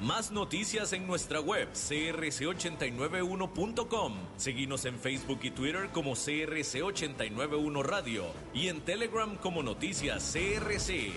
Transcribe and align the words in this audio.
Más 0.00 0.30
noticias 0.30 0.94
en 0.94 1.06
nuestra 1.06 1.40
web 1.40 1.68
crc891.com. 1.74 4.14
Seguimos 4.38 4.86
en 4.86 4.98
Facebook 4.98 5.40
y 5.42 5.50
Twitter 5.50 5.90
como 5.92 6.12
CRC891 6.12 7.82
Radio 7.82 8.24
y 8.54 8.68
en 8.68 8.80
Telegram 8.80 9.36
como 9.36 9.62
Noticias 9.62 10.32
CRC. 10.32 11.12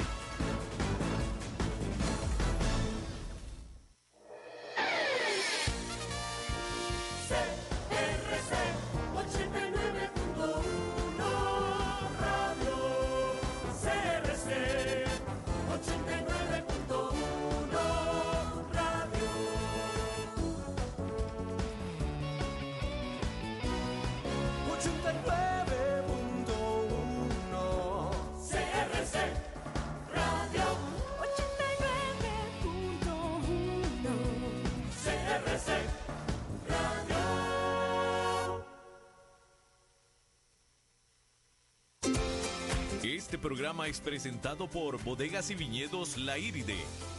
Es 43.87 43.99
presentado 43.99 44.67
por 44.67 45.01
Bodegas 45.03 45.49
y 45.49 45.55
Viñedos 45.55 46.17
La 46.17 46.37
Iride, 46.37 46.77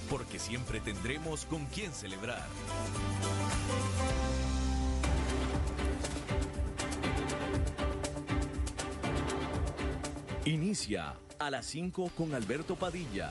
porque 0.08 0.38
siempre 0.38 0.80
tendremos 0.80 1.44
con 1.46 1.66
quién 1.66 1.92
celebrar. 1.92 2.46
Inicia 10.44 11.16
a 11.38 11.50
las 11.50 11.66
5 11.66 12.10
con 12.16 12.34
Alberto 12.34 12.76
Padilla. 12.76 13.30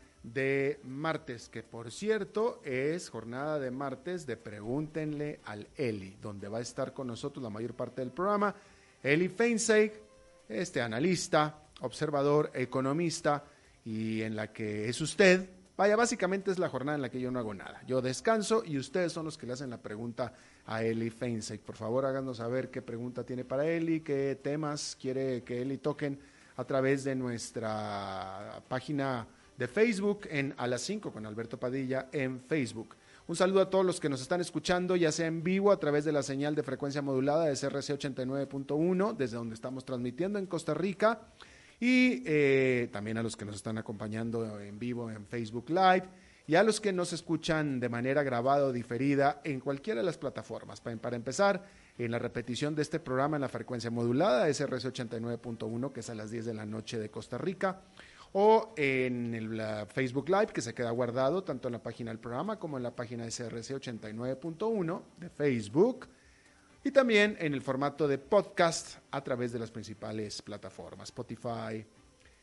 de 0.23 0.79
martes, 0.83 1.49
que 1.49 1.63
por 1.63 1.91
cierto 1.91 2.61
es 2.63 3.09
jornada 3.09 3.59
de 3.59 3.71
martes 3.71 4.25
de 4.25 4.37
Pregúntenle 4.37 5.39
al 5.45 5.67
Eli, 5.75 6.17
donde 6.21 6.47
va 6.47 6.59
a 6.59 6.61
estar 6.61 6.93
con 6.93 7.07
nosotros 7.07 7.41
la 7.43 7.49
mayor 7.49 7.73
parte 7.73 8.01
del 8.01 8.11
programa. 8.11 8.55
Eli 9.01 9.29
Feinseig, 9.29 9.93
este 10.47 10.81
analista, 10.81 11.63
observador, 11.81 12.51
economista, 12.53 13.43
y 13.85 14.21
en 14.21 14.35
la 14.35 14.51
que 14.51 14.89
es 14.89 15.01
usted. 15.01 15.49
Vaya, 15.77 15.95
básicamente 15.95 16.51
es 16.51 16.59
la 16.59 16.69
jornada 16.69 16.95
en 16.95 17.01
la 17.01 17.09
que 17.09 17.19
yo 17.19 17.31
no 17.31 17.39
hago 17.39 17.53
nada. 17.53 17.81
Yo 17.87 18.01
descanso 18.01 18.63
y 18.65 18.77
ustedes 18.77 19.11
son 19.11 19.25
los 19.25 19.37
que 19.37 19.47
le 19.47 19.53
hacen 19.53 19.69
la 19.69 19.81
pregunta 19.81 20.33
a 20.65 20.83
Eli 20.83 21.09
Feinseig. 21.09 21.61
Por 21.61 21.75
favor, 21.75 22.05
háganos 22.05 22.37
saber 22.37 22.69
qué 22.69 22.81
pregunta 22.81 23.23
tiene 23.23 23.45
para 23.45 23.65
Eli, 23.65 24.01
qué 24.01 24.39
temas 24.41 24.95
quiere 24.99 25.43
que 25.43 25.61
Eli 25.61 25.77
toquen 25.77 26.19
a 26.57 26.65
través 26.65 27.03
de 27.03 27.15
nuestra 27.15 28.61
página 28.67 29.27
de 29.61 29.67
Facebook 29.67 30.21
en 30.31 30.55
A 30.57 30.65
las 30.65 30.81
5 30.81 31.11
con 31.11 31.23
Alberto 31.27 31.59
Padilla 31.59 32.07
en 32.11 32.41
Facebook. 32.41 32.95
Un 33.27 33.35
saludo 33.35 33.61
a 33.61 33.69
todos 33.69 33.85
los 33.85 33.99
que 33.99 34.09
nos 34.09 34.19
están 34.19 34.41
escuchando, 34.41 34.95
ya 34.95 35.11
sea 35.11 35.27
en 35.27 35.43
vivo 35.43 35.71
a 35.71 35.79
través 35.79 36.03
de 36.03 36.11
la 36.11 36.23
señal 36.23 36.55
de 36.55 36.63
frecuencia 36.63 37.03
modulada 37.03 37.45
de 37.45 37.51
CRC 37.51 37.93
89.1, 37.93 39.15
desde 39.15 39.37
donde 39.37 39.53
estamos 39.53 39.85
transmitiendo 39.85 40.39
en 40.39 40.47
Costa 40.47 40.73
Rica, 40.73 41.27
y 41.79 42.23
eh, 42.25 42.89
también 42.91 43.19
a 43.19 43.23
los 43.23 43.37
que 43.37 43.45
nos 43.45 43.55
están 43.55 43.77
acompañando 43.77 44.59
en 44.59 44.79
vivo 44.79 45.11
en 45.11 45.27
Facebook 45.27 45.69
Live, 45.69 46.05
y 46.47 46.55
a 46.55 46.63
los 46.63 46.81
que 46.81 46.91
nos 46.91 47.13
escuchan 47.13 47.79
de 47.79 47.87
manera 47.87 48.23
grabada 48.23 48.65
o 48.65 48.71
diferida 48.71 49.41
en 49.43 49.59
cualquiera 49.59 49.99
de 49.99 50.07
las 50.07 50.17
plataformas. 50.17 50.81
Para, 50.81 51.15
empezar, 51.15 51.63
en 51.99 52.09
la 52.09 52.17
repetición 52.17 52.73
de 52.73 52.81
este 52.81 52.99
programa 52.99 53.37
en 53.37 53.41
la 53.41 53.47
frecuencia 53.47 53.91
modulada 53.91 54.45
de 54.45 54.55
CRC 54.55 54.91
89.1, 54.91 55.93
que 55.93 55.99
es 55.99 56.09
a 56.09 56.15
las 56.15 56.31
10 56.31 56.45
de 56.45 56.53
la 56.55 56.65
noche 56.65 56.97
de 56.97 57.11
Costa 57.11 57.37
Rica 57.37 57.81
o 58.33 58.73
en 58.77 59.33
el 59.33 59.61
Facebook 59.87 60.29
Live 60.29 60.47
que 60.47 60.61
se 60.61 60.73
queda 60.73 60.91
guardado 60.91 61.43
tanto 61.43 61.67
en 61.67 61.73
la 61.73 61.83
página 61.83 62.11
del 62.11 62.19
programa 62.19 62.57
como 62.57 62.77
en 62.77 62.83
la 62.83 62.95
página 62.95 63.25
de 63.25 63.31
CRC 63.31 63.75
89.1 63.75 65.01
de 65.17 65.29
Facebook 65.29 66.07
y 66.83 66.91
también 66.91 67.37
en 67.39 67.53
el 67.53 67.61
formato 67.61 68.07
de 68.07 68.17
podcast 68.17 68.97
a 69.11 69.21
través 69.23 69.51
de 69.51 69.59
las 69.59 69.69
principales 69.69 70.41
plataformas 70.41 71.09
Spotify, 71.09 71.85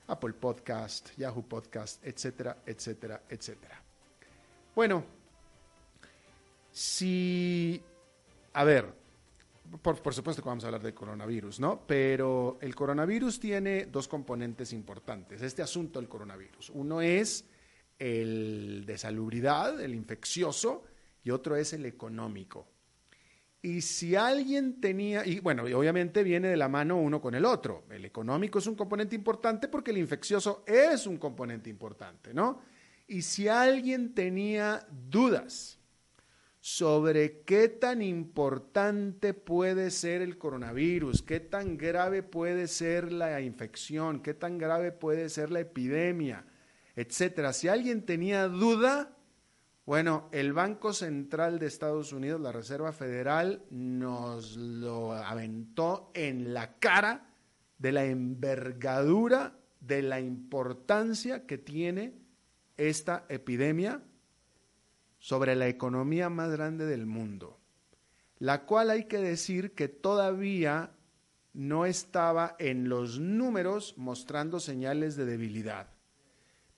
Apple 0.06 0.34
Podcast, 0.34 1.10
Yahoo 1.16 1.42
Podcast, 1.42 2.04
etcétera, 2.06 2.58
etcétera, 2.64 3.22
etcétera. 3.28 3.82
Bueno, 4.74 5.04
si, 6.70 7.82
a 8.52 8.64
ver, 8.64 8.92
por, 9.82 10.14
supuesto 10.14 10.42
que 10.42 10.48
vamos 10.48 10.64
a 10.64 10.68
hablar 10.68 10.82
del 10.82 10.94
coronavirus, 10.94 11.60
¿no? 11.60 11.86
Pero 11.86 12.58
el 12.60 12.74
coronavirus 12.74 13.38
tiene 13.40 13.86
dos 13.86 14.08
componentes 14.08 14.72
importantes, 14.72 15.42
este 15.42 15.62
asunto 15.62 15.98
del 15.98 16.08
coronavirus. 16.08 16.70
Uno 16.70 17.00
es 17.00 17.44
el 17.98 18.84
de 18.86 18.98
salubridad, 18.98 19.80
el 19.80 19.94
infeccioso, 19.94 20.84
y 21.22 21.30
otro 21.30 21.56
es 21.56 21.72
el 21.72 21.84
económico. 21.86 22.66
Y 23.60 23.80
si 23.80 24.14
alguien 24.14 24.80
tenía, 24.80 25.26
y 25.26 25.40
bueno, 25.40 25.64
obviamente 25.64 26.22
viene 26.22 26.48
de 26.48 26.56
la 26.56 26.68
mano 26.68 26.96
uno 26.96 27.20
con 27.20 27.34
el 27.34 27.44
otro. 27.44 27.84
El 27.90 28.04
económico 28.04 28.60
es 28.60 28.66
un 28.66 28.76
componente 28.76 29.16
importante 29.16 29.66
porque 29.68 29.90
el 29.90 29.98
infeccioso 29.98 30.62
es 30.66 31.06
un 31.06 31.18
componente 31.18 31.68
importante, 31.68 32.32
¿no? 32.32 32.60
Y 33.08 33.22
si 33.22 33.48
alguien 33.48 34.14
tenía 34.14 34.86
dudas, 34.90 35.77
sobre 36.60 37.42
qué 37.42 37.68
tan 37.68 38.02
importante 38.02 39.32
puede 39.32 39.90
ser 39.90 40.22
el 40.22 40.38
coronavirus, 40.38 41.22
qué 41.22 41.40
tan 41.40 41.76
grave 41.76 42.22
puede 42.22 42.66
ser 42.66 43.12
la 43.12 43.40
infección, 43.40 44.20
qué 44.20 44.34
tan 44.34 44.58
grave 44.58 44.90
puede 44.92 45.28
ser 45.28 45.50
la 45.50 45.60
epidemia, 45.60 46.46
etcétera. 46.96 47.52
Si 47.52 47.68
alguien 47.68 48.04
tenía 48.04 48.48
duda, 48.48 49.16
bueno, 49.86 50.28
el 50.32 50.52
Banco 50.52 50.92
Central 50.92 51.58
de 51.58 51.66
Estados 51.66 52.12
Unidos, 52.12 52.40
la 52.40 52.52
Reserva 52.52 52.92
Federal, 52.92 53.64
nos 53.70 54.56
lo 54.56 55.12
aventó 55.12 56.10
en 56.14 56.52
la 56.52 56.78
cara 56.78 57.30
de 57.78 57.92
la 57.92 58.04
envergadura, 58.04 59.58
de 59.80 60.02
la 60.02 60.20
importancia 60.20 61.46
que 61.46 61.56
tiene 61.56 62.14
esta 62.76 63.24
epidemia 63.28 64.02
sobre 65.18 65.56
la 65.56 65.68
economía 65.68 66.28
más 66.28 66.50
grande 66.50 66.86
del 66.86 67.06
mundo, 67.06 67.58
la 68.38 68.64
cual 68.64 68.90
hay 68.90 69.04
que 69.04 69.18
decir 69.18 69.72
que 69.72 69.88
todavía 69.88 70.92
no 71.52 71.86
estaba 71.86 72.54
en 72.58 72.88
los 72.88 73.18
números 73.18 73.94
mostrando 73.96 74.60
señales 74.60 75.16
de 75.16 75.24
debilidad. 75.24 75.88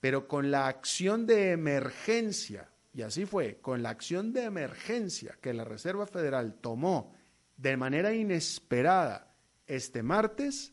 Pero 0.00 0.26
con 0.26 0.50
la 0.50 0.68
acción 0.68 1.26
de 1.26 1.50
emergencia, 1.50 2.70
y 2.94 3.02
así 3.02 3.26
fue, 3.26 3.58
con 3.60 3.82
la 3.82 3.90
acción 3.90 4.32
de 4.32 4.44
emergencia 4.44 5.36
que 5.42 5.52
la 5.52 5.64
Reserva 5.64 6.06
Federal 6.06 6.54
tomó 6.54 7.12
de 7.58 7.76
manera 7.76 8.14
inesperada 8.14 9.34
este 9.66 10.02
martes, 10.02 10.72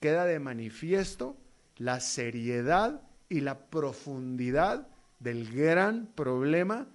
queda 0.00 0.24
de 0.24 0.38
manifiesto 0.38 1.36
la 1.76 2.00
seriedad 2.00 3.02
y 3.28 3.40
la 3.40 3.66
profundidad 3.66 4.88
del 5.18 5.50
gran 5.52 6.06
problema 6.14 6.88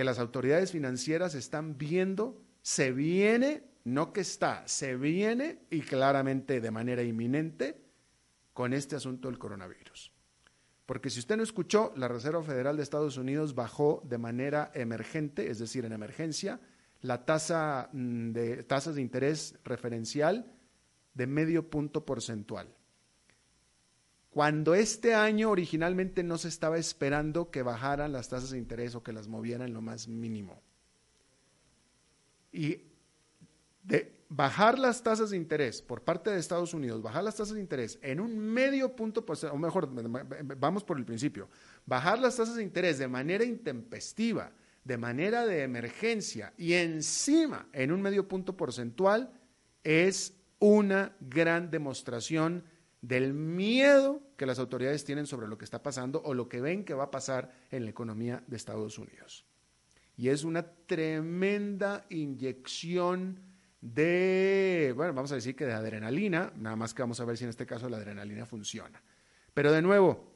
que 0.00 0.04
las 0.04 0.18
autoridades 0.18 0.72
financieras 0.72 1.34
están 1.34 1.76
viendo, 1.76 2.40
se 2.62 2.90
viene, 2.90 3.64
no 3.84 4.14
que 4.14 4.22
está, 4.22 4.66
se 4.66 4.96
viene 4.96 5.58
y 5.68 5.82
claramente 5.82 6.62
de 6.62 6.70
manera 6.70 7.02
inminente 7.02 7.84
con 8.54 8.72
este 8.72 8.96
asunto 8.96 9.28
del 9.28 9.38
coronavirus. 9.38 10.10
Porque 10.86 11.10
si 11.10 11.18
usted 11.18 11.36
no 11.36 11.42
escuchó, 11.42 11.92
la 11.96 12.08
Reserva 12.08 12.42
Federal 12.42 12.78
de 12.78 12.82
Estados 12.82 13.18
Unidos 13.18 13.54
bajó 13.54 14.00
de 14.06 14.16
manera 14.16 14.70
emergente, 14.72 15.50
es 15.50 15.58
decir, 15.58 15.84
en 15.84 15.92
emergencia, 15.92 16.62
la 17.02 17.26
tasa 17.26 17.90
mm, 17.92 18.30
de 18.30 18.62
tasas 18.62 18.94
de 18.94 19.02
interés 19.02 19.58
referencial 19.64 20.50
de 21.12 21.26
medio 21.26 21.68
punto 21.68 22.06
porcentual. 22.06 22.74
Cuando 24.30 24.74
este 24.74 25.14
año 25.14 25.50
originalmente 25.50 26.22
no 26.22 26.38
se 26.38 26.48
estaba 26.48 26.78
esperando 26.78 27.50
que 27.50 27.62
bajaran 27.62 28.12
las 28.12 28.28
tasas 28.28 28.50
de 28.50 28.58
interés 28.58 28.94
o 28.94 29.02
que 29.02 29.12
las 29.12 29.26
movieran 29.28 29.72
lo 29.72 29.82
más 29.82 30.06
mínimo. 30.06 30.62
Y 32.52 32.82
de 33.82 34.20
bajar 34.28 34.78
las 34.78 35.02
tasas 35.02 35.30
de 35.30 35.36
interés 35.36 35.82
por 35.82 36.04
parte 36.04 36.30
de 36.30 36.38
Estados 36.38 36.72
Unidos, 36.72 37.02
bajar 37.02 37.24
las 37.24 37.34
tasas 37.34 37.54
de 37.54 37.60
interés 37.60 37.98
en 38.02 38.20
un 38.20 38.38
medio 38.38 38.94
punto, 38.94 39.24
o 39.50 39.58
mejor, 39.58 39.90
vamos 40.58 40.84
por 40.84 40.98
el 40.98 41.04
principio, 41.04 41.48
bajar 41.84 42.20
las 42.20 42.36
tasas 42.36 42.54
de 42.54 42.62
interés 42.62 42.98
de 42.98 43.08
manera 43.08 43.44
intempestiva, 43.44 44.52
de 44.84 44.96
manera 44.96 45.44
de 45.44 45.64
emergencia 45.64 46.54
y 46.56 46.74
encima 46.74 47.68
en 47.72 47.90
un 47.90 48.00
medio 48.00 48.28
punto 48.28 48.56
porcentual 48.56 49.32
es 49.82 50.34
una 50.60 51.16
gran 51.20 51.70
demostración 51.70 52.64
del 53.02 53.32
miedo 53.32 54.20
que 54.36 54.46
las 54.46 54.58
autoridades 54.58 55.04
tienen 55.04 55.26
sobre 55.26 55.48
lo 55.48 55.56
que 55.56 55.64
está 55.64 55.82
pasando 55.82 56.20
o 56.24 56.34
lo 56.34 56.48
que 56.48 56.60
ven 56.60 56.84
que 56.84 56.94
va 56.94 57.04
a 57.04 57.10
pasar 57.10 57.50
en 57.70 57.84
la 57.84 57.90
economía 57.90 58.42
de 58.46 58.56
Estados 58.56 58.98
Unidos. 58.98 59.46
Y 60.16 60.28
es 60.28 60.44
una 60.44 60.62
tremenda 60.86 62.04
inyección 62.10 63.40
de, 63.80 64.92
bueno, 64.94 65.14
vamos 65.14 65.32
a 65.32 65.36
decir 65.36 65.56
que 65.56 65.64
de 65.64 65.72
adrenalina, 65.72 66.52
nada 66.56 66.76
más 66.76 66.92
que 66.92 67.02
vamos 67.02 67.20
a 67.20 67.24
ver 67.24 67.38
si 67.38 67.44
en 67.44 67.50
este 67.50 67.64
caso 67.64 67.88
la 67.88 67.96
adrenalina 67.96 68.44
funciona. 68.44 69.02
Pero 69.54 69.72
de 69.72 69.80
nuevo, 69.80 70.30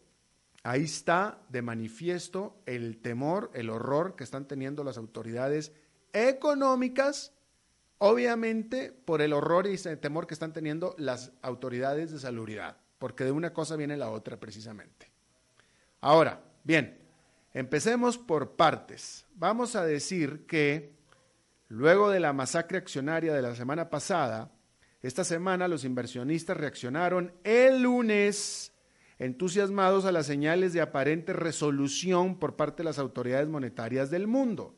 ahí 0.63 0.85
está 0.85 1.43
de 1.51 1.61
manifiesto 1.61 2.63
el 2.65 2.97
temor, 3.03 3.51
el 3.53 3.69
horror 3.69 4.17
que 4.17 4.25
están 4.25 4.49
teniendo 4.49 4.83
las 4.85 4.97
autoridades 4.97 5.73
económicas, 6.15 7.34
obviamente 8.05 8.93
por 8.93 9.23
el 9.23 9.33
horror 9.33 9.67
y 9.67 9.77
temor 9.97 10.27
que 10.27 10.35
están 10.35 10.53
teniendo 10.53 10.95
las 10.99 11.33
autoridades 11.43 12.13
de 12.13 12.19
salubridad, 12.19 12.77
porque 12.99 13.25
de 13.25 13.33
una 13.33 13.53
cosa 13.53 13.77
viene 13.77 13.97
la 13.97 14.11
otra 14.11 14.39
precisamente. 14.39 15.11
Ahora, 16.01 16.41
bien, 16.65 16.99
empecemos 17.53 18.19
por 18.19 18.57
partes. 18.57 19.27
Vamos 19.35 19.77
a 19.77 19.85
decir 19.85 20.47
que 20.47 20.95
Luego 21.69 22.11
de 22.11 22.21
la 22.21 22.33
masacre 22.33 22.79
accionaria 22.79 23.33
de 23.33 23.43
la 23.43 23.57
semana 23.57 23.91
pasada, 23.91 24.53
esta 25.03 25.25
semana 25.25 25.67
los 25.67 25.85
inversionistas 25.85 26.57
reaccionaron 26.57 27.33
el 27.43 27.83
lunes 27.83 28.73
entusiasmados 29.19 30.05
a 30.05 30.13
las 30.13 30.27
señales 30.27 30.73
de 30.73 30.83
aparente 30.83 31.33
resolución 31.33 32.39
por 32.39 32.55
parte 32.57 32.79
de 32.79 32.85
las 32.85 32.99
autoridades 32.99 33.49
monetarias 33.49 34.11
del 34.11 34.27
mundo. 34.27 34.77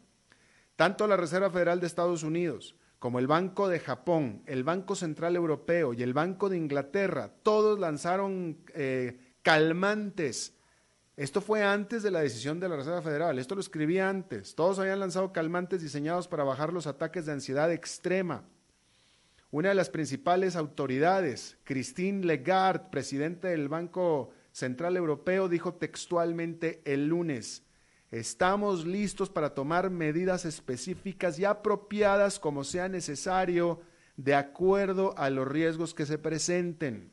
Tanto 0.76 1.06
la 1.06 1.16
Reserva 1.16 1.50
Federal 1.50 1.80
de 1.80 1.86
Estados 1.86 2.22
Unidos 2.22 2.76
como 2.98 3.18
el 3.18 3.26
Banco 3.26 3.68
de 3.68 3.80
Japón, 3.80 4.42
el 4.46 4.64
Banco 4.64 4.94
Central 4.94 5.36
Europeo 5.36 5.92
y 5.92 6.02
el 6.02 6.14
Banco 6.14 6.48
de 6.48 6.56
Inglaterra, 6.56 7.30
todos 7.42 7.78
lanzaron 7.78 8.58
eh, 8.74 9.34
calmantes 9.42 10.56
esto 11.16 11.40
fue 11.40 11.64
antes 11.64 12.02
de 12.02 12.10
la 12.10 12.20
decisión 12.20 12.60
de 12.60 12.68
la 12.68 12.76
Reserva 12.76 13.00
Federal, 13.00 13.38
esto 13.38 13.54
lo 13.54 13.62
escribí 13.62 13.98
antes. 13.98 14.54
Todos 14.54 14.78
habían 14.78 15.00
lanzado 15.00 15.32
calmantes 15.32 15.80
diseñados 15.80 16.28
para 16.28 16.44
bajar 16.44 16.74
los 16.74 16.86
ataques 16.86 17.24
de 17.24 17.32
ansiedad 17.32 17.72
extrema. 17.72 18.44
Una 19.50 19.70
de 19.70 19.74
las 19.76 19.88
principales 19.88 20.56
autoridades, 20.56 21.56
Christine 21.64 22.26
Lagarde, 22.26 22.90
presidente 22.90 23.48
del 23.48 23.70
Banco 23.70 24.28
Central 24.52 24.98
Europeo, 24.98 25.48
dijo 25.48 25.72
textualmente 25.72 26.82
el 26.84 27.06
lunes, 27.06 27.62
estamos 28.10 28.86
listos 28.86 29.30
para 29.30 29.54
tomar 29.54 29.90
medidas 29.90 30.44
específicas 30.44 31.38
y 31.38 31.44
apropiadas 31.44 32.38
como 32.38 32.64
sea 32.64 32.88
necesario 32.88 33.80
de 34.16 34.34
acuerdo 34.34 35.14
a 35.18 35.30
los 35.30 35.46
riesgos 35.46 35.94
que 35.94 36.06
se 36.06 36.18
presenten. 36.18 37.12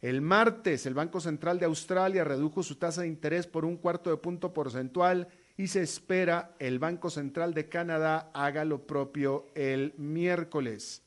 El 0.00 0.20
martes, 0.20 0.84
el 0.84 0.94
Banco 0.94 1.18
Central 1.18 1.58
de 1.58 1.64
Australia 1.64 2.24
redujo 2.24 2.62
su 2.62 2.76
tasa 2.76 3.02
de 3.02 3.08
interés 3.08 3.46
por 3.46 3.64
un 3.64 3.78
cuarto 3.78 4.10
de 4.10 4.18
punto 4.18 4.52
porcentual 4.52 5.28
y 5.56 5.68
se 5.68 5.80
espera 5.80 6.54
el 6.58 6.78
Banco 6.78 7.08
Central 7.08 7.54
de 7.54 7.68
Canadá 7.68 8.30
haga 8.34 8.64
lo 8.64 8.86
propio 8.86 9.46
el 9.54 9.94
miércoles. 9.96 11.02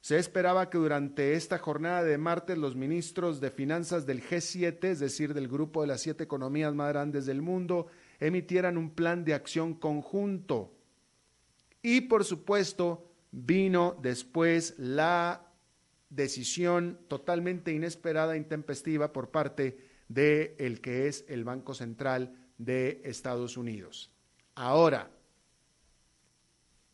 Se 0.00 0.16
esperaba 0.16 0.70
que 0.70 0.78
durante 0.78 1.34
esta 1.34 1.58
jornada 1.58 2.02
de 2.02 2.16
martes 2.16 2.56
los 2.56 2.76
ministros 2.76 3.40
de 3.40 3.50
finanzas 3.50 4.06
del 4.06 4.22
G7, 4.22 4.84
es 4.84 5.00
decir, 5.00 5.34
del 5.34 5.48
grupo 5.48 5.82
de 5.82 5.88
las 5.88 6.00
siete 6.00 6.24
economías 6.24 6.74
más 6.74 6.88
grandes 6.88 7.26
del 7.26 7.42
mundo, 7.42 7.88
emitieran 8.20 8.76
un 8.76 8.90
plan 8.90 9.24
de 9.24 9.34
acción 9.34 9.74
conjunto. 9.74 10.72
Y 11.82 12.02
por 12.02 12.24
supuesto, 12.24 13.10
vino 13.32 13.98
después 14.00 14.74
la 14.78 15.46
decisión 16.10 16.98
totalmente 17.08 17.72
inesperada 17.72 18.36
intempestiva 18.36 19.12
por 19.12 19.30
parte 19.30 19.88
de 20.08 20.56
el 20.58 20.80
que 20.80 21.08
es 21.08 21.24
el 21.28 21.44
Banco 21.44 21.72
Central 21.72 22.36
de 22.58 23.00
Estados 23.04 23.56
Unidos. 23.56 24.10
Ahora, 24.54 25.10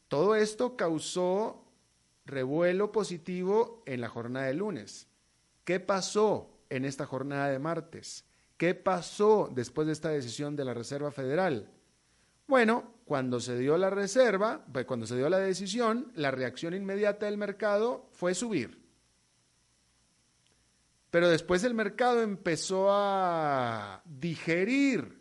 todo 0.08 0.36
esto 0.36 0.76
causó 0.76 1.64
revuelo 2.26 2.92
positivo 2.92 3.82
en 3.86 4.00
la 4.00 4.08
jornada 4.08 4.46
de 4.46 4.54
lunes. 4.54 5.08
¿Qué 5.64 5.80
pasó 5.80 6.50
en 6.68 6.84
esta 6.84 7.06
jornada 7.06 7.48
de 7.48 7.58
martes? 7.58 8.24
¿Qué 8.56 8.74
pasó 8.74 9.50
después 9.54 9.86
de 9.86 9.92
esta 9.92 10.08
decisión 10.08 10.56
de 10.56 10.64
la 10.64 10.74
Reserva 10.74 11.10
Federal? 11.10 11.70
Bueno, 12.46 12.94
cuando 13.04 13.40
se 13.40 13.58
dio 13.58 13.76
la 13.76 13.90
reserva, 13.90 14.64
pues, 14.72 14.86
cuando 14.86 15.06
se 15.06 15.16
dio 15.16 15.28
la 15.28 15.38
decisión, 15.38 16.12
la 16.14 16.30
reacción 16.30 16.74
inmediata 16.74 17.26
del 17.26 17.38
mercado 17.38 18.08
fue 18.12 18.34
subir. 18.34 18.84
Pero 21.10 21.28
después 21.28 21.64
el 21.64 21.74
mercado 21.74 22.22
empezó 22.22 22.88
a 22.90 24.02
digerir 24.04 25.20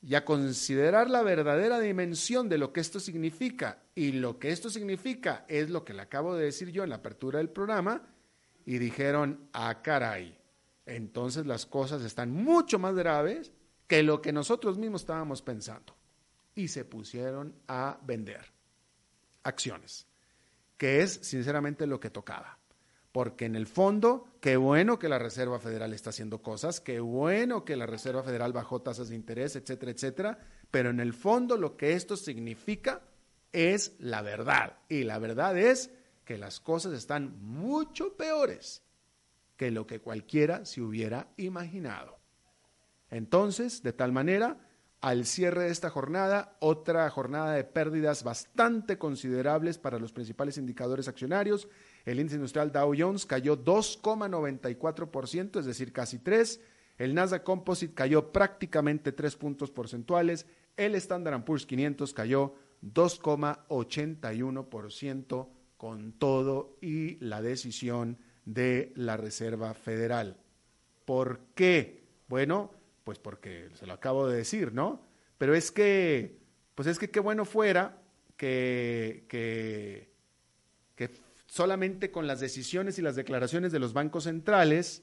y 0.00 0.14
a 0.14 0.24
considerar 0.24 1.10
la 1.10 1.22
verdadera 1.22 1.80
dimensión 1.80 2.48
de 2.48 2.58
lo 2.58 2.72
que 2.72 2.80
esto 2.80 3.00
significa. 3.00 3.82
Y 3.94 4.12
lo 4.12 4.38
que 4.38 4.50
esto 4.50 4.70
significa 4.70 5.44
es 5.48 5.70
lo 5.70 5.84
que 5.84 5.94
le 5.94 6.02
acabo 6.02 6.36
de 6.36 6.44
decir 6.44 6.70
yo 6.70 6.84
en 6.84 6.90
la 6.90 6.96
apertura 6.96 7.38
del 7.38 7.50
programa. 7.50 8.02
Y 8.66 8.78
dijeron, 8.78 9.48
ah, 9.52 9.82
caray, 9.82 10.38
entonces 10.86 11.46
las 11.46 11.66
cosas 11.66 12.02
están 12.02 12.30
mucho 12.30 12.78
más 12.78 12.94
graves 12.94 13.52
que 13.86 14.02
lo 14.02 14.20
que 14.20 14.32
nosotros 14.32 14.78
mismos 14.78 15.02
estábamos 15.02 15.42
pensando. 15.42 15.94
Y 16.54 16.68
se 16.68 16.84
pusieron 16.84 17.54
a 17.66 17.98
vender 18.02 18.52
acciones, 19.42 20.06
que 20.76 21.02
es 21.02 21.12
sinceramente 21.22 21.86
lo 21.86 21.98
que 22.00 22.10
tocaba 22.10 22.58
porque 23.14 23.44
en 23.44 23.54
el 23.54 23.68
fondo, 23.68 24.26
qué 24.40 24.56
bueno 24.56 24.98
que 24.98 25.08
la 25.08 25.20
Reserva 25.20 25.60
Federal 25.60 25.92
está 25.92 26.10
haciendo 26.10 26.42
cosas, 26.42 26.80
qué 26.80 26.98
bueno 26.98 27.64
que 27.64 27.76
la 27.76 27.86
Reserva 27.86 28.24
Federal 28.24 28.52
bajó 28.52 28.82
tasas 28.82 29.08
de 29.08 29.14
interés, 29.14 29.54
etcétera, 29.54 29.92
etcétera, 29.92 30.38
pero 30.72 30.90
en 30.90 30.98
el 30.98 31.12
fondo 31.12 31.56
lo 31.56 31.76
que 31.76 31.92
esto 31.92 32.16
significa 32.16 33.02
es 33.52 33.94
la 34.00 34.20
verdad. 34.20 34.78
Y 34.88 35.04
la 35.04 35.20
verdad 35.20 35.56
es 35.56 35.92
que 36.24 36.38
las 36.38 36.58
cosas 36.58 36.92
están 36.92 37.40
mucho 37.40 38.16
peores 38.16 38.82
que 39.56 39.70
lo 39.70 39.86
que 39.86 40.00
cualquiera 40.00 40.64
se 40.64 40.80
hubiera 40.80 41.28
imaginado. 41.36 42.18
Entonces, 43.10 43.82
de 43.82 43.92
tal 43.92 44.12
manera, 44.12 44.56
al 45.00 45.26
cierre 45.26 45.64
de 45.64 45.70
esta 45.70 45.90
jornada, 45.90 46.56
otra 46.60 47.10
jornada 47.10 47.52
de 47.52 47.64
pérdidas 47.64 48.24
bastante 48.24 48.96
considerables 48.96 49.76
para 49.76 49.98
los 49.98 50.12
principales 50.12 50.56
indicadores 50.56 51.08
accionarios. 51.08 51.68
El 52.06 52.20
índice 52.20 52.36
industrial 52.36 52.72
Dow 52.72 52.94
Jones 52.96 53.26
cayó 53.26 53.62
2,94%, 53.62 55.60
es 55.60 55.66
decir, 55.66 55.92
casi 55.92 56.20
3. 56.20 56.58
El 56.96 57.14
Nasdaq 57.14 57.42
Composite 57.42 57.92
cayó 57.92 58.32
prácticamente 58.32 59.12
3 59.12 59.36
puntos 59.36 59.70
porcentuales. 59.70 60.46
El 60.76 60.94
Standard 60.94 61.44
Poor's 61.44 61.66
500 61.66 62.14
cayó 62.14 62.54
2,81% 62.82 65.48
con 65.76 66.12
todo 66.12 66.78
y 66.80 67.16
la 67.16 67.42
decisión 67.42 68.16
de 68.44 68.92
la 68.96 69.16
Reserva 69.16 69.74
Federal. 69.74 70.36
¿Por 71.04 71.40
qué? 71.54 72.04
Bueno, 72.28 72.70
pues 73.04 73.18
porque 73.18 73.68
se 73.74 73.86
lo 73.86 73.92
acabo 73.92 74.26
de 74.26 74.36
decir, 74.36 74.72
¿no? 74.72 75.02
Pero 75.38 75.54
es 75.54 75.70
que, 75.70 76.38
pues 76.74 76.88
es 76.88 76.98
que 76.98 77.10
qué 77.10 77.20
bueno 77.20 77.44
fuera 77.44 77.98
que, 78.36 79.26
que, 79.28 80.10
que 80.96 81.10
solamente 81.46 82.10
con 82.10 82.26
las 82.26 82.40
decisiones 82.40 82.98
y 82.98 83.02
las 83.02 83.16
declaraciones 83.16 83.72
de 83.72 83.78
los 83.78 83.92
bancos 83.92 84.24
centrales, 84.24 85.02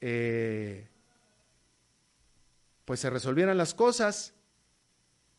eh, 0.00 0.88
pues 2.84 3.00
se 3.00 3.10
resolvieran 3.10 3.58
las 3.58 3.74
cosas. 3.74 4.34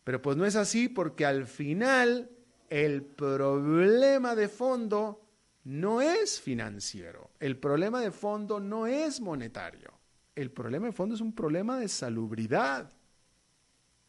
Pero 0.04 0.22
pues 0.22 0.38
no 0.38 0.46
es 0.46 0.56
así 0.56 0.90
porque 0.90 1.26
al 1.26 1.46
final 1.46 2.30
el 2.70 3.04
problema 3.04 4.36
de 4.36 4.48
fondo 4.48 5.29
no 5.70 6.02
es 6.02 6.40
financiero, 6.42 7.32
el 7.40 7.58
problema 7.58 8.02
de 8.02 8.12
fondo 8.12 8.60
no 8.60 8.88
es 8.88 9.22
monetario 9.22 10.00
el 10.42 10.52
problema 10.52 10.88
de 10.88 10.94
fondo 10.94 11.16
es 11.16 11.22
un 11.22 11.34
problema 11.34 11.80
de 11.80 11.88
salubridad. 11.88 12.94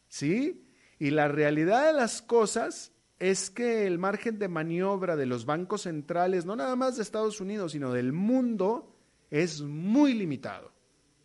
¿Sí? 0.08 0.64
Y 0.98 1.10
la 1.10 1.28
realidad 1.28 1.86
de 1.86 1.92
las 1.92 2.22
cosas 2.22 2.92
es 3.18 3.50
que 3.50 3.86
el 3.86 3.98
margen 3.98 4.38
de 4.38 4.48
maniobra 4.48 5.16
de 5.16 5.26
los 5.26 5.44
bancos 5.44 5.82
centrales, 5.82 6.46
no 6.46 6.56
nada 6.56 6.76
más 6.76 6.96
de 6.96 7.02
Estados 7.02 7.40
Unidos, 7.40 7.72
sino 7.72 7.92
del 7.92 8.12
mundo, 8.12 8.96
es 9.30 9.60
muy 9.62 10.14
limitado. 10.14 10.72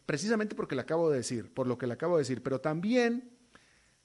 precisamente 0.05 0.55
porque 0.55 0.75
le 0.75 0.81
acabo 0.81 1.09
de 1.09 1.17
decir, 1.17 1.51
por 1.51 1.65
lo 1.65 1.79
que 1.79 1.87
le 1.87 1.93
acabo 1.93 2.15
de 2.15 2.21
decir, 2.21 2.43
pero 2.43 2.61
también 2.61 3.31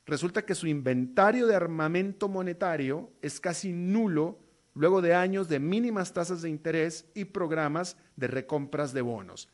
resulta 0.07 0.47
que 0.47 0.55
su 0.55 0.67
inventario 0.67 1.47
de 1.47 1.55
armamento 1.55 2.27
monetario 2.27 3.13
es 3.21 3.39
casi 3.39 3.73
nulo 3.73 4.39
luego 4.75 5.03
de 5.03 5.15
años 5.15 5.49
de 5.49 5.59
mínimas 5.59 6.13
tasas 6.13 6.43
de 6.43 6.51
interés 6.51 7.07
y 7.15 7.27
programas 7.27 7.97
de 8.17 8.27
recompras 8.27 8.93
de 8.93 9.03
bonos. 9.03 9.49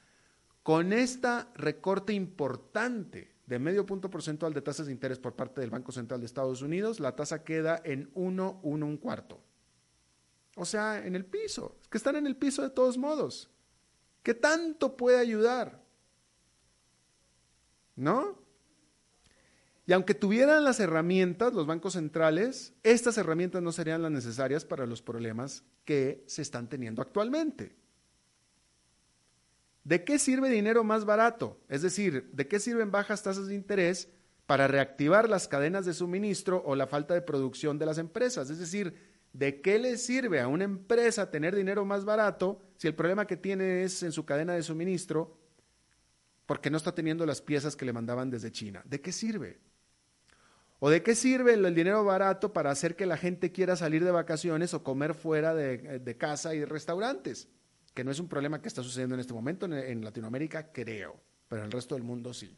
Con 0.63 0.93
esta 0.93 1.51
recorte 1.55 2.13
importante 2.13 3.37
de 3.47 3.59
medio 3.59 3.87
punto 3.87 4.11
porcentual 4.11 4.53
de 4.53 4.63
tasas 4.63 4.87
de 4.87 4.93
interés 4.93 5.19
por 5.19 5.35
parte 5.35 5.61
del 5.61 5.71
Banco 5.71 5.93
Central 5.93 6.21
de 6.21 6.27
Estados 6.27 6.63
Unidos, 6.63 6.99
la 6.99 7.15
tasa 7.15 7.45
queda 7.45 7.81
en 7.85 8.11
1, 8.15 8.61
1, 8.63 8.87
un 8.87 8.97
cuarto. 8.97 9.41
O 10.57 10.65
sea, 10.65 11.07
en 11.07 11.15
el 11.15 11.25
piso. 11.25 11.77
Es 11.83 11.89
que 11.89 11.99
están 11.99 12.17
en 12.17 12.27
el 12.27 12.37
piso 12.37 12.63
de 12.63 12.71
todos 12.71 12.99
modos. 12.99 13.51
¿Qué 14.23 14.35
tanto 14.35 14.97
puede 14.97 15.19
ayudar? 15.19 15.85
¿No? 17.95 18.46
Y 19.87 19.93
aunque 19.93 20.15
tuvieran 20.15 20.65
las 20.65 20.81
herramientas, 20.81 21.55
los 21.55 21.67
bancos 21.67 21.93
centrales, 21.93 22.75
estas 22.83 23.19
herramientas 23.19 23.63
no 23.63 23.71
serían 23.71 24.03
las 24.03 24.11
necesarias 24.11 24.65
para 24.65 24.85
los 24.85 25.01
problemas 25.01 25.63
que 25.85 26.25
se 26.27 26.43
están 26.43 26.69
teniendo 26.69 27.03
actualmente. 27.03 27.77
¿De 29.85 30.03
qué 30.03 30.19
sirve 30.19 30.51
dinero 30.51 30.83
más 30.83 31.05
barato? 31.05 31.61
Es 31.69 31.83
decir, 31.83 32.29
¿de 32.33 32.49
qué 32.49 32.59
sirven 32.59 32.91
bajas 32.91 33.23
tasas 33.23 33.47
de 33.47 33.55
interés 33.55 34.09
para 34.47 34.67
reactivar 34.67 35.29
las 35.29 35.47
cadenas 35.47 35.87
de 35.87 35.95
suministro 35.95 36.61
o 36.67 36.75
la 36.75 36.89
falta 36.89 37.15
de 37.15 37.23
producción 37.23 37.79
de 37.79 37.87
las 37.87 37.99
empresas? 37.99 38.51
Es 38.51 38.59
decir, 38.59 38.97
¿de 39.33 39.61
qué 39.61 39.79
le 39.79 39.99
sirve 39.99 40.41
a 40.41 40.49
una 40.49 40.65
empresa 40.65 41.31
tener 41.31 41.55
dinero 41.55 41.85
más 41.85 42.05
barato 42.05 42.61
si 42.77 42.89
el 42.89 42.97
problema 42.97 43.29
que 43.29 43.37
tiene 43.37 43.85
es 43.85 44.03
en 44.03 44.11
su 44.11 44.25
cadena 44.25 44.55
de 44.55 44.65
suministro 44.65 45.39
porque 46.47 46.71
no 46.71 46.77
está 46.77 46.93
teniendo 46.93 47.25
las 47.25 47.41
piezas 47.41 47.77
que 47.77 47.85
le 47.85 47.93
mandaban 47.93 48.29
desde 48.29 48.51
China? 48.51 48.83
¿De 48.85 49.01
qué 49.01 49.13
sirve? 49.13 49.61
¿O 50.87 50.91
de 50.91 51.03
qué 51.03 51.17
sirve 51.17 51.55
el 51.55 51.75
dinero 51.75 52.05
barato 52.05 52.53
para 52.53 52.71
hacer 52.71 52.95
que 52.95 53.07
la 53.07 53.17
gente 53.17 53.51
quiera 53.51 53.75
salir 53.75 54.05
de 54.05 54.13
vacaciones 54.13 54.73
o 54.73 54.85
comer 54.85 55.15
fuera 55.15 55.53
de, 55.53 55.99
de 55.99 56.17
casa 56.17 56.55
y 56.55 56.61
de 56.61 56.67
restaurantes? 56.67 57.49
que 57.97 58.05
no 58.05 58.11
es 58.11 58.21
un 58.21 58.29
problema 58.29 58.61
que 58.61 58.69
está 58.69 58.83
sucediendo 58.83 59.15
en 59.15 59.23
este 59.23 59.33
momento 59.33 59.65
en, 59.65 60.05
Latinoamérica, 60.05 60.71
creo, 60.71 61.19
pero 61.49 61.63
en 61.63 61.67
el 61.67 61.73
resto 61.73 61.95
del 61.95 62.05
mundo 62.05 62.35
sí. 62.35 62.55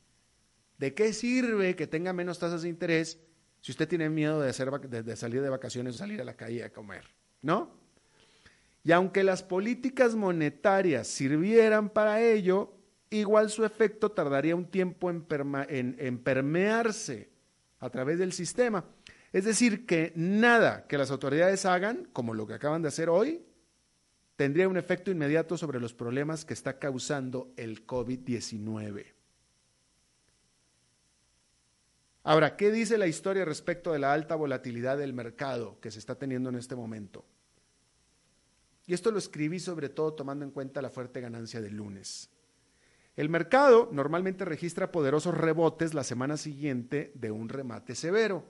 ¿De 0.77 0.95
qué 0.95 1.13
sirve 1.13 1.77
que 1.77 1.87
tenga 1.87 2.13
menos 2.13 2.41
tasas 2.41 2.63
de 2.63 2.69
interés 2.69 3.21
si 3.61 3.71
usted 3.71 3.87
tiene 3.87 4.11
miedo 4.11 4.41
de, 4.41 4.53
salir 4.53 5.41
de 5.41 5.49
vacaciones 5.49 5.95
o 5.95 5.99
salir 5.99 6.21
a 6.21 6.25
la 6.25 6.35
calle 6.35 6.65
a 6.65 6.73
comer? 6.73 7.05
¿No? 7.41 7.71
Y 8.83 8.91
aunque 8.91 9.23
las 9.23 9.45
políticas 9.45 10.17
monetarias 10.17 11.07
sirvieran 11.07 11.89
para 11.89 12.21
ello, 12.21 12.75
igual 13.09 13.49
su 13.49 13.65
efecto 13.65 14.11
tardaría 14.11 14.57
un 14.57 14.69
tiempo 14.69 15.09
en, 15.09 16.19
permearse 16.19 17.31
a 17.81 17.91
través 17.91 18.19
del 18.19 18.33
sistema. 18.33 18.85
Es 19.33 19.45
decir, 19.45 19.87
que 19.87 20.13
nada 20.17 20.87
que 20.87 20.99
las 20.99 21.11
autoridades 21.11 21.67
hagan, 21.67 22.09
como 22.13 22.35
lo 22.35 22.47
que 22.47 22.55
acaban 22.55 22.83
de 22.83 22.89
hacer 22.89 23.09
hoy, 23.09 23.45
tendría 24.37 24.69
un 24.69 24.77
efecto 24.77 25.11
inmediato 25.11 25.57
sobre 25.57 25.81
los 25.81 25.95
problemas 25.95 26.45
que 26.45 26.55
está 26.55 26.79
causando 26.79 27.53
el 27.57 27.87
COVID-19. 27.87 29.07
Ahora, 32.25 32.57
¿qué 32.57 32.71
dice 32.71 32.99
la 32.99 33.07
historia 33.07 33.45
respecto 33.45 33.93
de 33.93 33.99
la 33.99 34.13
alta 34.13 34.35
volatilidad 34.35 34.99
del 34.99 35.13
mercado 35.13 35.81
que 35.81 35.91
se 35.91 35.99
está 35.99 36.15
teniendo 36.15 36.51
en 36.51 36.57
este 36.57 36.77
momento? 36.77 37.25
Y 38.87 38.95
esto 38.95 39.11
lo 39.11 39.19
escribí 39.19 39.61
sobre 39.61 39.89
todo 39.89 40.15
tomando 40.15 40.45
en 40.45 40.51
cuenta 40.51 40.83
la 40.83 40.91
fuerte 40.91 41.21
ganancia 41.21 41.61
del 41.61 41.77
lunes. 41.77 42.31
El 43.19 43.31
mercado 43.31 43.89
normalmente 43.91 44.45
registra 44.45 44.93
poderosos 44.93 45.37
rebotes 45.37 45.93
la 45.93 46.05
semana 46.05 46.37
siguiente 46.37 47.11
de 47.17 47.33
un 47.33 47.49
remate 47.49 47.97
severo. 47.97 48.45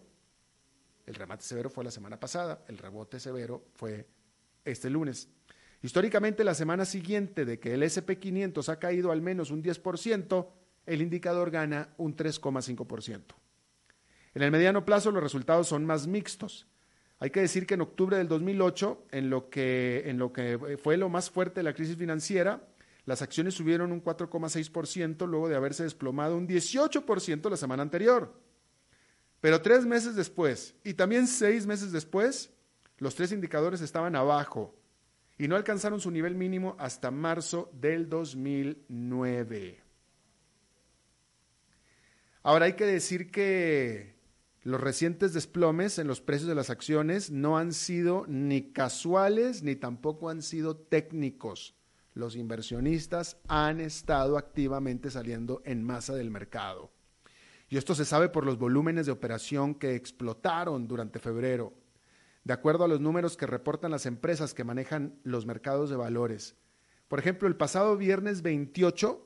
El 1.07 1.15
remate 1.15 1.43
severo 1.43 1.71
fue 1.71 1.85
la 1.85 1.91
semana 1.91 2.21
pasada, 2.21 2.67
el 2.69 2.77
rebote 2.77 3.19
severo 3.19 3.65
fue 3.77 4.07
este 4.67 4.91
lunes. 4.91 5.31
Históricamente, 5.81 6.45
la 6.45 6.53
semana 6.53 6.85
siguiente 6.85 7.47
de 7.47 7.59
que 7.59 7.73
el 7.73 7.83
SP500 7.83 8.69
ha 8.69 8.79
caído 8.79 9.11
al 9.11 9.23
menos 9.23 9.51
un 9.51 9.63
10%, 9.63 10.49
el 10.85 11.01
indicador 11.01 11.51
gana 11.51 11.95
un 11.97 12.15
3,5%. 12.15 13.23
En 14.35 14.43
el 14.43 14.51
mediano 14.51 14.85
plazo 14.85 15.11
los 15.11 15.23
resultados 15.23 15.67
son 15.67 15.87
más 15.87 16.07
mixtos. 16.07 16.67
Hay 17.21 17.31
que 17.31 17.41
decir 17.41 17.67
que 17.67 17.73
en 17.73 17.81
octubre 17.81 18.19
del 18.19 18.29
2008, 18.29 19.07
en 19.13 19.31
lo 19.31 19.49
que, 19.49 20.03
en 20.05 20.19
lo 20.19 20.31
que 20.31 20.77
fue 20.77 20.99
lo 20.99 21.09
más 21.09 21.31
fuerte 21.31 21.61
de 21.61 21.65
la 21.65 21.73
crisis 21.73 21.97
financiera, 21.97 22.69
las 23.09 23.23
acciones 23.23 23.55
subieron 23.55 23.91
un 23.91 24.05
4,6% 24.05 25.27
luego 25.27 25.49
de 25.49 25.57
haberse 25.57 25.83
desplomado 25.83 26.37
un 26.37 26.47
18% 26.47 27.49
la 27.49 27.57
semana 27.57 27.83
anterior. 27.83 28.39
Pero 29.41 29.63
tres 29.63 29.87
meses 29.87 30.15
después 30.15 30.75
y 30.85 30.93
también 30.93 31.27
seis 31.27 31.67
meses 31.67 31.91
después, 31.91 32.53
los 32.99 33.15
tres 33.15 33.33
indicadores 33.33 33.81
estaban 33.81 34.15
abajo 34.15 34.79
y 35.39 35.49
no 35.49 35.57
alcanzaron 35.57 36.03
su 36.03 36.11
nivel 36.11 36.35
mínimo 36.35 36.77
hasta 36.79 37.11
marzo 37.11 37.71
del 37.73 38.11
2009. 38.11 39.81
Ahora 42.43 42.67
hay 42.67 42.75
que 42.75 42.85
decir 42.85 43.31
que 43.31 44.17
los 44.65 44.83
recientes 44.83 45.33
desplomes 45.33 45.99
en 45.99 46.09
los 46.09 46.21
precios 46.21 46.47
de 46.47 46.55
las 46.55 46.69
acciones 46.69 47.31
no 47.31 47.57
han 47.57 47.73
sido 47.73 48.27
ni 48.29 48.71
casuales 48.71 49.63
ni 49.63 49.77
tampoco 49.77 50.29
han 50.29 50.43
sido 50.43 50.77
técnicos. 50.77 51.78
Los 52.19 52.35
inversionistas 52.35 53.37
han 53.47 53.81
estado 53.81 54.37
activamente 54.37 55.09
saliendo 55.09 55.63
en 55.65 55.85
masa 55.85 56.17
del 56.17 56.33
mercado. 56.33 56.91
Y 57.69 57.77
esto 57.77 57.95
se 57.95 58.05
sabe 58.05 58.29
por 58.29 58.45
los 58.45 58.59
volúmenes 58.59 59.07
de 59.07 59.13
operación 59.13 59.77
que 59.77 59.95
explotaron 59.95 60.89
durante 60.89 61.21
febrero 61.21 61.73
de 62.43 62.55
acuerdo 62.55 62.83
a 62.83 62.89
los 62.89 63.01
números 63.01 63.37
que 63.37 63.47
reportan 63.47 63.93
las 63.93 64.05
empresas 64.05 64.53
que 64.53 64.65
manejan 64.65 65.21
los 65.23 65.47
mercados 65.47 65.91
de 65.91 65.97
valores. 65.97 66.57
Por 67.07 67.21
ejemplo, 67.21 67.47
el 67.47 67.55
pasado 67.55 67.97
viernes 67.97 68.43
28 68.43 69.25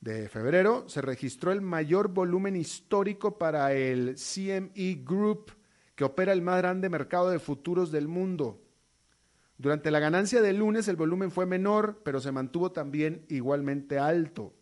de 0.00 0.30
febrero 0.30 0.88
se 0.88 1.02
registró 1.02 1.52
el 1.52 1.60
mayor 1.60 2.08
volumen 2.08 2.56
histórico 2.56 3.36
para 3.36 3.74
el 3.74 4.14
CME 4.14 5.02
Group, 5.04 5.52
que 5.94 6.04
opera 6.04 6.32
el 6.32 6.40
más 6.40 6.58
grande 6.58 6.88
mercado 6.88 7.28
de 7.28 7.40
futuros 7.40 7.90
del 7.90 8.08
mundo. 8.08 8.62
Durante 9.58 9.90
la 9.90 10.00
ganancia 10.00 10.42
del 10.42 10.58
lunes 10.58 10.88
el 10.88 10.96
volumen 10.96 11.30
fue 11.30 11.46
menor, 11.46 12.02
pero 12.04 12.20
se 12.20 12.32
mantuvo 12.32 12.72
también 12.72 13.24
igualmente 13.28 13.98
alto. 13.98 14.54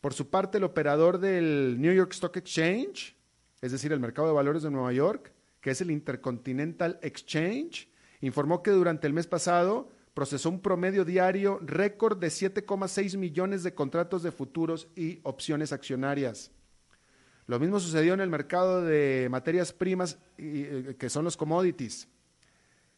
Por 0.00 0.14
su 0.14 0.30
parte, 0.30 0.58
el 0.58 0.64
operador 0.64 1.18
del 1.18 1.80
New 1.80 1.92
York 1.92 2.12
Stock 2.12 2.36
Exchange 2.36 3.18
es 3.60 3.72
decir, 3.72 3.92
el 3.92 4.00
mercado 4.00 4.28
de 4.28 4.34
valores 4.34 4.62
de 4.62 4.70
Nueva 4.70 4.92
York, 4.92 5.32
que 5.60 5.70
es 5.70 5.80
el 5.80 5.90
Intercontinental 5.90 6.98
Exchange, 7.02 7.90
informó 8.20 8.62
que 8.62 8.70
durante 8.70 9.06
el 9.06 9.12
mes 9.12 9.26
pasado 9.26 9.90
procesó 10.14 10.50
un 10.50 10.60
promedio 10.60 11.04
diario 11.04 11.58
récord 11.62 12.18
de 12.18 12.28
7,6 12.28 13.16
millones 13.16 13.62
de 13.62 13.74
contratos 13.74 14.22
de 14.22 14.32
futuros 14.32 14.88
y 14.96 15.20
opciones 15.22 15.72
accionarias. 15.72 16.50
Lo 17.46 17.58
mismo 17.58 17.80
sucedió 17.80 18.14
en 18.14 18.20
el 18.20 18.28
mercado 18.28 18.82
de 18.82 19.28
materias 19.30 19.72
primas, 19.72 20.18
eh, 20.36 20.96
que 20.98 21.08
son 21.08 21.24
los 21.24 21.36
commodities. 21.36 22.08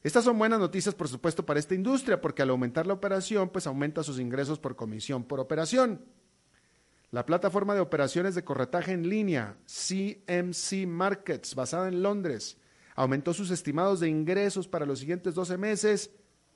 Estas 0.03 0.25
son 0.25 0.39
buenas 0.39 0.59
noticias, 0.59 0.95
por 0.95 1.09
supuesto, 1.09 1.45
para 1.45 1.61
esta 1.61 1.75
industria, 1.75 2.21
porque 2.21 2.43
al 2.43 2.51
aumentar 2.51 2.87
la 2.87 2.95
operación, 2.95 3.51
pues 3.51 3.67
aumenta 3.67 4.03
sus 4.03 4.19
ingresos 4.19 4.59
por 4.59 4.75
comisión 4.75 5.25
por 5.25 5.41
operación. 5.41 6.05
La 7.11 7.27
plataforma 7.27 7.75
de 7.75 7.81
operaciones 7.81 8.35
de 8.35 8.45
corretaje 8.45 8.93
en 8.93 9.09
línea 9.09 9.59
CMC 9.67 10.87
Markets, 10.87 11.55
basada 11.55 11.89
en 11.89 12.03
Londres, 12.03 12.57
aumentó 12.95 13.35
sus 13.35 13.51
estimados 13.51 14.01
de 14.01 14.09
ingresos 14.09 14.69
para 14.69 14.87
los 14.87 15.01
siguientes 15.01 15.35
12 15.35 15.59
meses 15.59 16.11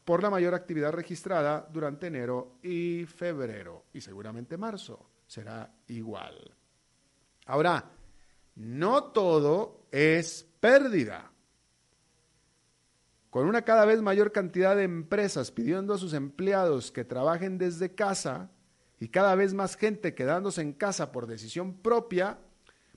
por 0.04 0.22
la 0.22 0.30
mayor 0.30 0.54
actividad 0.54 0.92
registrada 0.92 1.68
durante 1.72 2.06
enero 2.06 2.58
y 2.62 3.04
febrero, 3.04 3.86
y 3.92 4.00
seguramente 4.00 4.56
marzo 4.56 5.10
será 5.26 5.74
igual. 5.88 6.54
Ahora, 7.46 7.90
no 8.56 9.04
todo 9.04 9.86
es 9.90 10.46
pérdida. 10.60 11.33
Con 13.34 13.48
una 13.48 13.62
cada 13.62 13.84
vez 13.84 14.00
mayor 14.00 14.30
cantidad 14.30 14.76
de 14.76 14.84
empresas 14.84 15.50
pidiendo 15.50 15.92
a 15.92 15.98
sus 15.98 16.12
empleados 16.12 16.92
que 16.92 17.02
trabajen 17.02 17.58
desde 17.58 17.92
casa, 17.92 18.52
y 19.00 19.08
cada 19.08 19.34
vez 19.34 19.54
más 19.54 19.74
gente 19.74 20.14
quedándose 20.14 20.62
en 20.62 20.72
casa 20.72 21.10
por 21.10 21.26
decisión 21.26 21.74
propia, 21.74 22.38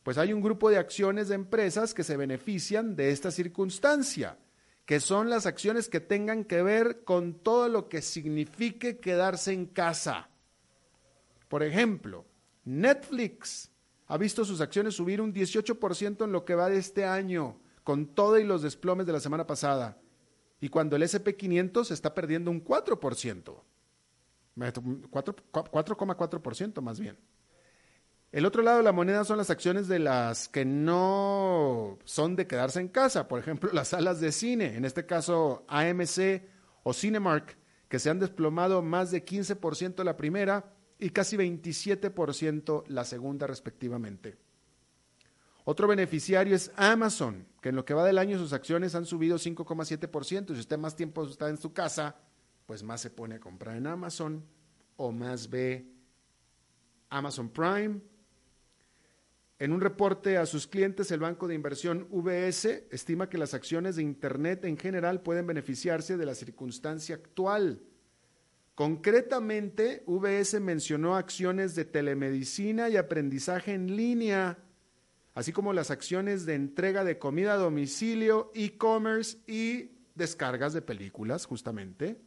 pues 0.03 0.19
hay 0.19 0.33
un 0.33 0.41
grupo 0.41 0.69
de 0.69 0.77
acciones 0.77 1.27
de 1.27 1.33
empresas 1.33 1.95
que 1.95 2.03
se 2.03 2.17
benefician 2.17 2.95
de 2.95 3.09
esta 3.09 3.31
circunstancia, 3.31 4.37
que 4.85 4.99
son 4.99 5.31
las 5.31 5.47
acciones 5.47 5.89
que 5.89 6.01
tengan 6.01 6.43
que 6.43 6.61
ver 6.61 7.03
con 7.03 7.39
todo 7.39 7.67
lo 7.67 7.89
que 7.89 8.03
signifique 8.03 8.99
quedarse 8.99 9.53
en 9.53 9.65
casa. 9.65 10.29
Por 11.47 11.63
ejemplo, 11.63 12.27
Netflix 12.63 13.71
ha 14.05 14.19
visto 14.19 14.45
sus 14.45 14.61
acciones 14.61 14.93
subir 14.93 15.19
un 15.19 15.33
18% 15.33 16.25
en 16.25 16.31
lo 16.31 16.45
que 16.45 16.53
va 16.53 16.69
de 16.69 16.77
este 16.77 17.05
año, 17.05 17.59
con 17.83 18.13
todo 18.13 18.37
y 18.37 18.43
los 18.43 18.61
desplomes 18.61 19.07
de 19.07 19.13
la 19.13 19.19
semana 19.19 19.47
pasada, 19.47 19.97
y 20.59 20.69
cuando 20.69 20.95
el 20.95 21.03
SP500 21.03 21.91
está 21.91 22.13
perdiendo 22.13 22.51
un 22.51 22.63
4%. 22.63 23.63
4,4% 24.55 26.81
más 26.81 26.99
bien. 26.99 27.17
El 28.31 28.45
otro 28.45 28.61
lado 28.61 28.77
de 28.77 28.83
la 28.83 28.91
moneda 28.91 29.23
son 29.23 29.37
las 29.37 29.49
acciones 29.49 29.87
de 29.87 29.99
las 29.99 30.49
que 30.49 30.65
no 30.65 31.97
son 32.03 32.35
de 32.35 32.45
quedarse 32.45 32.81
en 32.81 32.89
casa, 32.89 33.27
por 33.27 33.39
ejemplo, 33.39 33.69
las 33.73 33.89
salas 33.89 34.19
de 34.19 34.31
cine, 34.31 34.75
en 34.75 34.85
este 34.85 35.05
caso 35.05 35.65
AMC 35.67 36.43
o 36.83 36.93
Cinemark, 36.93 37.57
que 37.87 37.99
se 37.99 38.09
han 38.09 38.19
desplomado 38.19 38.81
más 38.81 39.11
de 39.11 39.25
15% 39.25 40.03
la 40.03 40.17
primera 40.17 40.73
y 40.99 41.11
casi 41.11 41.37
27% 41.37 42.83
la 42.87 43.05
segunda 43.05 43.47
respectivamente. 43.47 44.37
Otro 45.63 45.87
beneficiario 45.87 46.55
es 46.55 46.71
Amazon, 46.75 47.45
en 47.67 47.75
lo 47.75 47.85
que 47.85 47.93
va 47.93 48.05
del 48.05 48.17
año 48.17 48.37
sus 48.37 48.53
acciones 48.53 48.95
han 48.95 49.05
subido 49.05 49.37
5,7%. 49.37 50.53
Si 50.53 50.59
usted 50.59 50.77
más 50.77 50.95
tiempo 50.95 51.25
está 51.25 51.49
en 51.49 51.57
su 51.57 51.73
casa, 51.73 52.15
pues 52.65 52.83
más 52.83 53.01
se 53.01 53.09
pone 53.09 53.35
a 53.35 53.39
comprar 53.39 53.77
en 53.77 53.87
Amazon 53.87 54.43
o 54.95 55.11
más 55.11 55.49
ve 55.49 55.91
Amazon 57.09 57.49
Prime 57.49 58.01
en 59.59 59.73
un 59.73 59.81
reporte 59.81 60.37
a 60.37 60.45
sus 60.45 60.67
clientes, 60.67 61.09
el 61.09 61.19
banco 61.19 61.47
de 61.47 61.55
inversión 61.55 62.07
VS 62.11 62.83
estima 62.91 63.27
que 63.27 63.39
las 63.39 63.55
acciones 63.55 63.95
de 63.95 64.03
Internet 64.03 64.65
en 64.65 64.77
general 64.77 65.21
pueden 65.21 65.47
beneficiarse 65.47 66.15
de 66.15 66.27
la 66.27 66.35
circunstancia 66.35 67.15
actual. 67.15 67.81
Concretamente, 68.75 70.03
VS 70.05 70.59
mencionó 70.59 71.15
acciones 71.15 71.73
de 71.73 71.85
telemedicina 71.85 72.89
y 72.89 72.97
aprendizaje 72.97 73.73
en 73.73 73.95
línea, 73.95 74.59
así 75.37 75.53
como 75.53 75.71
las 75.71 75.91
acciones 75.91 76.47
de 76.47 76.55
entrega 76.55 77.03
de 77.03 77.19
comida 77.19 77.53
a 77.53 77.57
domicilio, 77.57 78.51
e-commerce 78.55 79.37
y 79.45 79.91
descargas 80.15 80.73
de 80.73 80.81
películas, 80.81 81.45
justamente. 81.45 82.19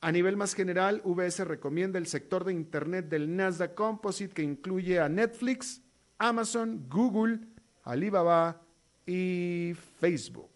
A 0.00 0.12
nivel 0.12 0.36
más 0.36 0.54
general, 0.54 1.02
VS 1.04 1.40
recomienda 1.40 1.98
el 1.98 2.06
sector 2.06 2.44
de 2.44 2.52
Internet 2.52 3.08
del 3.08 3.34
Nasdaq 3.34 3.74
Composite 3.74 4.34
que 4.34 4.44
incluye 4.44 5.00
a 5.00 5.08
Netflix, 5.08 5.82
Amazon, 6.16 6.86
Google, 6.88 7.40
Alibaba 7.82 8.62
y 9.04 9.72
Facebook. 9.98 10.52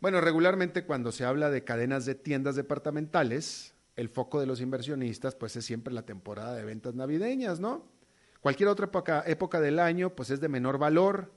Bueno, 0.00 0.20
regularmente 0.20 0.84
cuando 0.84 1.10
se 1.10 1.24
habla 1.24 1.50
de 1.50 1.64
cadenas 1.64 2.06
de 2.06 2.14
tiendas 2.14 2.54
departamentales, 2.54 3.74
el 3.98 4.08
foco 4.08 4.38
de 4.38 4.46
los 4.46 4.60
inversionistas 4.60 5.34
pues 5.34 5.56
es 5.56 5.64
siempre 5.64 5.92
la 5.92 6.06
temporada 6.06 6.54
de 6.54 6.64
ventas 6.64 6.94
navideñas, 6.94 7.58
¿no? 7.58 7.90
Cualquier 8.40 8.68
otra 8.68 8.88
época, 9.26 9.60
del 9.60 9.80
año 9.80 10.14
pues 10.14 10.30
es 10.30 10.40
de 10.40 10.48
menor 10.48 10.78
valor. 10.78 11.32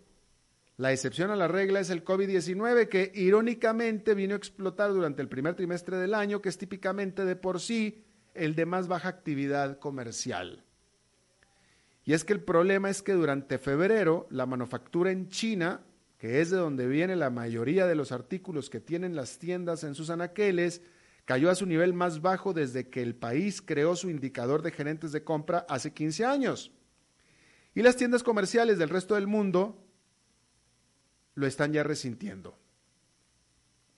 La 0.77 0.91
excepción 0.91 1.31
a 1.31 1.35
la 1.35 1.47
regla 1.47 1.79
es 1.79 1.89
el 1.89 2.05
COVID-19 2.05 2.87
que 2.87 3.11
irónicamente 3.15 4.13
vino 4.13 4.35
a 4.35 4.37
explotar 4.37 4.93
durante 4.93 5.23
el 5.23 5.27
primer 5.27 5.55
trimestre 5.55 5.97
del 5.97 6.13
año, 6.13 6.39
que 6.39 6.49
es 6.49 6.59
típicamente 6.59 7.25
de 7.25 7.35
por 7.35 7.59
sí 7.59 8.05
el 8.35 8.53
de 8.53 8.67
más 8.67 8.87
baja 8.87 9.09
actividad 9.09 9.79
comercial. 9.79 10.63
Y 12.03 12.13
es 12.13 12.23
que 12.23 12.33
el 12.33 12.43
problema 12.43 12.91
es 12.91 13.01
que 13.01 13.13
durante 13.13 13.57
febrero 13.57 14.27
la 14.29 14.45
manufactura 14.45 15.09
en 15.09 15.29
China, 15.29 15.81
que 16.19 16.41
es 16.41 16.51
de 16.51 16.57
donde 16.57 16.85
viene 16.85 17.15
la 17.15 17.31
mayoría 17.31 17.87
de 17.87 17.95
los 17.95 18.11
artículos 18.11 18.69
que 18.69 18.79
tienen 18.79 19.15
las 19.15 19.39
tiendas 19.39 19.83
en 19.83 19.95
sus 19.95 20.11
anaqueles, 20.11 20.83
cayó 21.31 21.49
a 21.49 21.55
su 21.55 21.65
nivel 21.65 21.93
más 21.93 22.21
bajo 22.21 22.51
desde 22.51 22.89
que 22.89 23.01
el 23.01 23.15
país 23.15 23.61
creó 23.61 23.95
su 23.95 24.09
indicador 24.09 24.61
de 24.63 24.71
gerentes 24.71 25.13
de 25.13 25.23
compra 25.23 25.65
hace 25.69 25.93
15 25.93 26.25
años. 26.25 26.73
Y 27.73 27.83
las 27.83 27.95
tiendas 27.95 28.21
comerciales 28.21 28.77
del 28.77 28.89
resto 28.89 29.15
del 29.15 29.27
mundo 29.27 29.81
lo 31.35 31.47
están 31.47 31.71
ya 31.71 31.83
resintiendo. 31.83 32.59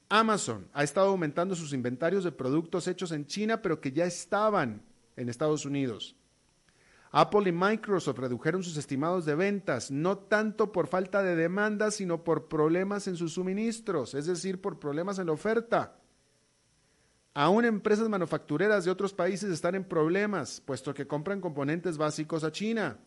Amazon 0.09 0.69
ha 0.73 0.83
estado 0.83 1.07
aumentando 1.09 1.55
sus 1.55 1.73
inventarios 1.73 2.23
de 2.23 2.31
productos 2.31 2.87
hechos 2.87 3.11
en 3.11 3.25
China, 3.25 3.63
pero 3.63 3.81
que 3.81 3.91
ya 3.91 4.05
estaban 4.05 4.83
en 5.15 5.27
Estados 5.27 5.65
Unidos. 5.65 6.15
Apple 7.11 7.49
y 7.49 7.51
Microsoft 7.51 8.19
redujeron 8.19 8.61
sus 8.61 8.77
estimados 8.77 9.25
de 9.25 9.33
ventas, 9.33 9.89
no 9.89 10.19
tanto 10.19 10.71
por 10.71 10.85
falta 10.85 11.23
de 11.23 11.35
demanda, 11.35 11.89
sino 11.89 12.23
por 12.23 12.47
problemas 12.47 13.07
en 13.07 13.15
sus 13.15 13.33
suministros, 13.33 14.13
es 14.13 14.27
decir, 14.27 14.61
por 14.61 14.77
problemas 14.77 15.17
en 15.17 15.25
la 15.25 15.31
oferta. 15.31 15.97
Aún 17.33 17.65
empresas 17.65 18.09
manufactureras 18.09 18.85
de 18.85 18.91
otros 18.91 19.13
países 19.13 19.49
están 19.49 19.73
en 19.73 19.83
problemas, 19.83 20.61
puesto 20.61 20.93
que 20.93 21.07
compran 21.07 21.41
componentes 21.41 21.97
básicos 21.97 22.43
a 22.43 22.51
China. 22.51 22.99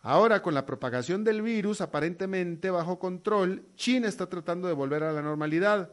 Ahora, 0.00 0.42
con 0.42 0.52
la 0.52 0.66
propagación 0.66 1.24
del 1.24 1.42
virus 1.42 1.80
aparentemente 1.80 2.70
bajo 2.70 2.98
control, 2.98 3.64
China 3.76 4.08
está 4.08 4.28
tratando 4.28 4.68
de 4.68 4.74
volver 4.74 5.04
a 5.04 5.12
la 5.12 5.22
normalidad. 5.22 5.92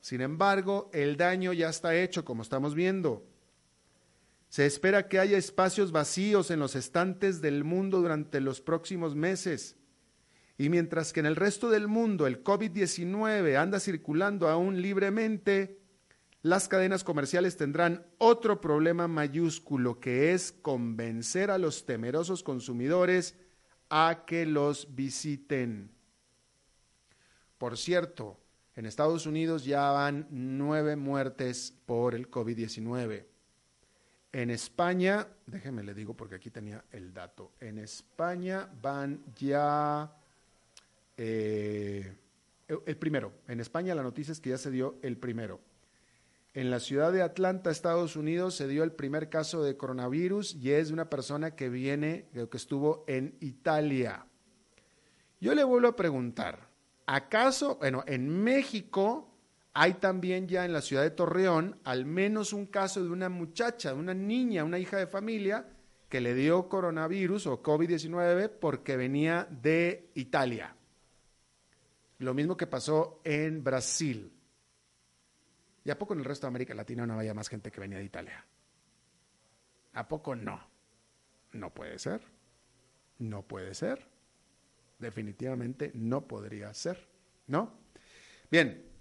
Sin 0.00 0.20
embargo, 0.20 0.88
el 0.92 1.16
daño 1.16 1.52
ya 1.52 1.68
está 1.68 1.94
hecho, 1.96 2.24
como 2.24 2.42
estamos 2.42 2.74
viendo. 2.74 3.26
Se 4.48 4.64
espera 4.64 5.08
que 5.08 5.18
haya 5.18 5.36
espacios 5.36 5.92
vacíos 5.92 6.50
en 6.50 6.60
los 6.60 6.76
estantes 6.76 7.42
del 7.42 7.64
mundo 7.64 8.00
durante 8.00 8.40
los 8.40 8.60
próximos 8.60 9.14
meses. 9.14 9.76
Y 10.56 10.68
mientras 10.68 11.12
que 11.12 11.20
en 11.20 11.26
el 11.26 11.36
resto 11.36 11.68
del 11.68 11.88
mundo 11.88 12.26
el 12.26 12.44
COVID-19 12.44 13.56
anda 13.56 13.80
circulando 13.80 14.48
aún 14.48 14.80
libremente, 14.80 15.81
las 16.42 16.66
cadenas 16.66 17.04
comerciales 17.04 17.56
tendrán 17.56 18.04
otro 18.18 18.60
problema 18.60 19.06
mayúsculo 19.06 20.00
que 20.00 20.32
es 20.32 20.50
convencer 20.50 21.52
a 21.52 21.58
los 21.58 21.86
temerosos 21.86 22.42
consumidores 22.42 23.36
a 23.88 24.24
que 24.26 24.44
los 24.44 24.94
visiten. 24.94 25.92
Por 27.58 27.78
cierto, 27.78 28.40
en 28.74 28.86
Estados 28.86 29.26
Unidos 29.26 29.64
ya 29.64 29.90
van 29.92 30.26
nueve 30.30 30.96
muertes 30.96 31.74
por 31.86 32.14
el 32.14 32.28
COVID-19. 32.28 33.26
En 34.32 34.50
España, 34.50 35.28
déjeme 35.46 35.84
le 35.84 35.94
digo 35.94 36.14
porque 36.14 36.34
aquí 36.34 36.50
tenía 36.50 36.82
el 36.90 37.14
dato, 37.14 37.52
en 37.60 37.78
España 37.78 38.68
van 38.80 39.22
ya 39.36 40.10
eh, 41.16 42.16
el 42.66 42.96
primero, 42.96 43.32
en 43.46 43.60
España 43.60 43.94
la 43.94 44.02
noticia 44.02 44.32
es 44.32 44.40
que 44.40 44.50
ya 44.50 44.58
se 44.58 44.72
dio 44.72 44.98
el 45.02 45.18
primero. 45.18 45.60
En 46.54 46.70
la 46.70 46.80
ciudad 46.80 47.12
de 47.12 47.22
Atlanta, 47.22 47.70
Estados 47.70 48.14
Unidos, 48.14 48.54
se 48.54 48.68
dio 48.68 48.84
el 48.84 48.92
primer 48.92 49.30
caso 49.30 49.62
de 49.62 49.78
coronavirus 49.78 50.54
y 50.56 50.72
es 50.72 50.88
de 50.88 50.94
una 50.94 51.08
persona 51.08 51.56
que 51.56 51.70
viene, 51.70 52.26
que 52.32 52.56
estuvo 52.56 53.04
en 53.06 53.36
Italia. 53.40 54.26
Yo 55.40 55.54
le 55.54 55.64
vuelvo 55.64 55.88
a 55.88 55.96
preguntar, 55.96 56.68
¿acaso, 57.06 57.76
bueno, 57.76 58.04
en 58.06 58.28
México 58.28 59.30
hay 59.72 59.94
también 59.94 60.46
ya 60.46 60.66
en 60.66 60.74
la 60.74 60.82
ciudad 60.82 61.02
de 61.02 61.10
Torreón 61.10 61.80
al 61.84 62.04
menos 62.04 62.52
un 62.52 62.66
caso 62.66 63.02
de 63.02 63.08
una 63.08 63.30
muchacha, 63.30 63.94
de 63.94 63.98
una 63.98 64.12
niña, 64.12 64.62
una 64.62 64.78
hija 64.78 64.98
de 64.98 65.06
familia, 65.06 65.66
que 66.10 66.20
le 66.20 66.34
dio 66.34 66.68
coronavirus 66.68 67.46
o 67.46 67.62
COVID-19 67.62 68.50
porque 68.60 68.98
venía 68.98 69.48
de 69.50 70.10
Italia. 70.14 70.76
Lo 72.18 72.34
mismo 72.34 72.58
que 72.58 72.66
pasó 72.66 73.22
en 73.24 73.64
Brasil. 73.64 74.30
¿Y 75.84 75.90
a 75.90 75.98
poco 75.98 76.14
en 76.14 76.20
el 76.20 76.24
resto 76.24 76.46
de 76.46 76.48
América 76.48 76.74
Latina 76.74 77.06
no 77.06 77.14
había 77.14 77.34
más 77.34 77.48
gente 77.48 77.70
que 77.70 77.80
venía 77.80 77.98
de 77.98 78.04
Italia? 78.04 78.44
¿A 79.94 80.08
poco 80.08 80.34
no? 80.34 80.60
No 81.52 81.70
puede 81.74 81.98
ser. 81.98 82.22
No 83.18 83.42
puede 83.42 83.74
ser. 83.74 84.06
Definitivamente 84.98 85.90
no 85.94 86.26
podría 86.26 86.72
ser. 86.72 87.08
¿No? 87.46 87.72
Bien, 88.50 88.92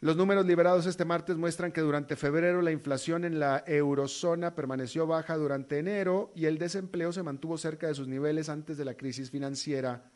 los 0.00 0.16
números 0.16 0.46
liberados 0.46 0.86
este 0.86 1.04
martes 1.04 1.36
muestran 1.36 1.72
que 1.72 1.80
durante 1.80 2.14
febrero 2.14 2.62
la 2.62 2.70
inflación 2.70 3.24
en 3.24 3.40
la 3.40 3.64
eurozona 3.66 4.54
permaneció 4.54 5.08
baja 5.08 5.36
durante 5.36 5.80
enero 5.80 6.30
y 6.36 6.46
el 6.46 6.56
desempleo 6.56 7.12
se 7.12 7.24
mantuvo 7.24 7.58
cerca 7.58 7.88
de 7.88 7.94
sus 7.94 8.06
niveles 8.06 8.48
antes 8.48 8.78
de 8.78 8.84
la 8.84 8.94
crisis 8.94 9.28
financiera 9.28 10.08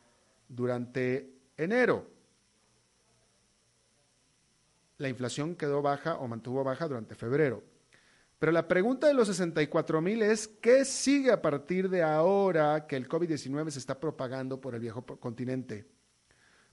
durante 0.47 1.33
enero. 1.57 2.07
La 4.97 5.09
inflación 5.09 5.55
quedó 5.55 5.81
baja 5.81 6.15
o 6.17 6.27
mantuvo 6.27 6.63
baja 6.63 6.87
durante 6.87 7.15
febrero. 7.15 7.63
Pero 8.39 8.51
la 8.51 8.67
pregunta 8.67 9.07
de 9.07 9.13
los 9.13 9.27
64 9.27 10.01
mil 10.01 10.21
es, 10.21 10.47
¿qué 10.47 10.83
sigue 10.83 11.31
a 11.31 11.41
partir 11.41 11.89
de 11.89 12.03
ahora 12.03 12.87
que 12.87 12.97
el 12.97 13.07
COVID-19 13.07 13.69
se 13.69 13.79
está 13.79 13.99
propagando 13.99 14.59
por 14.59 14.75
el 14.75 14.81
viejo 14.81 15.05
continente? 15.05 15.87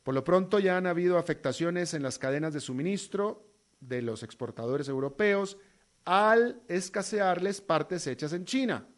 Por 0.02 0.14
lo 0.14 0.24
pronto 0.24 0.59
ya 0.59 0.76
han 0.76 0.87
habido 0.87 1.18
afectaciones 1.18 1.94
en 1.94 2.02
las 2.02 2.18
cadenas 2.18 2.52
de 2.54 2.61
suministro 2.61 3.46
de 3.78 4.02
los 4.02 4.22
exportadores 4.22 4.88
europeos 4.88 5.59
al 6.04 6.61
escasearles 6.68 7.61
partes 7.61 8.06
hechas 8.06 8.33
en 8.33 8.44
China. 8.44 8.88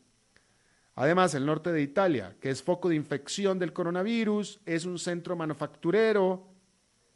Además, 0.94 1.34
el 1.34 1.46
norte 1.46 1.72
de 1.72 1.82
Italia, 1.82 2.36
que 2.40 2.50
es 2.50 2.62
foco 2.62 2.88
de 2.88 2.96
infección 2.96 3.58
del 3.58 3.72
coronavirus, 3.72 4.60
es 4.66 4.84
un 4.84 4.98
centro 4.98 5.36
manufacturero 5.36 6.51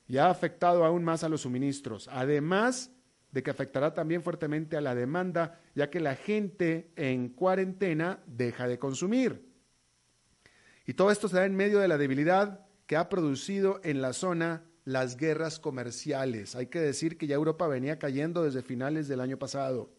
y 0.08 0.18
ha 0.18 0.30
afectado 0.30 0.84
aún 0.84 1.04
más 1.04 1.24
a 1.24 1.28
los 1.28 1.42
suministros. 1.42 2.08
Además 2.12 2.92
de 3.32 3.42
que 3.42 3.50
afectará 3.50 3.92
también 3.92 4.22
fuertemente 4.22 4.76
a 4.76 4.80
la 4.80 4.94
demanda, 4.94 5.60
ya 5.74 5.90
que 5.90 6.00
la 6.00 6.14
gente 6.14 6.90
en 6.96 7.28
cuarentena 7.28 8.20
deja 8.26 8.66
de 8.66 8.78
consumir. 8.78 9.46
Y 10.86 10.94
todo 10.94 11.10
esto 11.10 11.28
se 11.28 11.36
da 11.36 11.44
en 11.44 11.56
medio 11.56 11.80
de 11.80 11.88
la 11.88 11.98
debilidad 11.98 12.66
que 12.86 12.96
ha 12.96 13.08
producido 13.08 13.80
en 13.82 14.00
la 14.00 14.12
zona 14.12 14.62
las 14.84 15.16
guerras 15.16 15.58
comerciales. 15.58 16.54
Hay 16.54 16.68
que 16.68 16.80
decir 16.80 17.18
que 17.18 17.26
ya 17.26 17.34
Europa 17.34 17.66
venía 17.66 17.98
cayendo 17.98 18.44
desde 18.44 18.62
finales 18.62 19.08
del 19.08 19.20
año 19.20 19.36
pasado. 19.36 19.90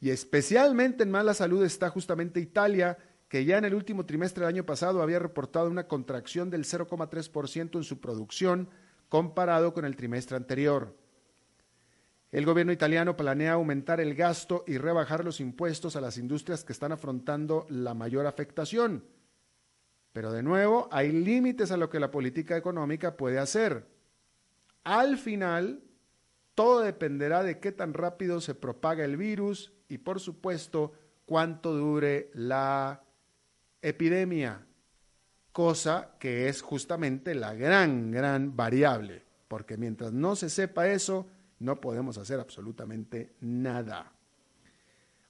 Y 0.00 0.10
especialmente 0.10 1.02
en 1.02 1.10
mala 1.10 1.34
salud 1.34 1.64
está 1.64 1.90
justamente 1.90 2.38
Italia, 2.38 2.96
que 3.28 3.44
ya 3.44 3.58
en 3.58 3.64
el 3.64 3.74
último 3.74 4.06
trimestre 4.06 4.44
del 4.44 4.54
año 4.54 4.64
pasado 4.64 5.02
había 5.02 5.18
reportado 5.18 5.68
una 5.68 5.88
contracción 5.88 6.50
del 6.50 6.64
0,3% 6.64 7.76
en 7.76 7.84
su 7.84 8.00
producción 8.00 8.68
comparado 9.08 9.72
con 9.72 9.84
el 9.84 9.96
trimestre 9.96 10.36
anterior. 10.36 10.96
El 12.32 12.44
gobierno 12.44 12.72
italiano 12.72 13.16
planea 13.16 13.52
aumentar 13.52 14.00
el 14.00 14.14
gasto 14.14 14.64
y 14.66 14.78
rebajar 14.78 15.24
los 15.24 15.40
impuestos 15.40 15.96
a 15.96 16.00
las 16.00 16.18
industrias 16.18 16.64
que 16.64 16.72
están 16.72 16.92
afrontando 16.92 17.66
la 17.70 17.94
mayor 17.94 18.26
afectación. 18.26 19.04
Pero 20.12 20.32
de 20.32 20.42
nuevo, 20.42 20.88
hay 20.90 21.12
límites 21.12 21.70
a 21.70 21.76
lo 21.76 21.88
que 21.88 22.00
la 22.00 22.10
política 22.10 22.56
económica 22.56 23.16
puede 23.16 23.38
hacer. 23.38 23.86
Al 24.82 25.18
final, 25.18 25.82
todo 26.54 26.80
dependerá 26.80 27.42
de 27.42 27.60
qué 27.60 27.70
tan 27.70 27.94
rápido 27.94 28.40
se 28.40 28.54
propaga 28.54 29.04
el 29.04 29.16
virus 29.16 29.72
y, 29.88 29.98
por 29.98 30.20
supuesto, 30.20 30.92
cuánto 31.26 31.74
dure 31.74 32.30
la 32.34 33.02
epidemia, 33.82 34.65
cosa 35.56 36.12
que 36.18 36.50
es 36.50 36.60
justamente 36.60 37.34
la 37.34 37.54
gran, 37.54 38.10
gran 38.10 38.54
variable, 38.54 39.22
porque 39.48 39.78
mientras 39.78 40.12
no 40.12 40.36
se 40.36 40.50
sepa 40.50 40.88
eso, 40.88 41.26
no 41.60 41.80
podemos 41.80 42.18
hacer 42.18 42.40
absolutamente 42.40 43.32
nada. 43.40 44.12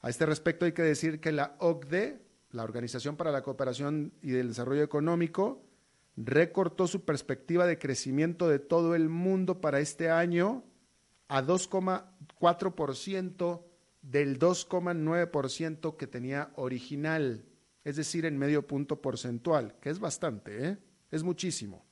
A 0.01 0.11
este 0.11 0.27
respecto 0.27 0.65
hay 0.65 0.73
que 0.73 0.83
decir 0.83 1.21
que 1.21 1.31
la 1.31 1.55
OCDE, 1.61 2.27
la 2.51 2.65
Organización 2.65 3.17
para 3.17 3.31
la 3.31 3.45
Cooperación 3.45 4.15
y 4.21 4.35
el 4.35 4.49
Desarrollo 4.49 4.83
Económico, 4.83 5.63
recortó 6.17 6.89
su 6.89 7.05
perspectiva 7.05 7.65
de 7.65 7.79
crecimiento 7.79 8.49
de 8.49 8.59
todo 8.59 8.97
el 8.97 9.09
mundo 9.09 9.61
para 9.61 9.79
este 9.79 10.11
año 10.11 10.65
a 11.29 11.41
2,4% 11.41 13.63
del 14.03 14.41
2,9% 14.41 15.97
que 15.97 16.07
tenía 16.09 16.51
original, 16.57 17.45
es 17.87 17.95
decir, 17.95 18.27
en 18.27 18.37
medio 18.37 18.67
punto 18.67 19.01
porcentual, 19.01 19.77
que 19.81 19.91
es 19.91 20.01
bastante, 20.01 20.71
¿eh? 20.71 20.79
es 21.13 21.23
muchísimo. 21.23 21.85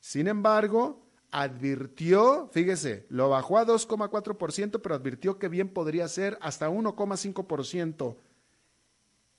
Sin 0.00 0.26
embargo, 0.26 1.06
advirtió, 1.30 2.50
fíjese, 2.52 3.06
lo 3.10 3.28
bajó 3.28 3.58
a 3.58 3.64
2,4%, 3.64 4.80
pero 4.82 4.94
advirtió 4.96 5.38
que 5.38 5.48
bien 5.48 5.68
podría 5.68 6.08
ser 6.08 6.36
hasta 6.40 6.68
1,5% 6.68 8.16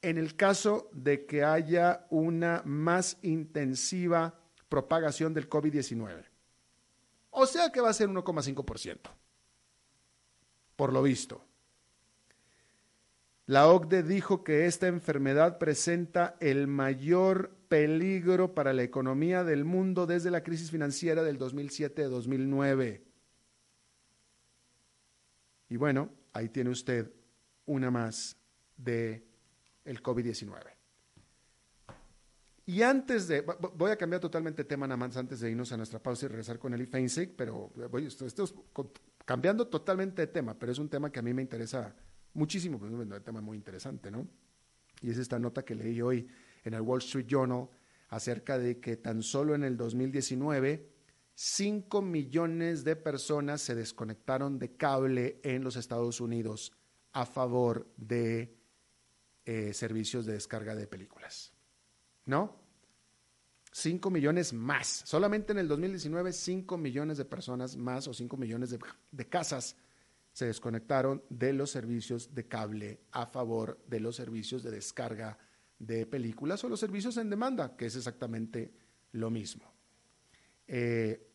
en 0.02 0.18
el 0.18 0.38
caso 0.38 0.90
de 0.94 1.26
que 1.26 1.44
haya 1.44 2.08
una 2.10 2.62
más 2.64 3.18
intensiva 3.22 4.40
propagación 4.70 5.34
del 5.34 5.50
COVID-19. 5.50 6.24
O 7.32 7.46
sea 7.46 7.70
que 7.70 7.82
va 7.82 7.90
a 7.90 7.94
ser 7.94 8.08
1,5%, 8.08 8.98
por 10.78 10.94
lo 10.94 11.04
visto. 11.04 11.44
La 13.52 13.68
OCDE 13.68 14.04
dijo 14.04 14.46
que 14.46 14.66
esta 14.66 14.88
enfermedad 14.88 15.58
presenta 15.58 16.38
el 16.40 16.68
mayor 16.68 17.54
peligro 17.68 18.56
para 18.56 18.72
la 18.72 18.84
economía 18.84 19.44
del 19.44 19.66
mundo 19.66 20.08
desde 20.08 20.32
la 20.32 20.42
crisis 20.42 20.72
financiera 20.72 21.22
del 21.22 21.38
2007-2009. 21.38 23.02
Y 25.68 25.76
bueno, 25.76 26.12
ahí 26.32 26.48
tiene 26.48 26.70
usted 26.70 27.12
una 27.66 27.92
más 27.92 28.38
de 28.78 29.28
el 29.84 30.02
COVID-19. 30.02 30.56
Y 32.68 32.84
antes 32.84 33.28
de, 33.28 33.42
voy 33.42 33.92
a 33.92 33.98
cambiar 33.98 34.22
totalmente 34.22 34.64
de 34.64 34.70
tema 34.70 34.88
nada 34.88 34.96
más 34.96 35.18
antes 35.18 35.42
de 35.42 35.52
irnos 35.52 35.74
a 35.74 35.76
nuestra 35.76 36.02
pausa 36.02 36.26
y 36.26 36.30
regresar 36.30 36.58
con 36.58 36.74
Eli 36.74 36.86
Feinstein, 36.86 37.34
pero 37.36 37.70
voy, 37.90 38.06
esto, 38.06 38.26
esto 38.26 38.46
es 38.46 38.54
cambiando 39.26 39.68
totalmente 39.68 40.22
de 40.22 40.28
tema, 40.28 40.58
pero 40.58 40.72
es 40.72 40.80
un 40.80 40.88
tema 40.88 41.12
que 41.12 41.20
a 41.20 41.22
mí 41.22 41.34
me 41.34 41.42
interesa 41.42 41.94
muchísimo, 42.34 42.80
pues 42.80 42.92
es 42.92 42.98
un 42.98 43.24
tema 43.24 43.42
muy 43.42 43.58
interesante, 43.58 44.12
¿no? 44.12 44.28
Y 45.02 45.10
es 45.10 45.18
esta 45.18 45.40
nota 45.40 45.64
que 45.64 45.76
leí 45.76 46.02
hoy 46.02 46.28
en 46.64 46.74
el 46.74 46.82
Wall 46.82 47.00
Street 47.00 47.26
Journal 47.28 47.70
acerca 48.10 48.58
de 48.60 48.80
que 48.80 48.98
tan 48.98 49.24
solo 49.24 49.56
en 49.56 49.64
el 49.64 49.78
2019 49.78 50.92
5 51.34 52.02
millones 52.02 52.84
de 52.84 52.96
personas 52.96 53.62
se 53.62 53.74
desconectaron 53.74 54.60
de 54.60 54.76
cable 54.76 55.40
en 55.44 55.64
los 55.64 55.76
Estados 55.76 56.22
Unidos 56.22 56.72
a 57.14 57.26
favor 57.26 57.92
de 57.98 58.56
eh, 59.46 59.74
servicios 59.74 60.26
de 60.26 60.34
descarga 60.34 60.76
de 60.76 60.88
películas. 60.88 61.54
¿No? 62.26 62.62
5 63.72 64.10
millones 64.12 64.54
más. 64.54 65.04
Solamente 65.06 65.54
en 65.54 65.60
el 65.60 65.68
2019, 65.68 66.34
5 66.34 66.78
millones 66.78 67.18
de 67.18 67.26
personas 67.26 67.76
más 67.78 68.08
o 68.08 68.14
5 68.14 68.38
millones 68.38 68.70
de, 68.70 68.80
de, 69.12 69.28
casas 69.28 69.76
se 70.34 70.46
desconectaron 70.46 71.24
de 71.30 71.54
los 71.54 71.72
servicios 71.72 72.34
de 72.34 72.48
cable 72.48 73.02
a 73.12 73.26
favor 73.26 73.80
de 73.88 74.00
los 74.00 74.16
servicios 74.16 74.64
de 74.64 74.72
descarga 74.72 75.38
de 75.78 76.06
películas 76.06 76.64
o 76.64 76.70
los 76.70 76.80
servicios 76.80 77.18
en 77.18 77.30
demanda, 77.30 77.76
que 77.76 77.88
es 77.88 77.96
exactamente 77.96 78.72
lo 79.14 79.30
mismo. 79.30 79.74
Eh, 80.68 81.28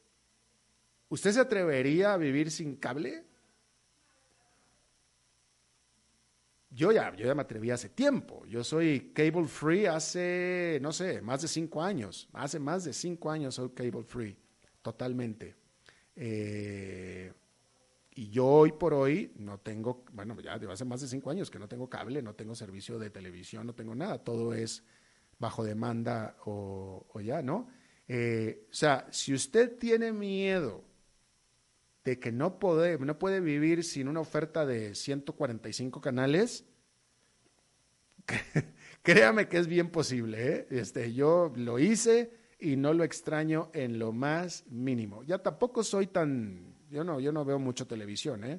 ¿Usted 1.08 1.32
se 1.32 1.40
atrevería 1.40 2.14
a 2.14 2.16
vivir 2.16 2.50
sin 2.50 2.76
cable? 2.76 3.26
yo 6.76 6.92
ya, 6.92 7.16
yo 7.16 7.24
ya 7.24 7.34
me 7.34 7.40
atreví 7.40 7.70
hace 7.70 7.88
tiempo. 7.88 8.44
Yo 8.44 8.62
soy 8.62 9.12
cable 9.14 9.46
free 9.46 9.86
hace, 9.86 10.78
no 10.82 10.92
sé, 10.92 11.22
más 11.22 11.40
de 11.40 11.48
cinco 11.48 11.82
años. 11.82 12.28
Hace 12.34 12.58
más 12.58 12.84
de 12.84 12.92
cinco 12.92 13.30
años 13.30 13.54
soy 13.54 13.70
cable 13.70 14.02
free, 14.02 14.36
totalmente. 14.82 15.56
Eh, 16.14 17.32
y 18.18 18.30
yo 18.30 18.46
hoy 18.46 18.72
por 18.72 18.94
hoy 18.94 19.30
no 19.36 19.58
tengo, 19.58 20.06
bueno, 20.14 20.40
ya 20.40 20.54
hace 20.54 20.86
más 20.86 21.02
de 21.02 21.06
cinco 21.06 21.30
años 21.30 21.50
que 21.50 21.58
no 21.58 21.68
tengo 21.68 21.90
cable, 21.90 22.22
no 22.22 22.34
tengo 22.34 22.54
servicio 22.54 22.98
de 22.98 23.10
televisión, 23.10 23.66
no 23.66 23.74
tengo 23.74 23.94
nada. 23.94 24.24
Todo 24.24 24.54
es 24.54 24.82
bajo 25.38 25.62
demanda 25.62 26.34
o, 26.46 27.06
ya, 27.22 27.42
¿no? 27.42 27.68
Eh, 28.08 28.68
o 28.70 28.74
sea, 28.74 29.06
si 29.10 29.34
usted 29.34 29.76
tiene 29.76 30.12
miedo 30.12 30.82
de 32.04 32.18
que 32.18 32.32
no 32.32 32.58
puede, 32.58 32.98
no 32.98 33.18
puede 33.18 33.40
vivir 33.40 33.84
sin 33.84 34.08
una 34.08 34.20
oferta 34.20 34.64
de 34.64 34.94
145 34.94 36.00
canales, 36.00 36.64
créame 39.02 39.46
que 39.46 39.58
es 39.58 39.66
bien 39.66 39.90
posible. 39.90 40.56
¿eh? 40.56 40.66
Este, 40.70 41.12
yo 41.12 41.52
lo 41.54 41.78
hice 41.78 42.32
y 42.58 42.76
no 42.76 42.94
lo 42.94 43.04
extraño 43.04 43.70
en 43.74 43.98
lo 43.98 44.12
más 44.12 44.64
mínimo. 44.68 45.22
Ya 45.24 45.36
tampoco 45.36 45.84
soy 45.84 46.06
tan, 46.06 46.75
yo 46.96 47.04
no, 47.04 47.20
yo 47.20 47.30
no 47.30 47.44
veo 47.44 47.58
mucho 47.58 47.86
televisión, 47.86 48.42
¿eh? 48.44 48.58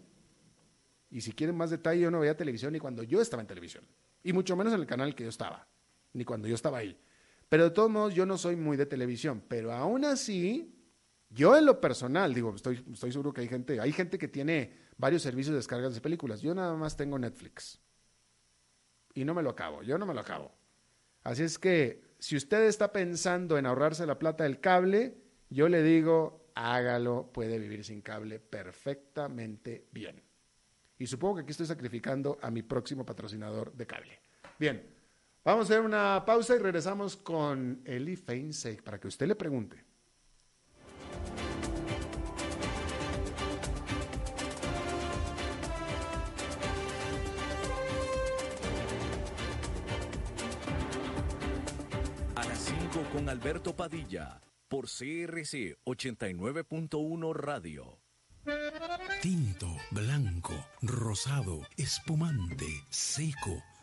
Y 1.09 1.21
si 1.21 1.31
quieren 1.31 1.55
más 1.55 1.71
detalle, 1.71 2.01
yo 2.01 2.11
no 2.11 2.19
veía 2.19 2.37
televisión 2.37 2.71
ni 2.71 2.79
cuando 2.79 3.01
yo 3.01 3.19
estaba 3.19 3.41
en 3.41 3.47
televisión. 3.47 3.83
Y 4.23 4.31
mucho 4.31 4.55
menos 4.55 4.73
en 4.73 4.79
el 4.79 4.85
canal 4.85 5.15
que 5.15 5.23
yo 5.23 5.29
estaba, 5.29 5.67
ni 6.13 6.23
cuando 6.23 6.47
yo 6.47 6.53
estaba 6.53 6.77
ahí. 6.77 6.99
Pero 7.49 7.63
de 7.63 7.71
todos 7.71 7.89
modos, 7.89 8.13
yo 8.13 8.27
no 8.27 8.37
soy 8.37 8.55
muy 8.55 8.77
de 8.77 8.85
televisión. 8.85 9.41
Pero 9.47 9.71
aún 9.71 10.05
así, 10.05 10.75
yo 11.29 11.57
en 11.57 11.65
lo 11.65 11.81
personal, 11.81 12.33
digo, 12.33 12.53
estoy, 12.53 12.83
estoy 12.91 13.11
seguro 13.11 13.33
que 13.33 13.41
hay 13.41 13.47
gente, 13.47 13.79
hay 13.79 13.91
gente 13.91 14.19
que 14.19 14.27
tiene 14.27 14.77
varios 14.97 15.23
servicios 15.23 15.53
de 15.53 15.57
descargas 15.57 15.95
de 15.95 16.01
películas. 16.01 16.41
Yo 16.41 16.53
nada 16.53 16.75
más 16.75 16.95
tengo 16.95 17.17
Netflix. 17.17 17.79
Y 19.15 19.25
no 19.25 19.33
me 19.33 19.41
lo 19.41 19.49
acabo, 19.49 19.81
yo 19.81 19.97
no 19.97 20.05
me 20.05 20.13
lo 20.13 20.19
acabo. 20.19 20.51
Así 21.23 21.41
es 21.41 21.57
que 21.57 22.03
si 22.19 22.35
usted 22.35 22.65
está 22.65 22.91
pensando 22.91 23.57
en 23.57 23.65
ahorrarse 23.65 24.05
la 24.05 24.19
plata 24.19 24.43
del 24.43 24.59
cable, 24.59 25.17
yo 25.49 25.69
le 25.69 25.81
digo, 25.81 26.46
hágalo, 26.57 27.31
puede 27.31 27.59
vivir 27.59 27.83
sin 27.83 28.01
cable 28.01 28.39
perfectamente 28.39 29.87
bien. 29.91 30.21
Y 30.97 31.05
supongo 31.05 31.35
que 31.35 31.41
aquí 31.41 31.51
estoy 31.51 31.67
sacrificando 31.67 32.39
a 32.41 32.49
mi 32.49 32.63
próximo 32.63 33.05
patrocinador 33.05 33.73
de 33.73 33.85
cable. 33.85 34.19
Bien, 34.57 34.83
vamos 35.43 35.69
a 35.69 35.73
hacer 35.73 35.85
una 35.85 36.23
pausa 36.25 36.55
y 36.55 36.59
regresamos 36.59 37.15
con 37.15 37.81
Eli 37.85 38.15
Feinstein 38.15 38.81
para 38.83 38.99
que 38.99 39.07
usted 39.07 39.27
le 39.27 39.35
pregunte. 39.35 39.85
con 53.13 53.29
Alberto 53.29 53.75
Padilla 53.75 54.41
por 54.67 54.85
CRC 54.85 55.77
89.1 55.85 57.33
Radio. 57.33 57.99
Tinto, 59.21 59.67
blanco, 59.91 60.53
rosado, 60.81 61.61
espumante, 61.77 62.67
seco 62.89 63.61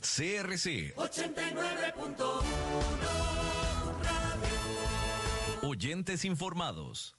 CRC 0.00 0.94
89.1 0.96 2.42
Oyentes 5.62 6.24
informados. 6.24 7.16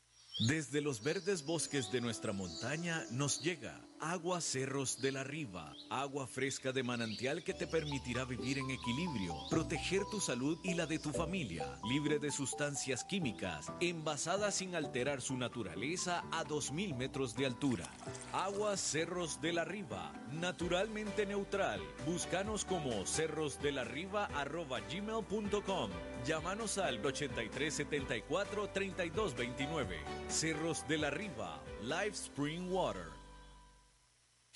Desde 0.47 0.81
los 0.81 1.03
verdes 1.03 1.43
bosques 1.43 1.91
de 1.91 1.99
nuestra 1.99 2.31
montaña 2.31 3.03
nos 3.11 3.41
llega 3.41 3.81
Agua 3.99 4.41
Cerros 4.41 5.01
de 5.01 5.11
la 5.11 5.23
Riva, 5.23 5.73
agua 5.89 6.27
fresca 6.27 6.71
de 6.71 6.83
manantial 6.83 7.43
que 7.43 7.55
te 7.55 7.65
permitirá 7.65 8.25
vivir 8.25 8.59
en 8.59 8.69
equilibrio, 8.69 9.33
proteger 9.49 10.03
tu 10.11 10.19
salud 10.19 10.59
y 10.63 10.75
la 10.75 10.85
de 10.85 10.99
tu 10.99 11.11
familia, 11.11 11.79
libre 11.89 12.19
de 12.19 12.29
sustancias 12.29 13.03
químicas, 13.03 13.71
envasada 13.79 14.51
sin 14.51 14.75
alterar 14.75 15.19
su 15.19 15.35
naturaleza 15.35 16.23
a 16.31 16.45
2.000 16.45 16.95
metros 16.95 17.35
de 17.35 17.47
altura. 17.47 17.91
Agua 18.33 18.77
Cerros 18.77 19.41
de 19.41 19.53
la 19.53 19.65
Riva, 19.65 20.13
naturalmente 20.31 21.25
neutral. 21.25 21.81
Búscanos 22.05 22.65
como 22.65 23.03
cerrosdelarriba.gmail.com. 23.03 25.89
Llámanos 26.23 26.77
al 26.77 27.03
8374 27.03 28.69
3229. 28.69 29.97
Cerros 30.27 30.87
de 30.87 30.99
la 30.99 31.09
Riva, 31.09 31.63
Live 31.81 32.13
Spring 32.13 32.71
Water. 32.71 33.16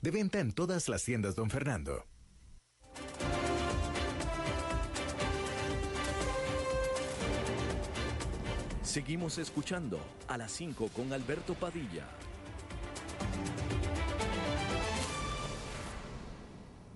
De 0.00 0.10
venta 0.10 0.40
en 0.40 0.52
todas 0.52 0.88
las 0.88 1.04
tiendas, 1.04 1.34
don 1.34 1.50
Fernando. 1.50 2.04
Seguimos 8.82 9.36
escuchando 9.36 10.00
a 10.26 10.38
las 10.38 10.52
5 10.52 10.88
con 10.88 11.12
Alberto 11.12 11.52
Padilla. 11.54 12.06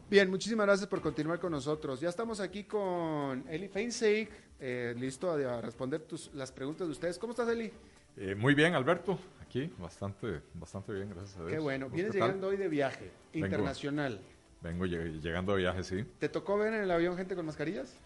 Bien, 0.09 0.31
muchísimas 0.31 0.67
gracias 0.67 0.89
por 0.89 1.03
continuar 1.03 1.39
con 1.39 1.53
nosotros. 1.53 2.01
Ya 2.01 2.09
estamos 2.09 2.41
aquí 2.41 2.65
con 2.65 3.45
Eli 3.49 3.69
Feinseig, 3.69 4.31
eh, 4.59 4.95
listo 4.97 5.31
a 5.31 5.61
responder 5.61 6.03
tus, 6.03 6.33
las 6.35 6.51
preguntas 6.53 6.87
de 6.87 6.93
ustedes. 6.93 7.19
¿Cómo 7.19 7.33
estás, 7.33 7.49
Eli? 7.49 7.71
Eh, 8.17 8.35
muy 8.35 8.55
bien, 8.55 8.75
Alberto. 8.75 9.19
Aquí, 9.41 9.71
bastante, 9.79 10.41
bastante 10.55 10.93
bien, 10.93 11.11
gracias 11.11 11.37
a 11.37 11.41
Dios. 11.41 11.53
Qué 11.53 11.59
bueno. 11.59 11.89
Vienes 11.89 12.13
llegando 12.13 12.49
hoy 12.49 12.57
de 12.57 12.69
viaje 12.69 13.11
internacional. 13.33 14.21
Vengo, 14.63 14.87
llegando 14.87 15.53
de 15.53 15.59
viaje, 15.59 15.83
sí. 15.83 16.05
¿Te 16.19 16.29
tocó 16.29 16.57
ver 16.57 16.75
en 16.75 16.83
el 16.83 16.91
avión 16.91 17.17
gente 17.17 17.35
con 17.35 17.47
mascarillas? 17.47 17.99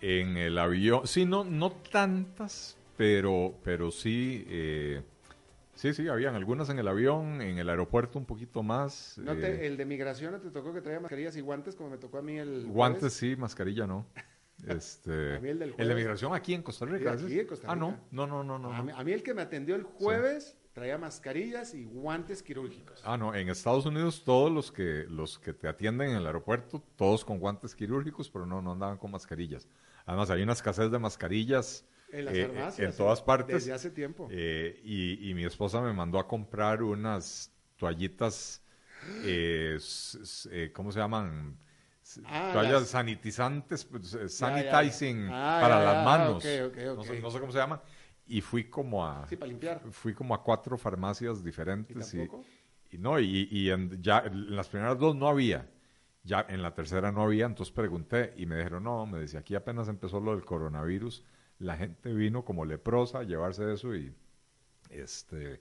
En 0.00 0.36
el 0.36 0.58
avión, 0.58 1.06
sí, 1.06 1.24
no, 1.24 1.44
no 1.44 1.72
tantas, 1.72 2.76
pero, 2.96 3.54
pero 3.64 3.90
sí, 3.90 4.44
eh, 4.48 5.02
sí, 5.74 5.92
sí, 5.92 6.08
habían 6.08 6.34
algunas 6.34 6.68
en 6.68 6.78
el 6.78 6.86
avión, 6.86 7.40
en 7.40 7.58
el 7.58 7.68
aeropuerto 7.68 8.18
un 8.18 8.26
poquito 8.26 8.62
más. 8.62 9.18
¿No 9.18 9.32
eh, 9.32 9.66
¿El 9.66 9.76
de 9.76 9.84
migración 9.86 10.32
no 10.32 10.40
te 10.40 10.50
tocó 10.50 10.72
que 10.72 10.82
traía 10.82 11.00
mascarillas 11.00 11.36
y 11.36 11.40
guantes 11.40 11.74
como 11.74 11.90
me 11.90 11.98
tocó 11.98 12.18
a 12.18 12.22
mí 12.22 12.38
el 12.38 12.66
Guantes 12.66 13.14
sí, 13.14 13.34
mascarilla 13.34 13.86
no. 13.86 14.06
Este, 14.66 15.36
el, 15.36 15.58
de 15.58 15.94
migración 15.94 16.34
aquí 16.34 16.54
en 16.54 16.62
Costa 16.62 16.86
Rica. 16.86 17.12
Aquí 17.12 17.38
en 17.38 17.46
Costa 17.46 17.66
Rica. 17.66 17.72
Ah, 17.72 17.76
no, 17.76 17.98
no, 18.10 18.26
no, 18.26 18.42
no. 18.42 18.58
no. 18.58 18.72
A, 18.72 19.04
mí, 19.04 19.12
el 19.12 19.22
que 19.22 19.34
me 19.34 19.42
atendió 19.42 19.74
el 19.74 19.82
jueves 19.82 20.56
traía 20.72 20.96
mascarillas 20.96 21.74
y 21.74 21.84
guantes 21.84 22.42
quirúrgicos. 22.42 23.00
Ah, 23.04 23.16
no, 23.16 23.34
en 23.34 23.48
Estados 23.48 23.86
Unidos 23.86 24.24
todos 24.24 24.50
los 24.50 24.72
que, 24.72 25.04
los 25.08 25.38
que 25.38 25.52
te 25.52 25.68
atienden 25.68 26.10
en 26.10 26.16
el 26.16 26.26
aeropuerto, 26.26 26.82
todos 26.96 27.24
con 27.24 27.38
guantes 27.38 27.74
quirúrgicos, 27.74 28.30
pero 28.30 28.46
no, 28.46 28.62
no 28.62 28.72
andaban 28.72 28.96
con 28.96 29.10
mascarillas. 29.10 29.68
Además, 30.06 30.30
hay 30.30 30.42
una 30.42 30.52
escasez 30.52 30.90
de 30.90 30.98
mascarillas. 30.98 31.86
En 32.10 32.24
las 32.24 32.34
eh, 32.34 32.46
farmacias. 32.46 32.90
En 32.90 32.96
todas 32.96 33.22
partes. 33.22 33.54
Desde 33.56 33.72
hace 33.72 33.90
tiempo. 33.90 34.28
Eh, 34.30 34.80
y, 34.82 35.30
y, 35.30 35.34
mi 35.34 35.44
esposa 35.44 35.80
me 35.80 35.92
mandó 35.92 36.18
a 36.18 36.26
comprar 36.26 36.82
unas 36.82 37.52
toallitas, 37.76 38.62
eh, 39.24 39.78
¿cómo 40.72 40.90
se 40.92 40.98
llaman? 40.98 41.58
Ah, 42.24 42.50
toallas 42.52 42.88
sanitizantes, 42.88 43.84
pues, 43.84 44.14
eh, 44.14 44.28
sanitizing 44.28 45.28
ah, 45.30 45.58
para 45.60 45.84
las 45.84 46.04
manos. 46.04 46.44
no, 46.44 47.30
sé, 47.30 47.40
cómo 47.40 47.52
se 47.52 47.58
llama. 47.58 47.82
Y 48.26 48.40
fui 48.40 48.64
como 48.64 49.06
a. 49.06 49.26
Sí, 49.28 49.36
para 49.36 49.48
limpiar. 49.48 49.80
Fui 49.90 50.14
como 50.14 50.34
a 50.34 50.42
cuatro 50.42 50.76
farmacias 50.78 51.42
diferentes. 51.42 52.14
¿Y, 52.90 52.98
no, 52.98 53.18
y, 53.18 53.70
en, 53.70 54.00
ya 54.02 54.20
en 54.20 54.54
las 54.54 54.68
primeras 54.68 54.98
dos 54.98 55.16
no 55.16 55.28
había. 55.28 55.68
Ya 56.22 56.46
en 56.48 56.62
la 56.62 56.74
tercera 56.74 57.12
no 57.12 57.22
había, 57.22 57.44
entonces 57.44 57.74
pregunté 57.74 58.32
y 58.38 58.46
me 58.46 58.56
dijeron, 58.56 58.84
no, 58.84 59.04
me 59.04 59.18
decía, 59.18 59.40
aquí 59.40 59.54
apenas 59.54 59.88
empezó 59.88 60.20
lo 60.20 60.30
del 60.30 60.42
coronavirus, 60.42 61.22
la 61.58 61.76
gente 61.76 62.14
vino 62.14 62.46
como 62.46 62.64
leprosa 62.64 63.18
a 63.18 63.22
llevarse 63.24 63.74
eso 63.74 63.94
y 63.94 64.14
este 64.88 65.60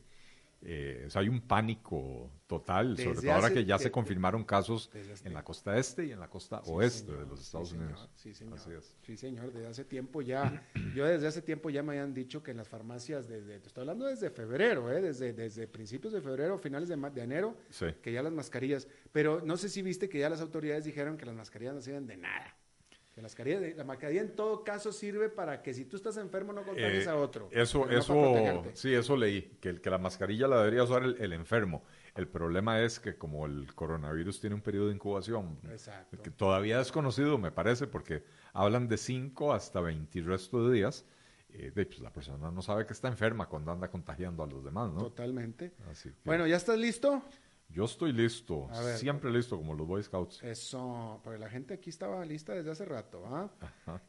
eh, 0.66 1.08
hay 1.14 1.28
un 1.28 1.42
pánico 1.42 2.32
total, 2.48 2.98
sobre 2.98 3.22
todo 3.22 3.34
ahora 3.34 3.52
que 3.52 3.66
ya 3.66 3.78
se 3.78 3.92
confirmaron 3.92 4.44
casos 4.44 4.90
en 5.24 5.34
la 5.34 5.44
costa 5.44 5.78
este 5.78 6.06
y 6.06 6.12
en 6.12 6.20
la 6.20 6.30
costa 6.30 6.62
oeste 6.66 7.12
de 7.12 7.26
los 7.26 7.42
Estados 7.42 7.74
Unidos. 7.74 8.10
sí, 8.16 8.34
señor. 8.34 8.60
Sí, 9.02 9.18
señor, 9.18 9.52
desde 9.52 9.68
hace 9.68 9.84
tiempo 9.84 10.22
ya, 10.22 10.66
yo 10.96 11.06
desde 11.06 11.28
hace 11.28 11.42
tiempo 11.42 11.70
ya 11.70 11.84
me 11.84 11.94
habían 11.94 12.14
dicho 12.14 12.42
que 12.42 12.52
en 12.52 12.58
las 12.58 12.70
farmacias, 12.70 13.28
desde, 13.28 13.60
te 13.60 13.68
estoy 13.68 13.82
hablando 13.82 14.06
desde 14.06 14.30
febrero, 14.30 14.92
¿eh? 14.92 15.02
desde, 15.02 15.34
desde 15.34 15.68
principios 15.68 16.14
de 16.14 16.22
febrero, 16.22 16.58
finales 16.58 16.88
de, 16.88 16.96
de 16.96 17.22
enero, 17.22 17.58
que 18.02 18.14
ya 18.14 18.24
las 18.24 18.32
mascarillas, 18.32 18.88
pero 19.12 19.42
no 19.42 19.58
sé 19.58 19.68
si 19.68 19.82
viste 19.82 20.08
que 20.08 20.20
ya 20.20 20.30
las 20.30 20.42
autoridades 20.42 20.86
dijeron 20.86 21.18
que 21.18 21.26
las 21.26 21.36
mascarillas 21.36 21.76
no 21.76 21.82
sirven 21.82 22.08
de 22.08 22.18
nada. 22.18 22.56
Que 23.14 23.22
la 23.22 23.26
mascarilla, 23.26 23.60
la 23.76 23.84
mascarilla 23.84 24.22
en 24.22 24.36
todo 24.36 24.64
caso 24.64 24.92
sirve 24.92 25.30
para 25.30 25.62
que 25.62 25.72
si 25.76 25.86
tú 25.86 25.98
estás 25.98 26.18
enfermo 26.18 26.52
no 26.52 26.64
contagies 26.64 27.08
a 27.08 27.12
eh, 27.12 27.14
otro. 27.14 27.48
Eso, 27.52 27.88
eso, 27.88 28.64
sí, 28.74 28.92
eso 28.92 29.16
leí, 29.16 29.56
que, 29.62 29.80
que 29.80 29.90
la 29.92 30.00
mascarilla 30.00 30.48
la 30.48 30.58
debería 30.58 30.84
usar 30.84 31.04
el, 31.04 31.34
enfermo. 31.34 31.84
El 32.16 32.28
problema 32.28 32.82
es 32.82 33.00
que 33.00 33.16
como 33.16 33.46
el 33.46 33.74
coronavirus 33.76 34.42
tiene 34.42 34.56
un 34.56 34.62
periodo 34.62 34.88
de 34.88 34.96
incubación, 34.96 35.60
que 36.24 36.32
todavía 36.32 36.82
es 36.82 36.92
conocido, 36.92 37.38
me 37.38 37.52
parece, 37.52 37.86
porque 37.86 38.24
hablan 38.52 38.88
de 38.88 38.98
5 38.98 39.54
hasta 39.54 39.80
20 39.80 40.18
el 40.18 40.26
resto 40.26 40.68
de 40.68 40.74
días, 40.74 41.06
eh, 41.50 41.72
pues 41.72 42.00
la 42.00 42.12
persona 42.12 42.50
no 42.50 42.64
sabe 42.64 42.88
que 42.88 42.94
está 42.94 43.10
enferma 43.10 43.48
cuando 43.48 43.72
anda 43.72 43.92
contagiando 43.92 44.42
a 44.42 44.48
los 44.48 44.64
demás, 44.64 44.92
¿no? 44.92 45.02
Totalmente. 45.02 45.74
Bueno, 46.24 46.48
¿ya 46.48 46.56
estás 46.56 46.80
listo? 46.80 47.22
Yo 47.74 47.86
estoy 47.86 48.14
listo, 48.14 48.70
siempre 48.98 49.32
listo, 49.32 49.58
como 49.58 49.74
los 49.74 49.88
Boy 49.88 50.04
Scouts. 50.04 50.44
Eso, 50.44 51.20
pero 51.24 51.40
la 51.40 51.50
gente 51.50 51.74
aquí 51.74 51.90
estaba 51.90 52.24
lista 52.24 52.54
desde 52.54 52.70
hace 52.70 52.86
rato. 52.86 53.24
¿ah? 53.26 53.50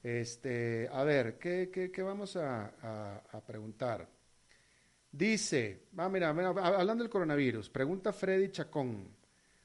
Este, 0.02 0.86
a 0.92 1.02
ver, 1.02 1.38
¿qué, 1.38 1.70
qué, 1.72 1.90
qué 1.90 2.02
vamos 2.02 2.36
a, 2.36 3.22
a, 3.32 3.40
preguntar? 3.40 4.06
Dice, 5.10 5.86
ah, 5.96 6.10
mira, 6.10 6.28
hablando 6.28 7.02
del 7.02 7.08
coronavirus, 7.08 7.70
pregunta 7.70 8.12
Freddy 8.12 8.50
Chacón. 8.50 9.08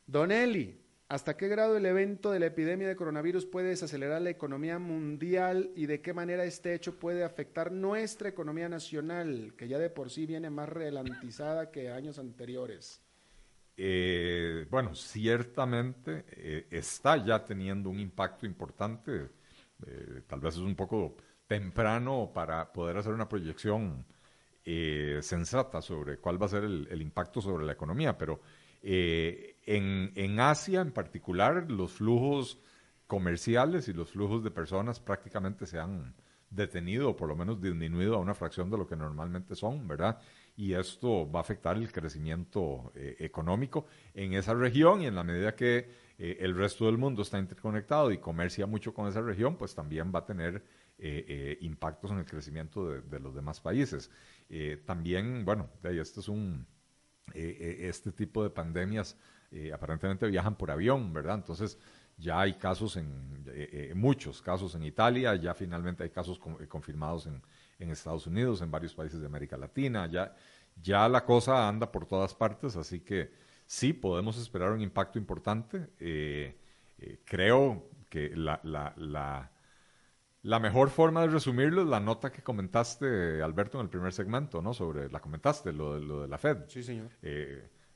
Don 0.07 0.31
Eli, 0.31 0.79
¿hasta 1.09 1.35
qué 1.35 1.49
grado 1.49 1.75
el 1.75 1.85
evento 1.85 2.31
de 2.31 2.39
la 2.39 2.45
epidemia 2.45 2.87
de 2.87 2.95
coronavirus 2.95 3.47
puede 3.47 3.67
desacelerar 3.67 4.21
la 4.21 4.29
economía 4.29 4.79
mundial 4.79 5.71
y 5.75 5.87
de 5.87 5.99
qué 5.99 6.13
manera 6.13 6.45
este 6.45 6.73
hecho 6.73 6.97
puede 6.97 7.25
afectar 7.25 7.69
nuestra 7.69 8.29
economía 8.29 8.69
nacional, 8.69 9.55
que 9.57 9.67
ya 9.67 9.77
de 9.77 9.89
por 9.89 10.09
sí 10.09 10.25
viene 10.25 10.49
más 10.49 10.69
relantizada 10.69 11.69
que 11.69 11.89
años 11.89 12.17
anteriores? 12.17 13.01
Eh, 13.81 14.67
bueno, 14.69 14.93
ciertamente 14.93 16.25
eh, 16.31 16.67
está 16.69 17.15
ya 17.15 17.45
teniendo 17.45 17.89
un 17.89 17.97
impacto 17.97 18.45
importante. 18.45 19.29
Eh, 19.87 20.23
tal 20.27 20.41
vez 20.41 20.55
es 20.55 20.59
un 20.59 20.75
poco 20.75 21.15
temprano 21.47 22.29
para 22.33 22.73
poder 22.73 22.97
hacer 22.97 23.13
una 23.13 23.29
proyección 23.29 24.05
sensata 25.21 25.81
sobre 25.81 26.17
cuál 26.19 26.39
va 26.39 26.45
a 26.45 26.49
ser 26.49 26.63
el, 26.63 27.01
impacto 27.01 27.41
sobre 27.41 27.65
la 27.65 27.71
economía, 27.71 28.15
pero 28.15 28.39
en, 28.83 30.11
en, 30.13 30.39
Asia 30.39 30.81
en 30.81 30.91
particular 30.91 31.71
los 31.71 31.93
flujos 31.93 32.59
comerciales 33.07 33.87
y 33.87 33.93
los 33.93 34.11
flujos 34.11 34.43
de 34.43 34.51
personas 34.51 34.99
prácticamente 34.99 35.65
se 35.65 35.79
han 35.79 36.13
detenido 36.51 37.09
o 37.09 37.15
por 37.15 37.29
lo 37.29 37.35
menos 37.35 37.59
disminuido 37.59 38.15
a 38.15 38.19
una 38.19 38.35
fracción 38.35 38.69
de 38.69 38.77
lo 38.77 38.85
que 38.87 38.95
normalmente 38.95 39.55
son, 39.55 39.87
¿verdad? 39.87 40.19
Y 40.59 40.73
esto 40.73 41.31
va 41.31 41.39
a 41.39 41.41
afectar 41.41 41.77
el 41.77 41.89
crecimiento 41.89 42.91
eh, 42.93 43.15
económico 43.19 43.85
en 44.13 44.33
esa 44.33 44.53
región 44.53 45.01
y 45.01 45.05
en 45.05 45.15
la 45.15 45.23
medida 45.23 45.55
que 45.55 45.89
eh, 46.17 46.37
el 46.41 46.53
resto 46.53 46.85
del 46.87 46.97
mundo 46.97 47.21
está 47.21 47.39
interconectado 47.39 48.11
y 48.11 48.17
comercia 48.17 48.65
mucho 48.65 48.93
con 48.93 49.07
esa 49.07 49.21
región, 49.21 49.55
pues 49.55 49.73
también 49.73 50.11
va 50.13 50.19
a 50.19 50.25
tener 50.25 50.61
eh, 50.97 51.57
impactos 51.61 52.11
en 52.11 52.17
el 52.17 52.25
crecimiento 52.25 52.89
de, 52.89 53.19
los 53.21 53.33
demás 53.33 53.61
países. 53.61 54.11
también, 54.85 55.45
bueno, 55.45 55.69
este 55.81 56.19
es 56.19 56.27
un, 56.27 56.67
este 57.33 58.11
tipo 58.11 58.43
de 58.43 58.49
pandemias 58.49 59.15
aparentemente 59.73 60.27
viajan 60.27 60.57
por 60.57 60.71
avión, 60.71 61.13
¿verdad? 61.13 61.35
Entonces, 61.35 61.77
ya 62.17 62.41
hay 62.41 62.55
casos 62.55 62.97
en, 62.97 63.45
muchos 63.95 64.41
casos 64.41 64.75
en 64.75 64.83
Italia, 64.83 65.35
ya 65.35 65.53
finalmente 65.53 66.03
hay 66.03 66.09
casos 66.09 66.37
confirmados 66.67 67.27
en, 67.27 67.41
Estados 67.89 68.27
Unidos, 68.27 68.61
en 68.61 68.69
varios 68.69 68.93
países 68.93 69.19
de 69.21 69.25
América 69.25 69.57
Latina, 69.57 70.07
ya, 70.07 70.35
ya 70.81 71.07
la 71.07 71.23
cosa 71.23 71.67
anda 71.67 71.91
por 71.91 72.05
todas 72.05 72.35
partes, 72.35 72.75
así 72.75 72.99
que 72.99 73.31
sí 73.65 73.93
podemos 73.93 74.37
esperar 74.37 74.71
un 74.71 74.81
impacto 74.81 75.17
importante. 75.17 75.87
creo 77.25 77.89
que 78.09 78.35
la, 78.35 78.59
la, 78.63 78.93
la, 78.97 79.51
la, 80.41 80.59
mejor 80.59 80.89
forma 80.89 81.21
de 81.21 81.27
resumirlo 81.27 81.83
es 81.83 81.87
la 81.87 81.99
nota 81.99 82.31
que 82.31 82.41
comentaste, 82.41 83.41
Alberto, 83.41 83.79
en 83.79 83.85
el 83.85 83.89
primer 83.89 84.11
segmento, 84.11 84.61
¿no? 84.61 84.73
Sobre, 84.73 85.09
la 85.09 85.21
comentaste, 85.21 85.71
lo, 85.71 85.97
lo 85.99 86.23
de 86.23 86.27
la 86.27 86.37
Fed. 86.37 86.65
Sí, 86.67 86.83
señor. 86.83 87.09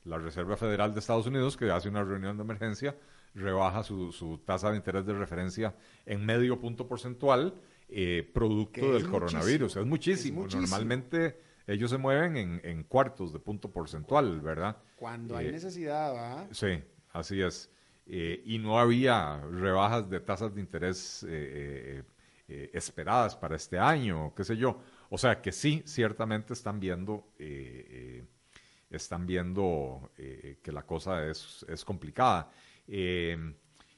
la 0.04 0.18
Reserva 0.18 0.56
Federal 0.56 0.94
de 0.94 1.00
Estados 1.00 1.26
Unidos, 1.26 1.56
que 1.56 1.70
hace 1.70 1.88
una 1.88 2.04
reunión 2.04 2.36
de 2.36 2.44
emergencia 2.44 2.96
rebaja 3.34 3.82
su, 3.82 4.12
su 4.12 4.38
tasa 4.38 4.70
de 4.70 4.76
interés 4.76 5.04
de 5.06 5.12
referencia 5.12 5.74
en 6.06 6.24
medio 6.24 6.58
punto 6.60 6.86
porcentual, 6.86 7.54
eh, 7.88 8.28
producto 8.32 8.92
del 8.92 9.08
coronavirus. 9.08 9.76
Es 9.76 9.86
muchísimo. 9.86 10.46
Normalmente 10.46 11.40
ellos 11.66 11.90
se 11.90 11.98
mueven 11.98 12.36
en, 12.36 12.60
en, 12.64 12.84
cuartos 12.84 13.32
de 13.32 13.38
punto 13.38 13.70
porcentual, 13.70 14.40
¿verdad? 14.40 14.76
Cuando 14.96 15.36
hay 15.36 15.48
eh, 15.48 15.52
necesidad, 15.52 16.14
¿va? 16.14 16.48
Sí, 16.52 16.82
así 17.12 17.40
es. 17.40 17.70
Eh, 18.06 18.42
y 18.44 18.58
no 18.58 18.78
había 18.78 19.40
rebajas 19.40 20.08
de 20.10 20.20
tasas 20.20 20.54
de 20.54 20.60
interés 20.60 21.26
esperadas 22.46 23.34
para 23.36 23.56
este 23.56 23.78
año, 23.78 24.34
qué 24.34 24.44
sé 24.44 24.56
yo. 24.56 24.80
O 25.08 25.16
sea 25.16 25.40
que 25.40 25.52
sí, 25.52 25.82
ciertamente 25.86 26.52
están 26.52 26.80
viendo, 26.80 27.32
están 28.90 29.26
viendo 29.26 30.10
que 30.16 30.72
la 30.72 30.82
cosa 30.82 31.26
es, 31.26 31.64
es 31.68 31.84
complicada. 31.84 32.50
Eh, 32.86 33.54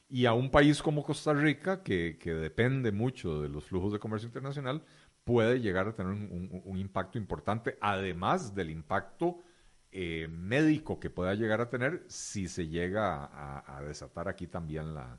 y 0.09 0.27
a 0.27 0.33
un 0.33 0.51
país 0.51 0.83
como 0.83 1.03
Costa 1.03 1.33
Rica, 1.33 1.83
que, 1.83 2.16
depende 2.25 2.92
mucho 2.92 3.42
de 3.42 3.49
los 3.49 3.64
flujos 3.64 3.92
de 3.92 3.99
comercio 3.99 4.27
internacional, 4.27 4.85
puede 5.25 5.61
llegar 5.61 5.88
a 5.88 5.95
tener 5.95 6.12
un, 6.12 6.79
impacto 6.79 7.19
importante, 7.19 7.77
además 7.81 8.55
del 8.55 8.71
impacto 8.71 9.42
eh, 9.90 10.29
médico 10.31 11.01
que 11.01 11.11
pueda 11.11 11.35
llegar 11.35 11.61
a 11.61 11.69
tener 11.69 12.05
si 12.07 12.47
se 12.49 12.69
llega 12.69 13.31
a, 13.33 13.83
desatar 13.83 14.29
aquí 14.29 14.47
también 14.47 14.95
la, 14.95 15.19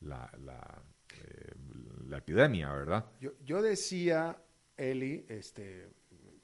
la, 0.00 0.30
eh, 1.20 1.52
la, 2.06 2.18
epidemia, 2.18 2.72
¿verdad? 2.72 3.04
Yo, 3.20 3.32
yo, 3.44 3.60
decía, 3.60 4.38
Eli, 4.78 5.26
este, 5.28 5.90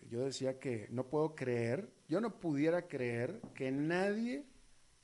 yo 0.08 0.20
decía 0.20 0.58
que 0.58 0.88
no 0.90 1.08
puedo 1.08 1.34
creer, 1.34 1.90
yo 2.08 2.20
no 2.20 2.38
pudiera 2.38 2.86
creer 2.86 3.40
que 3.54 3.70
nadie 3.70 4.44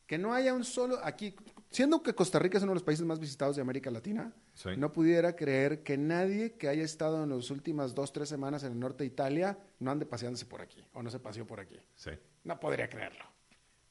que 0.06 0.18
no 0.18 0.32
haya 0.32 0.54
un 0.54 0.64
solo, 0.64 0.98
aquí, 1.02 1.34
siendo 1.70 2.02
que 2.02 2.14
Costa 2.14 2.38
Rica 2.38 2.58
es 2.58 2.64
uno 2.64 2.72
de 2.72 2.76
los 2.76 2.82
países 2.82 3.04
más 3.04 3.18
visitados 3.18 3.56
de 3.56 3.62
América 3.62 3.90
Latina, 3.90 4.32
no 4.76 4.92
pudiera 4.92 5.36
creer 5.36 5.82
que 5.82 5.96
nadie 5.96 6.54
que 6.54 6.68
haya 6.68 6.82
estado 6.82 7.22
en 7.22 7.30
las 7.30 7.50
últimas 7.50 7.94
dos, 7.94 8.12
tres 8.12 8.28
semanas 8.28 8.64
en 8.64 8.72
el 8.72 8.80
norte 8.80 9.04
de 9.04 9.08
Italia 9.08 9.58
no 9.80 9.90
ande 9.90 10.06
paseándose 10.06 10.46
por 10.46 10.60
aquí 10.60 10.84
o 10.92 11.02
no 11.02 11.10
se 11.10 11.18
paseó 11.18 11.46
por 11.46 11.60
aquí. 11.60 11.78
No 12.44 12.58
podría 12.58 12.88
creerlo. 12.88 13.24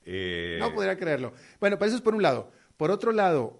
Eh, 0.04 0.58
no 0.60 0.74
podría 0.74 0.98
creerlo. 0.98 1.34
Bueno, 1.60 1.78
pues 1.78 1.90
eso 1.90 1.98
es 1.98 2.02
por 2.02 2.16
un 2.16 2.22
lado. 2.22 2.52
Por 2.78 2.92
otro 2.92 3.12
lado, 3.12 3.60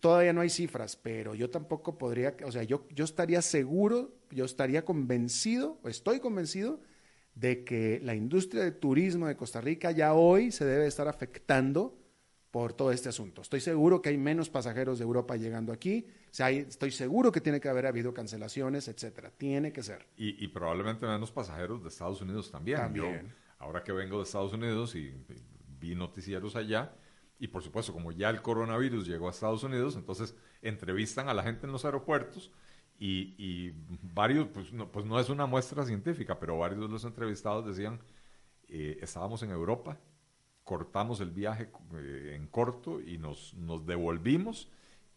todavía 0.00 0.32
no 0.32 0.40
hay 0.40 0.50
cifras, 0.50 0.96
pero 0.96 1.34
yo 1.34 1.50
tampoco 1.50 1.96
podría, 1.96 2.36
o 2.44 2.52
sea, 2.52 2.62
yo, 2.62 2.86
yo 2.90 3.04
estaría 3.04 3.42
seguro, 3.42 4.12
yo 4.30 4.44
estaría 4.44 4.84
convencido, 4.84 5.78
estoy 5.84 6.20
convencido 6.20 6.80
de 7.34 7.64
que 7.64 8.00
la 8.02 8.14
industria 8.14 8.64
de 8.64 8.72
turismo 8.72 9.26
de 9.28 9.36
Costa 9.36 9.60
Rica 9.60 9.90
ya 9.92 10.12
hoy 10.12 10.50
se 10.50 10.64
debe 10.64 10.86
estar 10.86 11.08
afectando 11.08 11.96
por 12.50 12.72
todo 12.72 12.92
este 12.92 13.08
asunto. 13.08 13.42
Estoy 13.42 13.60
seguro 13.60 14.00
que 14.00 14.08
hay 14.08 14.16
menos 14.16 14.48
pasajeros 14.48 14.98
de 14.98 15.04
Europa 15.04 15.36
llegando 15.36 15.72
aquí, 15.72 16.06
o 16.30 16.34
sea, 16.34 16.50
estoy 16.50 16.90
seguro 16.90 17.30
que 17.30 17.40
tiene 17.40 17.60
que 17.60 17.68
haber 17.68 17.86
habido 17.86 18.14
cancelaciones, 18.14 18.88
etcétera. 18.88 19.30
Tiene 19.30 19.72
que 19.72 19.82
ser. 19.82 20.06
Y, 20.16 20.48
probablemente 20.48 21.06
menos 21.06 21.30
pasajeros 21.30 21.82
de 21.82 21.88
Estados 21.88 22.20
Unidos 22.20 22.50
también. 22.50 22.78
también. 22.78 23.34
ahora 23.58 23.82
que 23.82 23.92
vengo 23.92 24.18
de 24.18 24.24
Estados 24.24 24.52
Unidos 24.52 24.94
y 24.94 25.14
vi 25.80 25.94
noticieros 25.94 26.56
allá, 26.56 26.92
y 27.38 27.48
por 27.48 27.62
supuesto, 27.62 27.92
como 27.92 28.12
ya 28.12 28.30
el 28.30 28.42
coronavirus 28.42 29.06
llegó 29.06 29.28
a 29.28 29.30
Estados 29.30 29.62
Unidos, 29.62 29.94
entonces 29.96 30.34
entrevistan 30.60 31.28
a 31.28 31.34
la 31.34 31.44
gente 31.44 31.66
en 31.66 31.72
los 31.72 31.84
aeropuertos 31.84 32.50
y, 32.98 33.70
varios, 34.02 34.48
pues 34.48 34.72
no, 34.72 34.90
pues 34.90 35.06
no 35.06 35.20
es 35.20 35.28
una 35.28 35.46
muestra 35.46 35.84
científica, 35.84 36.38
pero 36.40 36.58
varios 36.58 36.80
de 36.80 36.88
los 36.88 37.04
entrevistados 37.04 37.64
decían, 37.64 38.00
eh, 38.68 38.98
estábamos 39.00 39.42
en 39.44 39.50
Europa, 39.50 39.98
cortamos 40.68 41.22
el 41.22 41.30
viaje 41.30 41.70
eh, 41.94 42.34
en 42.34 42.46
corto 42.46 43.00
y 43.00 43.16
nos, 43.16 43.54
nos 43.54 43.86
devolvimos 43.86 44.68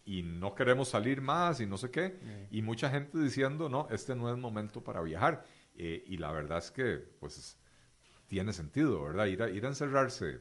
y 0.06 0.24
no 0.24 0.56
queremos 0.56 0.88
salir 0.88 1.20
más 1.20 1.60
y 1.60 1.66
no 1.66 1.78
sé 1.78 1.92
qué. 1.92 2.48
Y 2.52 2.62
mucha 2.62 2.90
gente 2.90 3.20
diciendo, 3.20 3.68
no, 3.68 3.86
este 3.92 4.16
no 4.16 4.32
es 4.32 4.38
momento 4.38 4.82
para 4.82 5.02
viajar. 5.02 5.44
Eh, 5.76 6.06
y 6.08 6.16
la 6.16 6.32
verdad 6.32 6.60
es 6.60 6.72
que, 6.72 6.96
pues, 7.20 7.60
tiene 8.28 8.54
sentido, 8.54 9.04
¿verdad? 9.04 9.26
Ir 9.26 9.44
a, 9.44 9.50
ir 9.50 9.66
a 9.66 9.68
encerrarse 9.68 10.40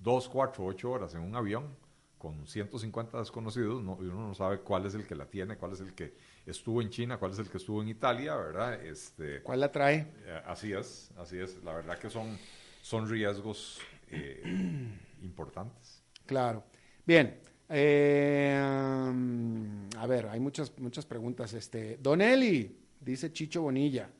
dos, 0.00 0.28
cuatro, 0.28 0.64
ocho 0.64 0.90
horas 0.90 1.14
en 1.14 1.20
un 1.20 1.36
avión 1.36 1.76
con 2.18 2.44
150 2.44 3.16
desconocidos, 3.16 3.80
no, 3.80 3.92
uno 3.92 4.26
no 4.26 4.34
sabe 4.34 4.58
cuál 4.58 4.86
es 4.86 4.94
el 4.94 5.06
que 5.06 5.14
la 5.14 5.26
tiene, 5.26 5.56
cuál 5.56 5.74
es 5.74 5.80
el 5.80 5.94
que 5.94 6.14
estuvo 6.46 6.82
en 6.82 6.90
China, 6.90 7.18
cuál 7.18 7.30
es 7.30 7.38
el 7.38 7.48
que 7.48 7.58
estuvo 7.58 7.80
en 7.80 7.90
Italia, 7.90 8.34
¿verdad? 8.34 8.84
Este, 8.84 9.40
¿Cuál 9.40 9.60
la 9.60 9.70
trae? 9.70 10.12
Eh, 10.24 10.42
así 10.46 10.72
es, 10.72 11.12
así 11.16 11.38
es. 11.38 11.62
La 11.62 11.74
verdad 11.74 11.96
que 11.96 12.10
son, 12.10 12.36
son 12.82 13.08
riesgos 13.08 13.80
eh, 14.10 14.42
importantes. 15.22 16.02
Claro. 16.26 16.64
Bien. 17.06 17.38
Eh, 17.70 18.56
a 18.56 20.06
ver, 20.06 20.26
hay 20.28 20.40
muchas, 20.40 20.76
muchas 20.78 21.04
preguntas. 21.04 21.52
Este, 21.52 21.98
Don 21.98 22.20
Eli, 22.20 22.78
dice 23.00 23.32
Chicho 23.32 23.62
Bonilla, 23.62 24.10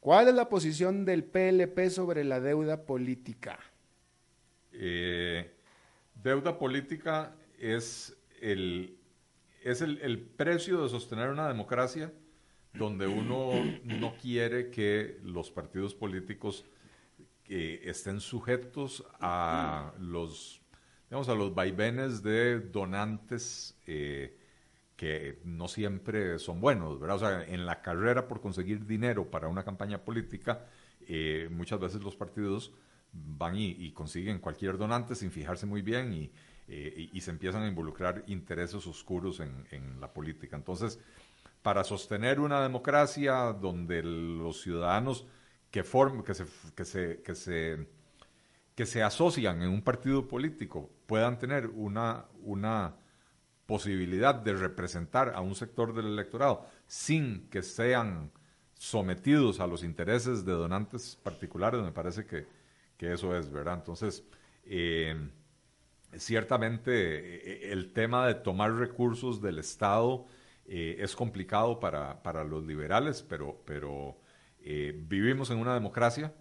¿cuál 0.00 0.28
es 0.28 0.34
la 0.34 0.48
posición 0.48 1.04
del 1.04 1.24
PLP 1.24 1.88
sobre 1.88 2.24
la 2.24 2.40
deuda 2.40 2.84
política? 2.84 3.58
deuda 6.22 6.58
política 6.58 7.34
es 7.58 8.16
el 8.40 9.00
es 9.62 9.82
el, 9.82 10.18
precio 10.20 10.82
de 10.82 10.88
sostener 10.88 11.28
una 11.28 11.48
democracia 11.48 12.12
donde 12.72 13.06
uno 13.06 13.52
no 13.84 14.14
quiere 14.16 14.70
que 14.70 15.18
los 15.22 15.50
partidos 15.50 15.94
políticos 15.94 16.64
estén 17.50 18.20
sujetos 18.20 19.04
a 19.18 19.92
los, 19.98 20.62
digamos, 21.08 21.28
a 21.28 21.34
los 21.34 21.54
vaivenes 21.54 22.22
de 22.22 22.60
donantes 22.60 23.76
eh, 23.86 24.36
que 24.96 25.40
no 25.44 25.66
siempre 25.66 26.38
son 26.38 26.60
buenos, 26.60 27.00
¿verdad? 27.00 27.16
O 27.16 27.18
sea, 27.18 27.44
en 27.44 27.66
la 27.66 27.82
carrera 27.82 28.28
por 28.28 28.40
conseguir 28.40 28.86
dinero 28.86 29.30
para 29.30 29.48
una 29.48 29.64
campaña 29.64 30.04
política, 30.04 30.66
eh, 31.08 31.48
muchas 31.50 31.80
veces 31.80 32.02
los 32.02 32.14
partidos 32.16 32.72
van 33.12 33.56
y, 33.56 33.90
consiguen 33.92 34.38
cualquier 34.38 34.78
donante 34.78 35.14
sin 35.14 35.32
fijarse 35.32 35.66
muy 35.66 35.82
bien 35.82 36.12
y, 36.12 36.30
eh, 36.68 37.08
y, 37.12 37.20
se 37.20 37.30
empiezan 37.30 37.62
a 37.62 37.68
involucrar 37.68 38.22
intereses 38.28 38.86
oscuros 38.86 39.40
en, 39.40 40.00
la 40.00 40.12
política. 40.12 40.56
Entonces, 40.56 41.00
para 41.62 41.82
sostener 41.82 42.38
una 42.38 42.62
democracia 42.62 43.52
donde 43.52 44.02
los 44.02 44.60
ciudadanos 44.60 45.26
que, 45.70 45.82
que, 45.82 46.34
se, 46.34 46.44
que, 46.74 46.84
se, 46.84 47.22
que, 47.22 47.34
se, 47.34 47.88
que 48.74 48.86
se 48.86 49.02
asocian 49.02 49.62
en 49.62 49.68
un 49.68 49.82
partido 49.82 50.26
político 50.26 50.90
puedan 51.06 51.38
tener 51.38 51.66
una, 51.66 52.26
una 52.42 52.96
posibilidad 53.66 54.34
de 54.34 54.54
representar 54.54 55.32
a 55.34 55.40
un 55.40 55.54
sector 55.54 55.94
del 55.94 56.06
electorado 56.06 56.66
sin 56.86 57.48
que 57.50 57.62
sean 57.62 58.32
sometidos 58.74 59.60
a 59.60 59.66
los 59.66 59.84
intereses 59.84 60.44
de 60.44 60.52
donantes 60.52 61.18
particulares, 61.22 61.82
me 61.82 61.92
parece 61.92 62.24
que, 62.24 62.46
que 62.96 63.12
eso 63.12 63.36
es, 63.36 63.50
¿verdad? 63.50 63.74
Entonces, 63.74 64.24
eh, 64.64 65.14
ciertamente 66.16 66.90
eh, 66.90 67.72
el 67.72 67.92
tema 67.92 68.26
de 68.26 68.34
tomar 68.34 68.72
recursos 68.74 69.40
del 69.40 69.58
Estado 69.58 70.26
eh, 70.66 70.96
es 70.98 71.14
complicado 71.14 71.78
para, 71.78 72.22
para, 72.22 72.44
los 72.44 72.64
liberales, 72.64 73.22
pero, 73.22 73.60
pero 73.64 74.16
eh, 74.62 74.94
vivimos 75.08 75.50
en 75.50 75.58
una 75.58 75.74
democracia 75.74 76.32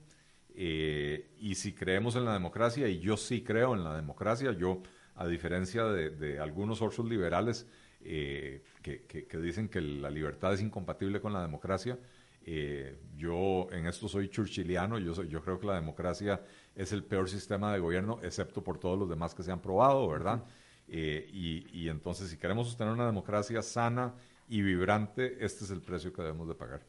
y 0.55 1.55
si 1.55 1.71
creemos 1.73 2.17
en 2.17 2.25
la 2.25 2.33
democracia, 2.33 2.89
y 2.89 2.99
yo 2.99 3.15
sí 3.15 3.43
creo 3.43 3.75
en 3.75 3.83
la 3.83 3.95
democracia, 3.95 4.51
yo, 4.51 4.81
a 5.15 5.25
diferencia 5.25 5.85
de, 5.85 6.39
algunos 6.39 6.81
otros 6.81 7.07
liberales, 7.07 7.65
eh, 8.01 8.61
que, 8.81 9.37
dicen 9.37 9.69
que 9.69 9.81
la 9.81 10.09
libertad 10.09 10.53
es 10.53 10.61
incompatible 10.61 11.21
con 11.21 11.31
la 11.31 11.41
democracia. 11.41 11.97
Eh, 12.45 12.97
yo 13.17 13.67
en 13.71 13.85
esto 13.85 14.07
soy 14.07 14.29
churchiliano, 14.29 14.97
yo, 14.97 15.23
yo 15.23 15.41
creo 15.41 15.59
que 15.59 15.67
la 15.67 15.75
democracia 15.75 16.41
es 16.75 16.91
el 16.93 17.03
peor 17.03 17.29
sistema 17.29 17.73
de 17.73 17.79
gobierno, 17.79 18.19
excepto 18.23 18.63
por 18.63 18.79
todos 18.79 18.97
los 18.97 19.09
demás 19.09 19.35
que 19.35 19.43
se 19.43 19.51
han 19.51 19.61
probado, 19.61 20.07
¿verdad? 20.07 20.43
Eh, 20.87 21.29
y, 21.31 21.67
y, 21.77 21.89
entonces, 21.89 22.29
si 22.29 22.37
queremos 22.37 22.67
sostener 22.67 22.93
una 22.93 23.05
democracia 23.05 23.61
sana 23.61 24.15
y 24.47 24.61
vibrante, 24.61 25.37
este 25.45 25.65
es 25.65 25.71
el 25.71 25.81
precio 25.81 26.11
que 26.11 26.21
debemos 26.21 26.47
de 26.47 26.55
pagar. 26.55 26.81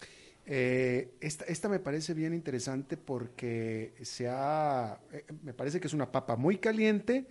Esta, 0.50 1.44
esta, 1.44 1.68
me 1.68 1.78
parece 1.78 2.12
bien 2.12 2.34
interesante 2.34 2.96
porque 2.96 3.94
se 4.02 4.28
ha, 4.28 5.00
me 5.42 5.54
parece 5.54 5.80
que 5.80 5.86
es 5.86 5.94
una 5.94 6.10
papa 6.10 6.36
muy 6.36 6.58
caliente, 6.58 7.26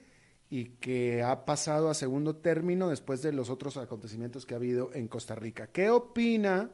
y 0.50 0.66
que 0.80 1.22
ha 1.22 1.46
pasado 1.46 1.90
a 1.90 1.94
segundo 1.94 2.36
término 2.38 2.90
después 2.90 3.22
de 3.22 3.34
los 3.34 3.50
otros 3.50 3.78
acontecimientos 3.78 4.46
que 4.46 4.56
ha 4.56 4.58
habido 4.58 4.92
en 4.94 5.08
Costa 5.08 5.36
Rica. 5.36 5.68
¿Qué 5.68 5.90
opina 5.92 6.72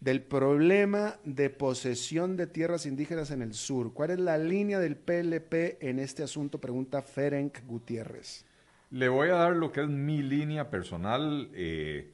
del 0.00 0.22
problema 0.22 1.18
de 1.24 1.50
posesión 1.50 2.36
de 2.36 2.46
tierras 2.46 2.86
indígenas 2.86 3.32
en 3.32 3.42
el 3.42 3.54
sur? 3.54 3.92
¿Cuál 3.92 4.10
es 4.10 4.20
la 4.20 4.38
línea 4.38 4.78
del 4.78 4.96
PLP 4.96 5.82
en 5.82 5.98
este 5.98 6.22
asunto? 6.22 6.60
Pregunta 6.60 7.02
Ferenc 7.02 7.64
Gutiérrez. 7.66 8.44
Le 8.90 9.08
voy 9.08 9.28
a 9.30 9.34
dar 9.34 9.56
lo 9.56 9.72
que 9.72 9.82
es 9.82 9.88
mi 9.88 10.22
línea 10.22 10.70
personal, 10.70 11.50
eh, 11.52 11.56
eh, 11.56 12.12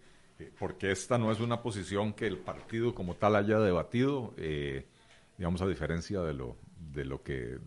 porque 0.58 0.90
esta 0.90 1.18
no 1.18 1.30
es 1.30 1.40
una 1.40 1.62
posición 1.62 2.12
que 2.12 2.26
el 2.26 2.38
partido 2.38 2.94
como 2.94 3.14
tal 3.14 3.36
haya 3.36 3.58
debatido, 3.58 4.34
eh, 4.36 4.86
digamos 5.38 5.62
a 5.62 5.66
diferencia 5.66 6.20
de 6.20 6.34
lo, 6.34 6.56
de 6.92 7.04
lo 7.04 7.22
que 7.22 7.58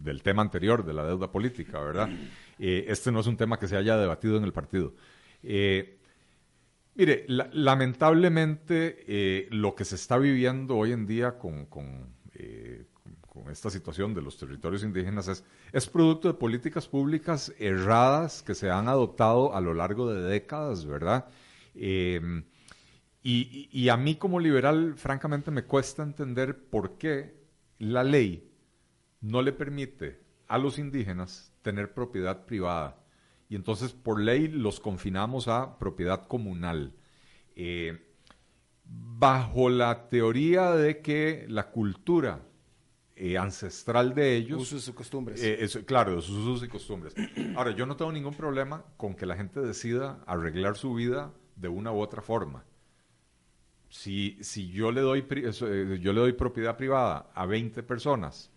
del 0.00 0.22
tema 0.22 0.42
anterior, 0.42 0.84
de 0.84 0.94
la 0.94 1.04
deuda 1.04 1.30
política, 1.30 1.78
¿verdad? 1.78 2.08
Eh, 2.58 2.86
este 2.88 3.12
no 3.12 3.20
es 3.20 3.26
un 3.26 3.36
tema 3.36 3.58
que 3.58 3.68
se 3.68 3.76
haya 3.76 3.96
debatido 3.96 4.36
en 4.36 4.44
el 4.44 4.52
partido. 4.52 4.94
Eh, 5.42 5.98
mire, 6.94 7.24
lamentablemente 7.28 9.04
eh, 9.06 9.48
lo 9.50 9.74
que 9.74 9.84
se 9.84 9.94
está 9.94 10.18
viviendo 10.18 10.76
hoy 10.76 10.92
en 10.92 11.06
día 11.06 11.38
con, 11.38 11.66
con, 11.66 12.18
esta 13.50 13.70
situación 13.70 14.14
de 14.14 14.22
los 14.22 14.36
territorios 14.36 14.84
indígenas 14.84 15.26
es, 15.26 15.44
es 15.72 15.88
producto 15.88 16.28
de 16.28 16.34
políticas 16.34 16.86
públicas 16.86 17.52
erradas 17.58 18.42
que 18.42 18.54
se 18.54 18.70
han 18.70 18.86
adoptado 18.86 19.54
a 19.54 19.60
lo 19.60 19.74
largo 19.74 20.12
de 20.12 20.22
décadas, 20.22 20.84
¿verdad? 20.84 21.26
Y, 21.74 23.68
y 23.70 23.88
a 23.88 23.96
mí 23.96 24.16
como 24.16 24.40
liberal, 24.40 24.94
francamente, 24.96 25.50
me 25.50 25.64
cuesta 25.64 26.02
entender 26.02 26.68
por 26.68 26.98
qué 26.98 27.40
la 27.78 28.04
ley 28.04 28.50
no 29.20 29.42
le 29.42 29.52
permite 29.52 30.20
a 30.48 30.58
los 30.58 30.78
indígenas 30.78 31.52
tener 31.62 31.94
propiedad 31.94 32.44
privada. 32.46 32.98
Y 33.48 33.56
entonces 33.56 33.92
por 33.92 34.20
ley 34.20 34.48
los 34.48 34.80
confinamos 34.80 35.48
a 35.48 35.78
propiedad 35.78 36.26
comunal. 36.26 36.94
Eh, 37.56 37.98
bajo 38.84 39.68
la 39.68 40.08
teoría 40.08 40.70
de 40.72 41.00
que 41.00 41.46
la 41.48 41.70
cultura 41.70 42.46
eh, 43.16 43.38
ancestral 43.38 44.14
de 44.14 44.36
ellos... 44.36 44.62
Usos 44.62 44.88
y 44.88 44.92
costumbres. 44.92 45.40
Eh, 45.42 45.68
claro, 45.84 46.20
sus 46.20 46.36
usos 46.36 46.66
y 46.66 46.68
costumbres. 46.68 47.14
Ahora, 47.54 47.72
yo 47.72 47.86
no 47.86 47.96
tengo 47.96 48.12
ningún 48.12 48.34
problema 48.34 48.84
con 48.96 49.14
que 49.14 49.26
la 49.26 49.36
gente 49.36 49.60
decida 49.60 50.22
arreglar 50.26 50.76
su 50.76 50.94
vida 50.94 51.32
de 51.60 51.68
una 51.68 51.92
u 51.92 52.00
otra 52.00 52.22
forma. 52.22 52.64
Si, 53.88 54.38
si 54.40 54.70
yo, 54.70 54.92
le 54.92 55.00
doy, 55.00 55.26
yo 56.00 56.12
le 56.12 56.20
doy 56.20 56.32
propiedad 56.32 56.76
privada 56.76 57.30
a 57.34 57.46
20 57.46 57.82
personas 57.82 58.50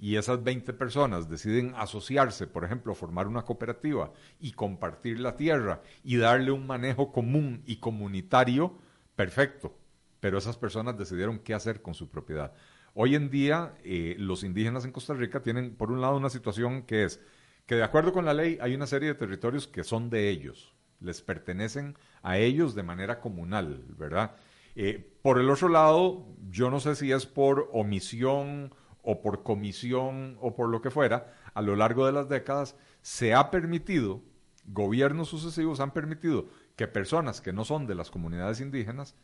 y 0.00 0.16
esas 0.16 0.42
20 0.42 0.72
personas 0.72 1.28
deciden 1.28 1.74
asociarse, 1.76 2.46
por 2.46 2.64
ejemplo, 2.64 2.94
formar 2.94 3.26
una 3.26 3.42
cooperativa 3.42 4.12
y 4.40 4.52
compartir 4.52 5.20
la 5.20 5.36
tierra 5.36 5.82
y 6.02 6.16
darle 6.16 6.52
un 6.52 6.66
manejo 6.66 7.12
común 7.12 7.62
y 7.66 7.76
comunitario, 7.76 8.78
perfecto. 9.14 9.76
Pero 10.20 10.38
esas 10.38 10.56
personas 10.56 10.96
decidieron 10.96 11.38
qué 11.40 11.52
hacer 11.52 11.82
con 11.82 11.94
su 11.94 12.08
propiedad. 12.08 12.54
Hoy 12.94 13.14
en 13.14 13.30
día, 13.30 13.74
eh, 13.84 14.16
los 14.18 14.42
indígenas 14.42 14.84
en 14.84 14.92
Costa 14.92 15.14
Rica 15.14 15.42
tienen, 15.42 15.74
por 15.76 15.92
un 15.92 16.00
lado, 16.00 16.16
una 16.16 16.30
situación 16.30 16.82
que 16.82 17.04
es 17.04 17.20
que 17.66 17.76
de 17.76 17.84
acuerdo 17.84 18.12
con 18.12 18.24
la 18.24 18.34
ley 18.34 18.58
hay 18.60 18.74
una 18.74 18.86
serie 18.86 19.08
de 19.08 19.14
territorios 19.14 19.68
que 19.68 19.84
son 19.84 20.10
de 20.10 20.28
ellos, 20.28 20.74
les 21.00 21.22
pertenecen 21.22 21.96
a 22.22 22.38
ellos 22.38 22.74
de 22.74 22.82
manera 22.82 23.20
comunal, 23.20 23.84
¿verdad? 23.96 24.36
Eh, 24.76 25.14
por 25.22 25.38
el 25.38 25.50
otro 25.50 25.68
lado, 25.68 26.26
yo 26.50 26.70
no 26.70 26.80
sé 26.80 26.94
si 26.94 27.12
es 27.12 27.26
por 27.26 27.68
omisión 27.72 28.74
o 29.02 29.22
por 29.22 29.42
comisión 29.42 30.36
o 30.40 30.54
por 30.54 30.68
lo 30.68 30.80
que 30.80 30.90
fuera, 30.90 31.34
a 31.54 31.62
lo 31.62 31.76
largo 31.76 32.06
de 32.06 32.12
las 32.12 32.28
décadas 32.28 32.76
se 33.02 33.34
ha 33.34 33.50
permitido, 33.50 34.22
gobiernos 34.66 35.28
sucesivos 35.28 35.80
han 35.80 35.92
permitido 35.92 36.46
que 36.76 36.86
personas 36.86 37.40
que 37.40 37.52
no 37.52 37.64
son 37.64 37.86
de 37.86 37.94
las 37.94 38.10
comunidades 38.10 38.60
indígenas 38.60 39.16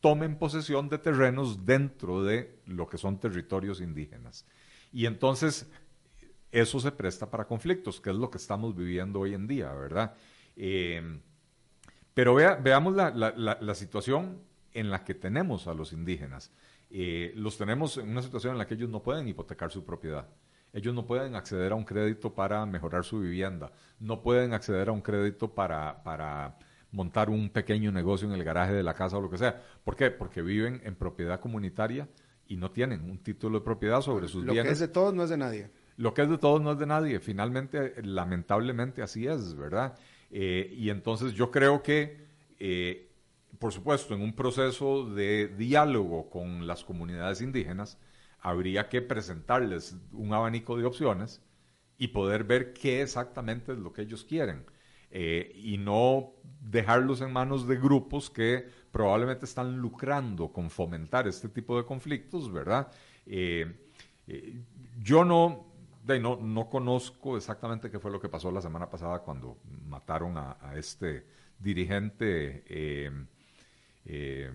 tomen 0.00 0.38
posesión 0.38 0.88
de 0.88 0.98
terrenos 0.98 1.66
dentro 1.66 2.22
de 2.22 2.60
lo 2.66 2.88
que 2.88 2.98
son 2.98 3.18
territorios 3.18 3.80
indígenas. 3.80 4.46
Y 4.92 5.06
entonces 5.06 5.68
eso 6.52 6.80
se 6.80 6.92
presta 6.92 7.30
para 7.30 7.46
conflictos, 7.46 8.00
que 8.00 8.10
es 8.10 8.16
lo 8.16 8.30
que 8.30 8.38
estamos 8.38 8.74
viviendo 8.76 9.20
hoy 9.20 9.34
en 9.34 9.46
día, 9.46 9.72
¿verdad? 9.72 10.14
Eh, 10.58 11.20
pero 12.12 12.34
veamos 12.34 12.94
la, 12.94 13.10
la 13.10 13.74
situación 13.74 14.42
en 14.72 14.90
la 14.90 15.04
que 15.04 15.14
tenemos 15.14 15.66
a 15.66 15.74
los 15.74 15.92
indígenas. 15.92 16.52
Eh, 16.90 17.32
los 17.36 17.58
tenemos 17.58 17.98
en 17.98 18.08
una 18.08 18.22
situación 18.22 18.52
en 18.52 18.58
la 18.58 18.66
que 18.66 18.74
ellos 18.74 18.88
no 18.88 19.02
pueden 19.02 19.28
hipotecar 19.28 19.70
su 19.70 19.84
propiedad. 19.84 20.28
Ellos 20.72 20.94
no 20.94 21.06
pueden 21.06 21.34
acceder 21.34 21.72
a 21.72 21.74
un 21.74 21.84
crédito 21.84 22.34
para 22.34 22.64
mejorar 22.66 23.04
su 23.04 23.20
vivienda, 23.20 23.72
no 24.00 24.22
pueden 24.22 24.52
acceder 24.52 24.90
a 24.90 24.92
un 24.92 25.00
crédito 25.00 25.54
para, 25.54 26.02
para 26.02 26.58
montar 26.90 27.30
un 27.30 27.48
pequeño 27.50 27.90
negocio 27.90 28.28
en 28.28 28.34
el 28.34 28.44
garaje 28.44 28.74
de 28.74 28.82
la 28.82 28.94
casa 28.94 29.16
o 29.16 29.20
lo 29.22 29.30
que 29.30 29.38
sea. 29.38 29.62
¿Por 29.82 29.96
qué? 29.96 30.10
Porque 30.10 30.42
viven 30.42 30.80
en 30.84 30.94
propiedad 30.94 31.40
comunitaria 31.40 32.08
y 32.46 32.56
no 32.56 32.70
tienen 32.70 33.10
un 33.10 33.18
título 33.18 33.60
de 33.60 33.64
propiedad 33.64 34.02
sobre 34.02 34.28
sus 34.28 34.44
bienes. 34.44 34.56
Lo 34.56 34.62
que 34.64 34.72
es 34.72 34.78
de 34.78 34.88
todos 34.88 35.14
no 35.14 35.22
es 35.24 35.30
de 35.30 35.36
nadie. 35.38 35.70
Lo 35.96 36.14
que 36.14 36.22
es 36.22 36.28
de 36.28 36.38
todos 36.38 36.60
no 36.60 36.72
es 36.72 36.78
de 36.78 36.86
nadie. 36.86 37.18
Finalmente, 37.18 37.94
lamentablemente 38.02 39.02
así 39.02 39.26
es, 39.26 39.54
¿verdad? 39.56 39.98
Eh, 40.30 40.74
y 40.76 40.90
entonces 40.90 41.32
yo 41.32 41.50
creo 41.50 41.82
que 41.82 42.28
eh, 42.58 43.08
por 43.58 43.72
supuesto, 43.72 44.14
en 44.14 44.22
un 44.22 44.34
proceso 44.34 45.04
de 45.06 45.48
diálogo 45.48 46.30
con 46.30 46.66
las 46.66 46.84
comunidades 46.84 47.40
indígenas, 47.40 47.98
habría 48.40 48.88
que 48.88 49.02
presentarles 49.02 49.96
un 50.12 50.32
abanico 50.32 50.76
de 50.76 50.84
opciones 50.84 51.42
y 51.98 52.08
poder 52.08 52.44
ver 52.44 52.72
qué 52.72 53.02
exactamente 53.02 53.72
es 53.72 53.78
lo 53.78 53.92
que 53.92 54.02
ellos 54.02 54.24
quieren. 54.24 54.64
Eh, 55.10 55.52
y 55.56 55.78
no 55.78 56.34
dejarlos 56.60 57.20
en 57.22 57.32
manos 57.32 57.66
de 57.66 57.76
grupos 57.76 58.30
que 58.30 58.68
probablemente 58.92 59.46
están 59.46 59.78
lucrando 59.78 60.52
con 60.52 60.70
fomentar 60.70 61.26
este 61.26 61.48
tipo 61.48 61.76
de 61.76 61.84
conflictos, 61.84 62.52
¿verdad? 62.52 62.92
Eh, 63.26 63.88
eh, 64.26 64.62
yo 66.16 66.20
no, 66.20 66.36
no, 66.36 66.42
no, 66.42 66.68
conozco 66.68 67.36
exactamente 67.36 67.90
qué 67.90 67.98
fue 67.98 68.10
lo 68.10 68.20
que 68.20 68.28
pasó 68.28 68.50
la 68.50 68.62
semana 68.62 68.88
pasada 68.88 69.20
cuando 69.20 69.58
mataron 69.86 70.36
a, 70.36 70.56
este 70.76 71.26
dirigente 71.58 72.64
eh, 72.68 74.50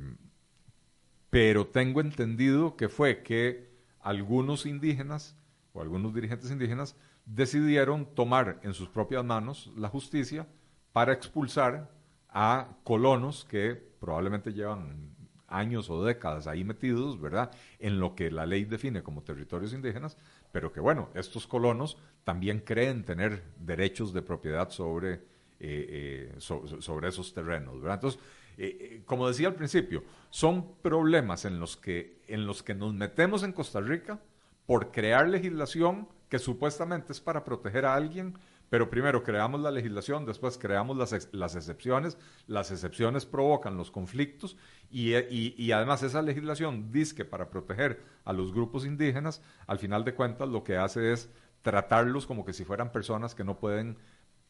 pero 1.30 1.68
tengo 1.68 2.00
entendido 2.00 2.76
que 2.76 2.90
fue 2.90 3.24
que 3.24 3.74
algunos 4.00 4.66
indígenas 4.66 5.36
o 5.74 5.82
algunos 5.82 6.14
dirigentes 6.14 6.52
indígenas 6.52 6.96
decidieron 7.26 8.06
tomar 8.06 8.60
en 8.64 8.74
sus 8.74 8.90
propias 8.90 9.24
manos 9.24 9.72
la 9.76 9.90
justicia 9.90 10.48
para 10.92 11.14
expulsar 11.14 11.90
a 12.30 12.68
colonos 12.84 13.46
que 13.46 13.74
probablemente 14.00 14.54
llevan 14.54 15.16
años 15.48 15.90
o 15.90 16.04
décadas 16.04 16.48
ahí 16.48 16.64
metidos, 16.64 17.20
¿verdad? 17.20 17.52
En 17.80 18.00
lo 18.00 18.16
que 18.16 18.32
la 18.32 18.46
ley 18.46 18.66
define 18.66 19.04
como 19.04 19.24
territorios 19.24 19.74
indígenas, 19.74 20.18
pero 20.54 20.72
que 20.72 20.80
bueno, 20.80 21.10
estos 21.16 21.48
colonos 21.48 21.98
también 22.24 22.60
creen 22.60 23.04
tener 23.04 23.42
derechos 23.58 24.14
de 24.14 24.22
propiedad 24.22 24.70
sobre, 24.70 25.14
eh, 25.60 26.30
eh, 26.30 26.36
sobre 26.38 27.10
esos 27.10 27.34
terrenos, 27.34 27.82
¿verdad? 27.82 27.96
Entonces, 27.96 28.22
eh, 28.58 28.78
eh, 28.80 29.02
como 29.06 29.28
decía 29.28 29.48
al 29.48 29.56
principio, 29.56 30.04
son 30.30 30.76
problemas 30.84 31.46
en 31.46 31.60
los, 31.60 31.76
que, 31.76 32.22
en 32.28 32.46
los 32.46 32.62
que 32.62 32.76
nos 32.76 32.94
metemos 32.94 33.42
en 33.42 33.52
Costa 33.52 33.82
Rica 33.82 34.20
por 34.68 34.92
crear 34.92 35.28
legislación 35.28 36.08
que 36.30 36.38
supuestamente 36.38 37.14
es 37.14 37.20
para 37.20 37.44
proteger 37.44 37.88
a 37.88 37.96
alguien, 37.96 38.38
pero 38.74 38.90
primero 38.90 39.22
creamos 39.22 39.62
la 39.62 39.70
legislación, 39.70 40.26
después 40.26 40.58
creamos 40.58 40.98
las, 40.98 41.30
las 41.32 41.56
excepciones, 41.56 42.18
las 42.48 42.72
excepciones 42.72 43.24
provocan 43.24 43.78
los 43.78 43.92
conflictos 43.92 44.58
y, 44.90 45.14
y, 45.14 45.72
además 45.72 46.02
esa 46.02 46.24
legislación 46.24 46.92
dice 46.92 47.14
que 47.14 47.24
para 47.24 47.52
proteger 47.52 48.02
a 48.26 48.34
los 48.34 48.52
grupos 48.52 48.88
indígenas, 48.88 49.44
al 49.68 49.78
final 49.78 50.04
de 50.04 50.16
cuentas 50.16 50.50
lo 50.50 50.64
que 50.64 50.76
hace 50.76 51.14
es 51.14 51.30
tratarlos 51.62 52.26
como 52.26 52.44
que 52.44 52.52
si 52.52 52.66
fueran 52.66 52.92
personas 52.92 53.36
que 53.36 53.44
no 53.44 53.60
pueden 53.60 54.00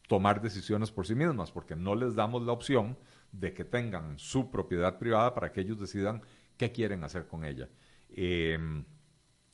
tomar 0.08 0.40
decisiones 0.40 0.90
por 0.90 1.06
sí 1.06 1.14
mismas, 1.14 1.52
porque 1.52 1.76
no 1.76 1.94
les 1.94 2.14
damos 2.14 2.42
la 2.44 2.52
opción 2.52 2.96
de 3.30 3.52
que 3.52 3.66
tengan 3.66 4.18
su 4.18 4.50
propiedad 4.50 4.98
privada 4.98 5.34
para 5.34 5.52
que 5.52 5.60
ellos 5.60 5.78
decidan 5.78 6.22
qué 6.56 6.72
quieren 6.72 7.04
hacer 7.04 7.26
con 7.26 7.44
ella. 7.44 7.68
Em, 8.08 8.86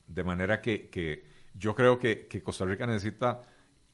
de 0.06 0.22
manera 0.22 0.60
que, 0.60 1.24
yo 1.54 1.74
creo 1.74 1.98
que, 1.98 2.28
Costa 2.44 2.66
Rica 2.66 2.86
necesita 2.86 3.42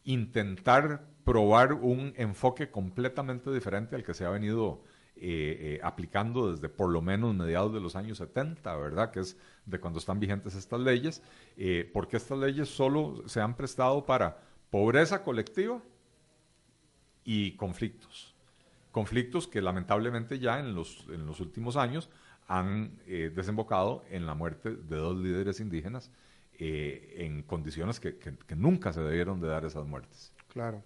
intentar 0.07 1.05
probar 1.25 1.75
un 1.75 2.15
enfoque 2.17 2.71
completamente 2.71 3.53
diferente 3.53 3.95
al 3.95 4.03
que 4.03 4.15
se 4.15 4.25
ha 4.25 4.31
venido 4.31 4.83
eh, 5.17 5.79
aplicando 5.83 6.53
desde 6.53 6.69
por 6.69 6.91
lo 6.91 7.03
menos 7.03 7.35
mediados 7.35 7.73
de 7.73 7.81
los 7.81 7.95
años 7.95 8.19
70, 8.19 8.75
¿verdad? 8.77 9.11
Que 9.11 9.21
es 9.21 9.37
de 9.67 9.79
cuando 9.79 9.99
están 9.99 10.19
vigentes 10.19 10.55
estas 10.55 10.81
leyes, 10.81 11.23
porque 11.93 12.17
estas 12.17 12.39
leyes 12.39 12.69
solo 12.69 13.23
se 13.27 13.41
han 13.41 13.57
prestado 13.57 14.07
para 14.07 14.39
pobreza 14.71 15.23
colectiva 15.23 15.81
y 17.25 17.53
conflictos. 17.53 18.35
Conflictos 18.93 19.47
que 19.47 19.61
lamentablemente 19.61 20.39
ya 20.39 20.59
en 20.59 20.75
los, 20.75 21.05
en 21.11 21.27
los 21.27 21.41
últimos 21.41 21.77
años 21.77 22.09
han 22.49 22.99
eh, 23.07 23.31
desembocado 23.35 24.05
en 24.11 24.25
la 24.25 24.35
muerte 24.35 24.71
de 24.71 24.97
dos 24.97 25.17
líderes 25.19 25.61
indígenas 25.61 26.11
eh, 26.59 27.17
en 27.19 27.43
condiciones 27.43 28.01
que, 28.01 28.17
nunca 28.57 28.93
se 28.93 29.01
debieron 29.01 29.41
de 29.41 29.49
dar 29.49 29.65
esas 29.65 29.87
muertes. 29.87 30.33
Claro. 30.49 30.83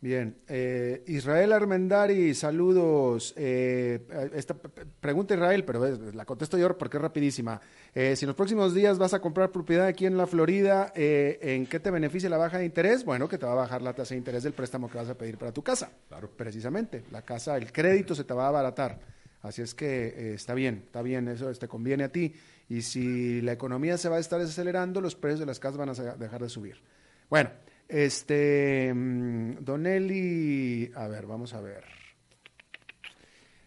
Bien, 0.00 0.36
eh, 0.48 1.02
Israel 1.06 1.54
Armendari, 1.54 2.34
saludos. 2.34 3.32
esta 3.36 4.54
pregunta 5.00 5.32
Israel, 5.32 5.64
pero 5.64 5.86
la 6.12 6.26
contesto 6.26 6.58
yo 6.58 6.76
porque 6.76 6.98
es 6.98 7.02
rapidísima. 7.02 7.58
si 7.94 8.24
en 8.24 8.26
los 8.26 8.36
próximos 8.36 8.74
días 8.74 8.98
vas 8.98 9.14
a 9.14 9.20
comprar 9.20 9.50
propiedad 9.50 9.86
aquí 9.86 10.04
en 10.04 10.18
la 10.18 10.26
Florida, 10.26 10.92
¿en 10.94 11.64
qué 11.66 11.80
te 11.80 11.90
beneficia 11.90 12.28
la 12.28 12.36
baja 12.36 12.58
de 12.58 12.66
interés? 12.66 13.02
Bueno, 13.06 13.28
que 13.28 13.38
te 13.38 13.46
va 13.46 13.52
a 13.52 13.56
bajar 13.56 13.80
la 13.80 13.94
tasa 13.94 14.12
de 14.12 14.18
interés 14.18 14.42
del 14.42 14.52
préstamo 14.52 14.90
que 14.90 14.98
vas 14.98 15.08
a 15.08 15.16
pedir 15.16 15.38
para 15.38 15.52
tu 15.52 15.62
casa. 15.62 15.90
Claro. 16.08 16.28
Precisamente, 16.36 17.04
la 17.10 17.22
casa, 17.22 17.56
el 17.56 17.72
crédito 17.72 18.14
se 18.14 18.24
te 18.24 18.34
va 18.34 18.44
a 18.44 18.48
abaratar. 18.48 19.14
Así 19.44 19.60
es 19.60 19.74
que 19.74 20.06
eh, 20.06 20.34
está 20.34 20.54
bien, 20.54 20.84
está 20.86 21.02
bien, 21.02 21.28
eso 21.28 21.52
te 21.52 21.68
conviene 21.68 22.04
a 22.04 22.08
ti. 22.08 22.34
Y 22.66 22.80
si 22.80 23.42
la 23.42 23.52
economía 23.52 23.98
se 23.98 24.08
va 24.08 24.16
a 24.16 24.18
estar 24.18 24.40
desacelerando, 24.40 25.02
los 25.02 25.16
precios 25.16 25.40
de 25.40 25.44
las 25.44 25.60
casas 25.60 25.76
van 25.76 25.90
a 25.90 25.92
dejar 25.92 26.42
de 26.42 26.48
subir. 26.48 26.80
Bueno, 27.28 27.50
este, 27.86 28.90
mm, 28.94 29.56
Don 29.60 29.86
Eli, 29.86 30.90
a 30.94 31.08
ver, 31.08 31.26
vamos 31.26 31.52
a 31.52 31.60
ver. 31.60 31.84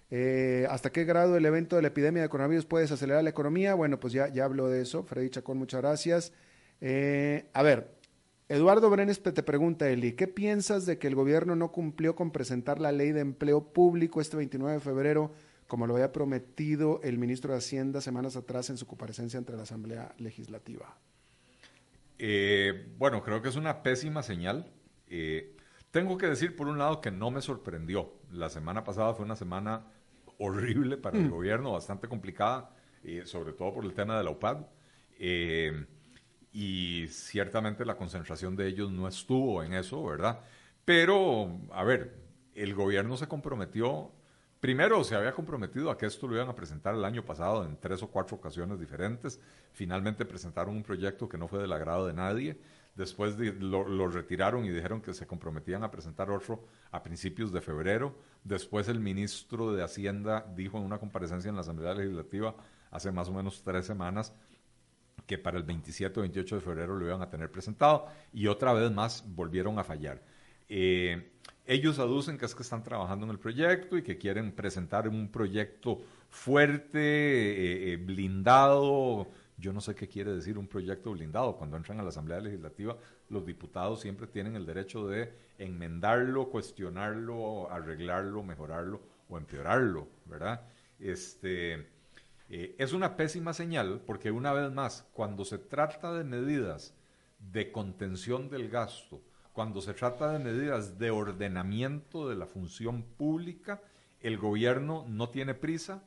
Eh, 0.09 0.65
¿Hasta 0.67 0.91
qué 0.91 1.05
grado 1.05 1.37
el 1.37 1.45
evento 1.45 1.75
de 1.75 1.83
la 1.83 1.89
epidemia 1.89 2.23
de 2.23 2.29
coronavirus 2.29 2.65
puede 2.65 2.85
desacelerar 2.85 3.23
la 3.23 3.29
economía? 3.29 3.75
Bueno, 3.75 3.99
pues 3.99 4.13
ya, 4.13 4.29
ya 4.29 4.45
hablo 4.45 4.69
de 4.69 4.81
eso. 4.81 5.03
Freddy 5.03 5.29
Chacón, 5.29 5.59
muchas 5.59 5.81
gracias. 5.81 6.33
Eh, 6.81 7.51
a 7.53 7.61
ver, 7.61 7.91
Eduardo 8.49 8.89
Brenes 8.89 9.21
te 9.21 9.43
pregunta, 9.43 9.87
Eli, 9.87 10.13
¿qué 10.13 10.27
piensas 10.27 10.87
de 10.87 10.97
que 10.97 11.05
el 11.05 11.13
gobierno 11.13 11.55
no 11.55 11.71
cumplió 11.71 12.15
con 12.15 12.31
presentar 12.31 12.79
la 12.79 12.91
ley 12.91 13.11
de 13.11 13.19
empleo 13.19 13.73
público 13.73 14.21
este 14.21 14.37
29 14.37 14.75
de 14.75 14.79
febrero 14.79 15.33
como 15.67 15.85
lo 15.85 15.95
había 15.95 16.11
prometido 16.11 17.01
el 17.03 17.17
ministro 17.17 17.51
de 17.51 17.59
Hacienda 17.59 18.01
semanas 18.01 18.35
atrás 18.35 18.69
en 18.69 18.77
su 18.77 18.87
comparecencia 18.87 19.37
ante 19.37 19.53
la 19.53 19.63
Asamblea 19.63 20.15
Legislativa? 20.17 20.97
Eh, 22.19 22.93
bueno, 22.97 23.21
creo 23.21 23.41
que 23.41 23.49
es 23.49 23.55
una 23.55 23.83
pésima 23.83 24.23
señal. 24.23 24.71
Eh, 25.07 25.55
tengo 25.91 26.17
que 26.17 26.27
decir, 26.27 26.55
por 26.55 26.67
un 26.67 26.77
lado, 26.77 27.01
que 27.01 27.11
no 27.11 27.31
me 27.31 27.41
sorprendió. 27.41 28.13
La 28.31 28.49
semana 28.49 28.83
pasada 28.83 29.13
fue 29.13 29.25
una 29.25 29.35
semana 29.35 29.85
horrible 30.39 30.97
para 30.97 31.17
el 31.17 31.25
mm. 31.25 31.31
gobierno, 31.31 31.73
bastante 31.73 32.07
complicada, 32.07 32.71
eh, 33.03 33.23
sobre 33.25 33.53
todo 33.53 33.73
por 33.73 33.85
el 33.85 33.93
tema 33.93 34.17
de 34.17 34.23
la 34.23 34.31
UPAD. 34.31 34.57
y 36.53 37.07
ciertamente 37.09 37.85
la 37.85 37.97
concentración 37.97 38.55
de 38.55 38.67
ellos 38.67 38.91
no 38.91 39.07
estuvo 39.07 39.61
en 39.63 39.73
eso, 39.73 40.03
¿verdad? 40.03 40.39
Pero, 40.85 41.59
a 41.71 41.83
ver, 41.83 42.15
el 42.55 42.73
gobierno 42.73 43.17
se 43.17 43.27
comprometió 43.27 44.11
Primero, 44.59 45.03
se 45.03 45.15
había 45.15 45.33
comprometido 45.33 45.91
a 45.91 45.97
que 45.97 46.07
esto 46.07 46.27
lo 46.27 46.35
iban 46.35 46.49
a 46.49 46.55
presentar 46.55 46.95
el 46.95 47.05
año 47.05 47.23
pasado 47.23 47.63
en 47.63 47.77
tres 47.77 48.01
o 48.01 48.07
cuatro 48.07 48.37
ocasiones 48.37 48.79
diferentes. 48.79 49.39
Finalmente 49.71 50.25
presentaron 50.25 50.75
un 50.75 50.83
proyecto 50.83 51.29
que 51.29 51.37
no 51.37 51.47
fue 51.47 51.59
del 51.59 51.71
agrado 51.71 52.07
de 52.07 52.13
nadie. 52.13 52.59
Después 52.95 53.37
lo, 53.37 54.07
retiraron 54.07 54.65
y 54.65 54.69
dijeron 54.69 55.01
que 55.01 55.13
se 55.13 55.27
comprometían 55.27 55.83
a 55.83 55.91
presentar 55.91 56.31
otro 56.31 56.65
a 56.89 57.03
principios 57.03 57.51
de 57.51 57.61
febrero. 57.61 58.15
Después 58.43 58.87
el 58.87 58.99
ministro 58.99 59.73
de 59.73 59.83
Hacienda 59.83 60.43
dijo 60.55 60.79
en 60.79 60.85
una 60.85 60.97
comparecencia 60.97 61.49
en 61.49 61.55
la 61.55 61.61
Asamblea 61.61 61.93
Legislativa 61.93 62.55
hace 62.89 63.11
más 63.11 63.29
o 63.29 63.33
menos 63.33 63.61
tres 63.63 63.85
semanas 63.85 64.33
que 65.27 65.37
para 65.37 65.57
el 65.57 65.63
27 65.63 66.19
o 66.19 66.21
28 66.21 66.55
de 66.55 66.61
febrero 66.61 66.95
lo 66.95 67.05
iban 67.05 67.21
a 67.21 67.29
tener 67.29 67.51
presentado 67.51 68.07
y 68.33 68.47
otra 68.47 68.73
vez 68.73 68.89
más 68.91 69.23
volvieron 69.27 69.77
a 69.77 69.83
fallar. 69.83 70.23
Eh, 70.67 71.36
ellos 71.67 71.99
aducen 71.99 72.37
que 72.37 72.45
es 72.45 72.55
que 72.55 72.63
están 72.63 72.81
trabajando 72.81 73.25
en 73.25 73.31
el 73.31 73.39
proyecto 73.39 73.97
y 73.97 74.01
que 74.01 74.17
quieren 74.17 74.53
presentar 74.53 75.07
un 75.09 75.29
proyecto 75.29 76.01
fuerte, 76.29 76.99
eh, 76.99 77.93
eh, 77.93 77.97
blindado. 77.97 79.27
Yo 79.57 79.73
no 79.73 79.81
sé 79.81 79.93
qué 79.93 80.07
quiere 80.07 80.31
decir 80.31 80.57
un 80.57 80.67
proyecto 80.67 81.11
blindado. 81.11 81.57
Cuando 81.57 81.75
entran 81.75 81.99
a 81.99 82.03
la 82.03 82.09
Asamblea 82.09 82.39
Legislativa, 82.39 82.97
los 83.29 83.45
diputados 83.45 83.99
siempre 83.99 84.27
tienen 84.27 84.55
el 84.55 84.65
derecho 84.65 85.07
de 85.07 85.33
enmendarlo, 85.57 86.49
cuestionarlo, 86.49 87.69
arreglarlo, 87.69 88.43
mejorarlo 88.43 89.01
o 89.27 89.37
empeorarlo, 89.37 90.07
¿verdad? 90.25 90.61
Este, 90.99 91.85
eh, 92.49 92.75
es 92.77 92.93
una 92.93 93.17
pésima 93.17 93.51
señal 93.51 94.01
porque 94.05 94.31
una 94.31 94.53
vez 94.53 94.71
más, 94.71 95.05
cuando 95.11 95.43
se 95.43 95.57
trata 95.57 96.13
de 96.13 96.23
medidas 96.23 96.93
de 97.39 97.73
contención 97.73 98.49
del 98.49 98.69
gasto, 98.69 99.21
cuando 99.57 99.81
se 99.81 99.95
trata 99.95 100.33
de 100.33 100.37
medidas 100.37 100.99
de 100.99 101.09
ordenamiento 101.09 102.29
de 102.29 102.35
la 102.35 102.45
función 102.45 103.01
pública, 103.01 103.81
el 104.21 104.37
gobierno 104.37 105.03
no 105.09 105.29
tiene 105.29 105.55
prisa, 105.55 106.03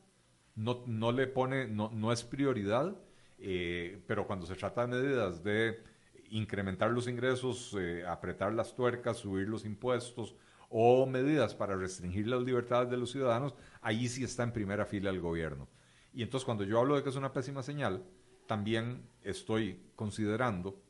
no, 0.55 0.85
no 0.87 1.11
le 1.11 1.27
pone, 1.27 1.67
no, 1.67 1.91
no 1.93 2.13
es 2.13 2.23
prioridad, 2.23 2.97
eh, 3.41 4.05
pero 4.07 4.29
cuando 4.29 4.47
se 4.47 4.55
trata 4.55 4.87
de 4.87 4.97
medidas 4.97 5.43
de 5.43 5.83
incrementar 6.31 6.93
los 6.93 7.09
ingresos, 7.09 7.77
eh, 7.77 8.05
apretar 8.07 8.53
las 8.53 8.77
tuercas, 8.77 9.17
subir 9.17 9.49
los 9.49 9.65
impuestos 9.65 10.37
o 10.69 11.05
medidas 11.07 11.53
para 11.53 11.75
restringir 11.75 12.29
las 12.29 12.43
libertades 12.43 12.89
de 12.89 12.99
los 12.99 13.11
ciudadanos, 13.11 13.57
ahí 13.81 14.07
sí 14.07 14.23
está 14.23 14.45
en 14.45 14.53
primera 14.53 14.87
fila 14.87 15.11
el 15.11 15.21
gobierno. 15.21 15.69
Y 16.15 16.23
entonces 16.23 16.45
cuando 16.45 16.63
yo 16.63 16.79
hablo 16.79 16.95
de 16.95 17.03
que 17.03 17.09
es 17.09 17.17
una 17.17 17.33
pésima 17.33 17.65
señal, 17.65 18.05
también 18.47 19.09
estoy 19.25 19.81
considerando 19.97 20.81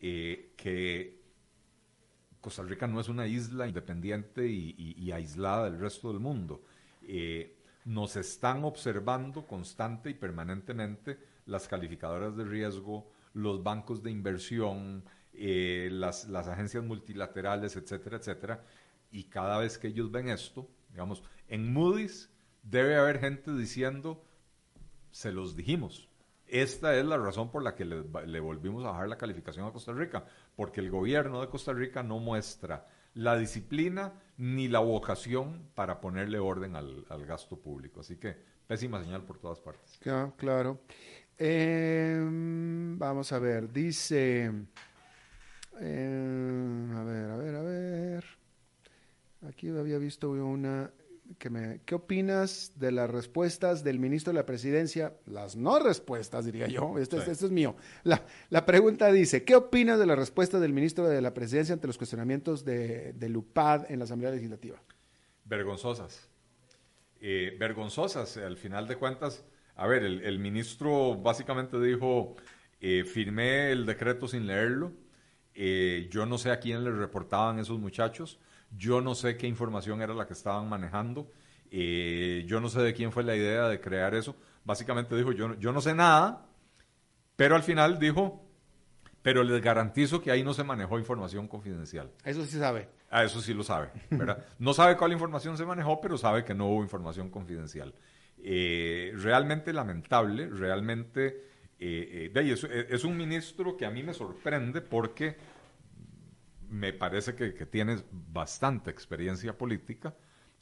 eh, 0.00 0.52
que 0.58 1.23
Costa 2.44 2.62
Rica 2.62 2.86
no 2.86 3.00
es 3.00 3.08
una 3.08 3.26
isla 3.26 3.66
independiente 3.66 4.46
y, 4.46 5.10
aislada 5.12 5.64
del 5.64 5.80
resto 5.80 6.12
del 6.12 6.20
mundo. 6.20 6.62
Eh, 7.00 7.56
nos 7.86 8.16
están 8.16 8.64
observando 8.64 9.46
constante 9.46 10.10
y 10.10 10.14
permanentemente 10.14 11.18
las 11.46 11.66
calificadoras 11.66 12.36
de 12.36 12.44
riesgo, 12.44 13.10
los 13.32 13.62
bancos 13.62 14.02
de 14.02 14.10
inversión, 14.10 15.04
eh, 15.32 15.88
las, 15.90 16.28
las, 16.28 16.46
agencias 16.46 16.84
multilaterales, 16.84 17.76
etcétera, 17.76 18.18
etcétera. 18.18 18.62
Y 19.10 19.24
cada 19.24 19.56
vez 19.56 19.78
que 19.78 19.88
ellos 19.88 20.12
ven 20.12 20.28
esto, 20.28 20.68
digamos, 20.90 21.22
en 21.48 21.72
Moody's 21.72 22.28
debe 22.62 22.96
haber 22.96 23.20
gente 23.20 23.54
diciendo, 23.54 24.22
se 25.10 25.32
los 25.32 25.56
dijimos, 25.56 26.10
esta 26.46 26.96
es 26.96 27.04
la 27.04 27.16
razón 27.16 27.50
por 27.50 27.62
la 27.62 27.74
que 27.74 27.84
le, 27.84 28.40
volvimos 28.40 28.84
a 28.84 28.90
bajar 28.90 29.08
la 29.08 29.18
calificación 29.18 29.66
a 29.66 29.72
Costa 29.72 29.92
Rica, 29.92 30.24
porque 30.54 30.80
el 30.80 30.90
gobierno 30.90 31.40
de 31.40 31.48
Costa 31.48 31.72
Rica 31.72 32.02
no 32.02 32.18
muestra 32.18 32.86
la 33.14 33.36
disciplina 33.36 34.12
ni 34.36 34.68
la 34.68 34.80
vocación 34.80 35.70
para 35.74 36.00
ponerle 36.00 36.38
orden 36.38 36.76
al, 36.76 37.26
gasto 37.26 37.56
público. 37.56 38.00
Así 38.00 38.16
que 38.16 38.36
pésima 38.66 39.02
señal 39.02 39.22
por 39.22 39.38
todas 39.38 39.60
partes. 39.60 39.98
claro. 40.36 40.80
Em, 41.36 42.98
vamos 42.98 43.32
a 43.32 43.38
ver, 43.38 43.72
dice... 43.72 44.44
Em, 45.80 46.92
a 46.92 47.02
ver, 47.02 47.30
a 47.30 47.36
ver, 47.36 47.54
a 47.56 47.62
ver. 47.62 48.24
Aquí 49.48 49.68
había 49.68 49.98
visto 49.98 50.30
una 50.30 50.90
me, 51.50 51.80
¿qué 51.84 51.94
opinas 51.94 52.72
de 52.76 52.92
las 52.92 53.10
respuestas 53.10 53.84
del 53.84 53.98
ministro 53.98 54.32
de 54.32 54.38
la 54.38 54.46
presidencia? 54.46 55.14
Las 55.26 55.56
no 55.56 55.78
respuestas, 55.78 56.44
diría 56.44 56.68
yo. 56.68 56.98
Esto, 56.98 57.20
es 57.20 57.50
mío. 57.50 57.76
La, 58.02 58.66
pregunta 58.66 59.10
dice, 59.12 59.44
¿qué 59.44 59.56
opinas 59.56 59.98
de 59.98 60.06
las 60.06 60.18
respuestas 60.18 60.60
del 60.60 60.72
ministro 60.72 61.08
de 61.08 61.20
la 61.20 61.34
presidencia 61.34 61.72
ante 61.72 61.86
los 61.86 61.98
cuestionamientos 61.98 62.64
de, 62.64 63.12
de 63.14 63.28
Lupad 63.28 63.90
en 63.90 63.98
la 63.98 64.04
Asamblea 64.04 64.30
Legislativa? 64.30 64.80
Vergonzosas. 65.44 66.28
Eh, 67.26 67.56
vergonzosas, 67.58 68.36
al 68.36 68.58
final 68.58 68.86
de 68.86 68.96
cuentas. 68.96 69.46
A 69.76 69.86
ver, 69.86 70.04
el, 70.04 70.38
ministro 70.38 71.16
básicamente 71.16 71.80
dijo, 71.80 72.36
eh, 72.80 73.04
firmé 73.04 73.72
el 73.72 73.86
decreto 73.86 74.28
sin 74.28 74.46
leerlo. 74.46 74.92
Eh, 75.54 76.08
yo 76.10 76.26
no 76.26 76.36
sé 76.36 76.50
a 76.50 76.60
quién 76.60 76.84
le 76.84 76.90
reportaban 76.90 77.58
esos 77.58 77.78
muchachos. 77.78 78.38
Yo 78.76 79.00
no 79.00 79.14
sé 79.14 79.36
qué 79.36 79.46
información 79.46 80.02
era 80.02 80.14
la 80.14 80.26
que 80.26 80.32
estaban 80.32 80.68
manejando. 80.68 81.30
Eh, 81.70 82.44
yo 82.46 82.60
no 82.60 82.68
sé 82.68 82.80
de 82.82 82.94
quién 82.94 83.12
fue 83.12 83.24
la 83.24 83.34
idea 83.34 83.68
de 83.68 83.80
crear 83.80 84.14
eso. 84.14 84.36
Básicamente 84.64 85.16
dijo, 85.16 85.32
yo, 85.32 85.54
yo 85.58 85.72
no 85.72 85.80
sé 85.80 85.94
nada, 85.94 86.46
pero 87.36 87.56
al 87.56 87.62
final 87.62 87.98
dijo, 87.98 88.48
pero 89.22 89.42
les 89.42 89.60
garantizo 89.62 90.20
que 90.20 90.30
ahí 90.30 90.42
no 90.42 90.54
se 90.54 90.64
manejó 90.64 90.98
información 90.98 91.48
confidencial. 91.48 92.10
Eso 92.24 92.44
sí 92.44 92.58
sabe. 92.58 92.88
Ah, 93.10 93.24
eso 93.24 93.40
sí 93.40 93.54
lo 93.54 93.62
sabe, 93.62 93.90
¿verdad? 94.10 94.44
no 94.58 94.74
sabe 94.74 94.96
cuál 94.96 95.12
información 95.12 95.56
se 95.56 95.64
manejó, 95.64 96.00
pero 96.00 96.18
sabe 96.18 96.44
que 96.44 96.54
no 96.54 96.66
hubo 96.66 96.82
información 96.82 97.30
confidencial. 97.30 97.94
Eh, 98.38 99.12
realmente 99.16 99.72
lamentable, 99.72 100.48
realmente... 100.48 101.52
Eh, 101.78 102.30
es, 102.34 102.64
es 102.64 103.04
un 103.04 103.16
ministro 103.16 103.76
que 103.76 103.84
a 103.84 103.90
mí 103.90 104.02
me 104.02 104.14
sorprende 104.14 104.80
porque 104.80 105.36
me 106.74 106.92
parece 106.92 107.34
que, 107.34 107.54
que 107.54 107.66
tiene 107.66 108.02
bastante 108.10 108.90
experiencia 108.90 109.56
política. 109.56 110.14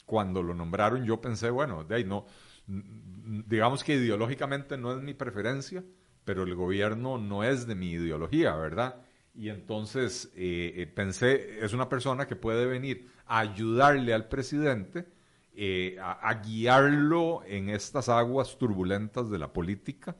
Cuando 0.06 0.42
lo 0.42 0.54
nombraron 0.54 1.04
yo 1.04 1.20
pensé, 1.20 1.50
bueno, 1.50 1.84
de 1.84 1.94
ahí 1.94 2.04
no, 2.04 2.26
digamos 2.66 3.84
que 3.84 3.94
ideológicamente 3.94 4.76
no 4.76 4.92
es 4.92 5.02
mi 5.02 5.14
preferencia, 5.14 5.84
pero 6.24 6.42
el 6.44 6.54
gobierno 6.54 7.18
no 7.18 7.44
es 7.44 7.66
de 7.66 7.74
mi 7.74 7.90
ideología, 7.90 8.54
¿verdad? 8.56 8.96
Y 9.34 9.48
entonces 9.48 10.30
eh, 10.36 10.72
eh, 10.76 10.86
pensé, 10.86 11.64
es 11.64 11.72
una 11.72 11.88
persona 11.88 12.26
que 12.26 12.36
puede 12.36 12.66
venir 12.66 13.08
a 13.26 13.40
ayudarle 13.40 14.12
al 14.12 14.28
presidente 14.28 15.06
eh, 15.54 15.96
a, 16.00 16.34
guiarlo 16.42 17.42
en 17.46 17.68
estas 17.70 18.08
aguas 18.08 18.56
turbulentas 18.58 19.30
de 19.30 19.38
la 19.38 19.52
política, 19.52 20.16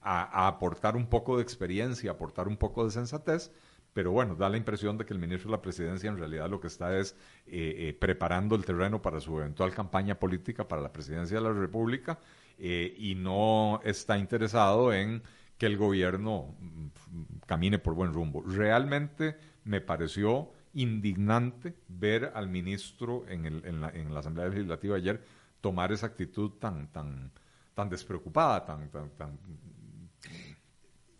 a, 0.00 0.46
aportar 0.46 0.96
un 0.96 1.06
poco 1.06 1.36
de 1.36 1.42
experiencia, 1.42 2.12
aportar 2.12 2.48
un 2.48 2.56
poco 2.56 2.84
de 2.84 2.90
sensatez, 2.90 3.50
pero 3.94 4.10
bueno, 4.10 4.34
da 4.34 4.50
la 4.50 4.58
impresión 4.58 4.98
de 4.98 5.06
que 5.06 5.14
el 5.14 5.18
ministro 5.18 5.50
de 5.50 5.56
la 5.56 5.62
presidencia 5.62 6.10
en 6.10 6.18
realidad 6.18 6.50
lo 6.50 6.60
que 6.60 6.66
está 6.66 6.98
es 6.98 7.16
preparando 7.98 8.56
el 8.56 8.64
terreno 8.64 9.00
para 9.00 9.20
su 9.20 9.38
eventual 9.38 9.72
campaña 9.72 10.18
política 10.18 10.68
para 10.68 10.82
la 10.82 10.92
presidencia 10.92 11.38
de 11.38 11.44
la 11.44 11.52
República 11.52 12.18
y 12.58 13.14
no 13.16 13.80
está 13.84 14.18
interesado 14.18 14.92
en 14.92 15.22
que 15.58 15.66
el 15.66 15.76
gobierno 15.76 16.54
mm, 16.58 16.86
camine 17.46 17.78
por 17.78 17.94
buen 17.94 18.12
rumbo. 18.12 18.42
Realmente 18.42 19.36
me 19.64 19.80
pareció 19.80 20.50
indignante 20.74 21.74
ver 21.88 22.32
al 22.34 22.48
ministro 22.48 23.24
en, 23.28 23.46
el, 23.46 23.64
en 23.64 23.80
la, 24.12 24.20
Asamblea 24.20 24.48
Legislativa 24.48 24.96
ayer 24.96 25.22
tomar 25.60 25.92
esa 25.92 26.06
actitud 26.06 26.52
tan, 26.52 26.88
tan, 26.88 27.30
tan 27.74 27.88
despreocupada, 27.88 28.64
tan, 28.64 28.88
tan, 28.90 29.10
tan... 29.10 29.38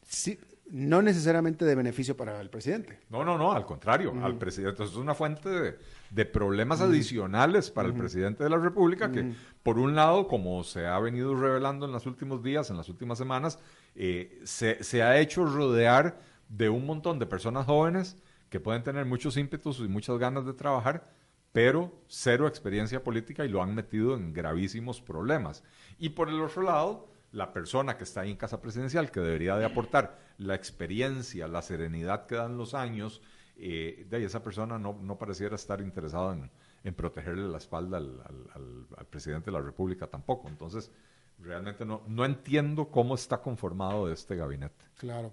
Sí, 0.02 0.38
no 0.70 1.02
necesariamente 1.02 1.64
de 1.64 1.74
beneficio 1.74 2.16
para 2.16 2.40
el 2.40 2.48
presidente. 2.48 3.00
No, 3.10 3.24
no, 3.24 3.36
no, 3.36 3.52
al 3.52 3.66
contrario, 3.66 4.14
al 4.22 4.38
presidente. 4.38 4.82
es 4.82 4.96
una 4.96 5.14
fuente 5.14 5.76
de, 6.10 6.24
problemas 6.24 6.80
adicionales 6.80 7.70
para 7.70 7.88
el 7.88 7.94
presidente 7.94 8.44
de 8.44 8.50
la 8.50 8.56
República 8.56 9.10
que, 9.10 9.34
por 9.62 9.78
un 9.78 9.94
lado, 9.94 10.26
como 10.26 10.62
se 10.64 10.86
ha 10.86 10.98
venido 10.98 11.34
revelando 11.34 11.86
en 11.86 11.92
los 11.92 12.06
últimos 12.06 12.42
días, 12.42 12.70
en 12.70 12.76
las 12.76 12.88
últimas 12.88 13.18
semanas, 13.18 13.58
eh, 13.94 14.40
se, 14.44 15.02
ha 15.02 15.18
hecho 15.18 15.44
rodear 15.44 16.18
de 16.48 16.68
un 16.68 16.86
montón 16.86 17.18
de 17.18 17.26
personas 17.26 17.66
jóvenes 17.66 18.16
que 18.48 18.60
pueden 18.60 18.82
tener 18.82 19.04
muchos 19.04 19.36
ímpetus 19.36 19.80
y 19.80 19.88
muchas 19.88 20.18
ganas 20.18 20.46
de 20.46 20.54
trabajar, 20.54 21.10
pero 21.52 21.92
cero 22.06 22.46
experiencia 22.46 23.02
política 23.02 23.44
y 23.44 23.48
lo 23.48 23.62
han 23.62 23.74
metido 23.74 24.14
en 24.14 24.32
gravísimos 24.32 25.00
problemas. 25.00 25.62
Y 25.98 26.10
por 26.10 26.28
el 26.28 26.40
otro 26.40 26.62
lado, 26.62 27.08
la 27.32 27.52
persona 27.52 27.96
que 27.98 28.04
está 28.04 28.22
ahí 28.22 28.30
en 28.30 28.36
casa 28.36 28.62
presidencial, 28.62 29.10
que 29.10 29.20
debería 29.20 29.56
de 29.56 29.64
aportar 29.64 30.23
la 30.38 30.54
experiencia, 30.54 31.48
la 31.48 31.62
serenidad 31.62 32.26
que 32.26 32.36
dan 32.36 32.56
los 32.56 32.74
años, 32.74 33.22
eh, 33.56 34.06
de 34.08 34.16
ahí 34.16 34.24
esa 34.24 34.42
persona 34.42 34.78
no, 34.78 34.98
no 35.00 35.18
pareciera 35.18 35.54
estar 35.54 35.80
interesada 35.80 36.36
en, 36.82 36.94
protegerle 36.94 37.48
la 37.48 37.58
espalda 37.58 37.96
al, 37.96 38.20
al, 38.54 39.06
presidente 39.06 39.46
de 39.46 39.52
la 39.52 39.62
República 39.62 40.06
tampoco. 40.06 40.48
Entonces, 40.48 40.90
realmente 41.38 41.84
no, 41.84 42.02
no 42.08 42.24
entiendo 42.24 42.90
cómo 42.90 43.14
está 43.14 43.40
conformado 43.40 44.12
este 44.12 44.36
gabinete. 44.36 44.84
Claro. 44.96 45.32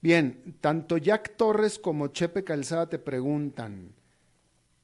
Bien, 0.00 0.56
tanto 0.60 0.98
Jack 0.98 1.36
Torres 1.36 1.78
como 1.78 2.08
Chepe 2.08 2.44
Calzada 2.44 2.88
te 2.88 2.98
preguntan. 2.98 3.92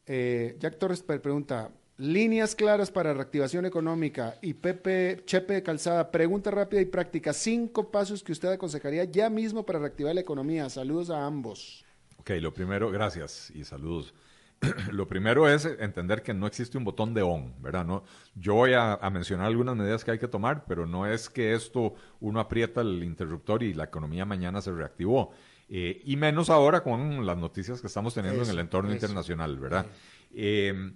Eh, 0.07 0.57
Jack 0.59 0.79
Torres 0.79 1.03
pregunta, 1.03 1.71
líneas 2.01 2.55
claras 2.55 2.91
para 2.91 3.13
reactivación 3.13 3.67
económica 3.67 4.37
y 4.41 4.55
Pepe 4.55 5.23
Chepe 5.27 5.63
Calzada, 5.63 6.11
pregunta 6.11 6.51
rápida 6.51 6.81
y 6.81 6.87
práctica, 6.87 7.35
cinco 7.35 7.91
pasos 7.91 8.23
que 8.23 8.33
usted 8.33 8.49
aconsejaría 8.49 9.05
ya 9.05 9.29
mismo 9.29 9.67
para 9.67 9.79
reactivar 9.79 10.15
la 10.15 10.23
economía. 10.23 10.71
Saludos 10.71 11.11
a 11.11 11.27
ambos. 11.27 11.85
Ok, 12.19 12.31
lo 12.41 12.55
primero, 12.55 12.91
gracias 12.91 13.51
y 13.55 13.65
saludos. 13.65 14.15
lo 14.93 15.07
primero 15.09 15.47
es 15.47 15.67
entender 15.67 16.23
que 16.23 16.33
no 16.33 16.47
existe 16.47 16.79
un 16.79 16.85
botón 16.85 17.13
de 17.13 17.21
on, 17.21 17.55
¿verdad? 17.61 17.85
No, 17.85 18.03
yo 18.35 18.55
voy 18.55 18.73
a, 18.73 18.99
mencionar 19.13 19.47
algunas 19.47 19.77
medidas 19.77 20.03
que 20.03 20.13
hay 20.13 20.19
que 20.19 20.29
tomar, 20.29 20.65
pero 20.67 20.87
no 20.87 21.07
es 21.07 21.29
que 21.29 21.55
esto 21.55 21.95
uno 22.21 22.41
aprieta 22.41 22.81
el 22.81 23.05
interruptor 23.05 23.63
y 23.63 23.75
la 23.75 23.85
economía 23.85 24.25
mañana 24.25 24.63
se 24.63 24.73
reactivó. 24.73 25.33
Eh, 25.69 26.01
y 26.05 26.17
menos 26.17 26.49
ahora 26.49 26.83
con 26.83 27.27
las 27.27 27.37
noticias 27.37 27.81
que 27.81 27.87
estamos 27.87 28.15
teniendo 28.15 28.43
en 28.43 28.51
el 28.51 28.59
entorno 28.59 28.91
internacional, 28.91 29.59
¿verdad? 29.59 29.87
Eh, 30.33 30.93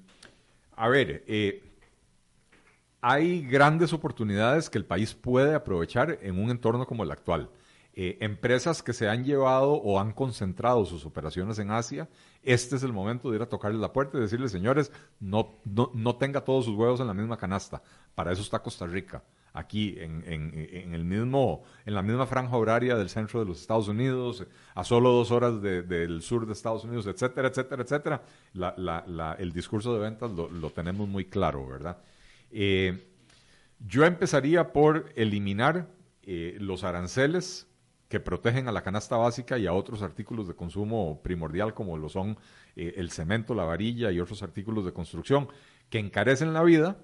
a 0.77 0.89
ver, 0.89 1.25
eh, 1.27 1.63
hay 3.01 3.43
grandes 3.43 3.93
oportunidades 3.93 4.71
que 4.71 4.79
el 4.79 4.87
país 4.87 5.15
puede 5.15 5.55
aprovechar 5.55 6.19
en 6.23 6.43
un 6.43 6.51
entorno 6.51 6.87
como 6.87 7.05
el 7.05 7.11
actual. 7.11 7.51
Eh, 7.97 8.19
empresas 8.21 8.83
que 8.83 8.93
se 8.93 9.09
han 9.09 9.25
llevado 9.25 9.75
o 9.75 10.01
han 10.01 10.13
concentrado 10.13 10.85
sus 10.85 11.07
operaciones 11.07 11.61
en 11.61 11.71
Asia, 11.71 12.09
este 12.43 12.75
es 12.75 12.83
el 12.83 12.93
momento 12.93 13.31
de 13.31 13.37
ir 13.37 13.43
a 13.43 13.49
tocarles 13.49 13.81
la 13.81 13.93
puerta 13.93 14.19
y 14.19 14.21
decirles, 14.21 14.51
señores, 14.51 14.91
no, 15.21 15.61
no, 15.65 16.17
tenga 16.17 16.41
todos 16.41 16.65
sus 16.65 16.77
huevos 16.77 16.99
en 16.99 17.07
la 17.07 17.15
misma 17.15 17.37
canasta. 17.37 17.83
Para 18.17 18.33
eso 18.33 18.43
está 18.43 18.59
Costa 18.59 18.87
Rica, 18.87 19.23
aquí 19.55 19.95
en, 19.99 20.25
el 20.93 21.05
mismo, 21.05 21.63
en 21.87 21.95
la 21.95 22.03
misma 22.03 22.27
franja 22.27 22.57
horaria 22.57 22.97
del 22.97 23.09
centro 23.09 23.39
de 23.39 23.47
los 23.47 23.61
Estados 23.61 23.87
Unidos, 23.87 24.45
a 24.75 24.83
solo 24.83 25.13
dos 25.13 25.31
horas 25.31 25.63
del 25.63 26.23
sur 26.23 26.45
de 26.45 26.53
Estados 26.53 26.85
Unidos, 26.85 27.07
etcétera, 27.07 27.49
etcétera, 27.49 27.83
etcétera. 27.85 29.37
el 29.39 29.53
discurso 29.53 29.95
de 29.95 30.01
ventas 30.01 30.33
lo, 30.33 30.71
tenemos 30.71 31.09
muy 31.09 31.27
claro, 31.27 31.67
¿verdad? 31.69 31.99
Eh, 32.51 33.07
yo 33.79 34.05
empezaría 34.05 34.73
por 34.73 35.13
eliminar 35.15 35.89
eh, 36.25 36.57
los 36.59 36.83
aranceles 36.83 37.69
que 38.09 38.19
protegen 38.19 38.67
a 38.67 38.73
la 38.73 38.83
canasta 38.83 39.17
básica 39.17 39.57
y 39.57 39.67
a 39.67 39.73
otros 39.73 40.03
artículos 40.03 40.49
de 40.49 40.55
consumo 40.55 41.23
primordial 41.23 41.75
como 41.75 41.97
lo 41.97 42.09
son 42.09 42.37
eh, 42.75 42.95
el 42.97 43.11
cemento, 43.11 43.55
la 43.55 43.65
varilla 43.65 44.11
y 44.11 44.19
otros 44.19 44.43
artículos 44.43 44.85
de 44.85 44.93
construcción 44.93 45.49
que 45.91 46.01
encarecen 46.01 46.53
la 46.53 46.65
vida 46.65 46.97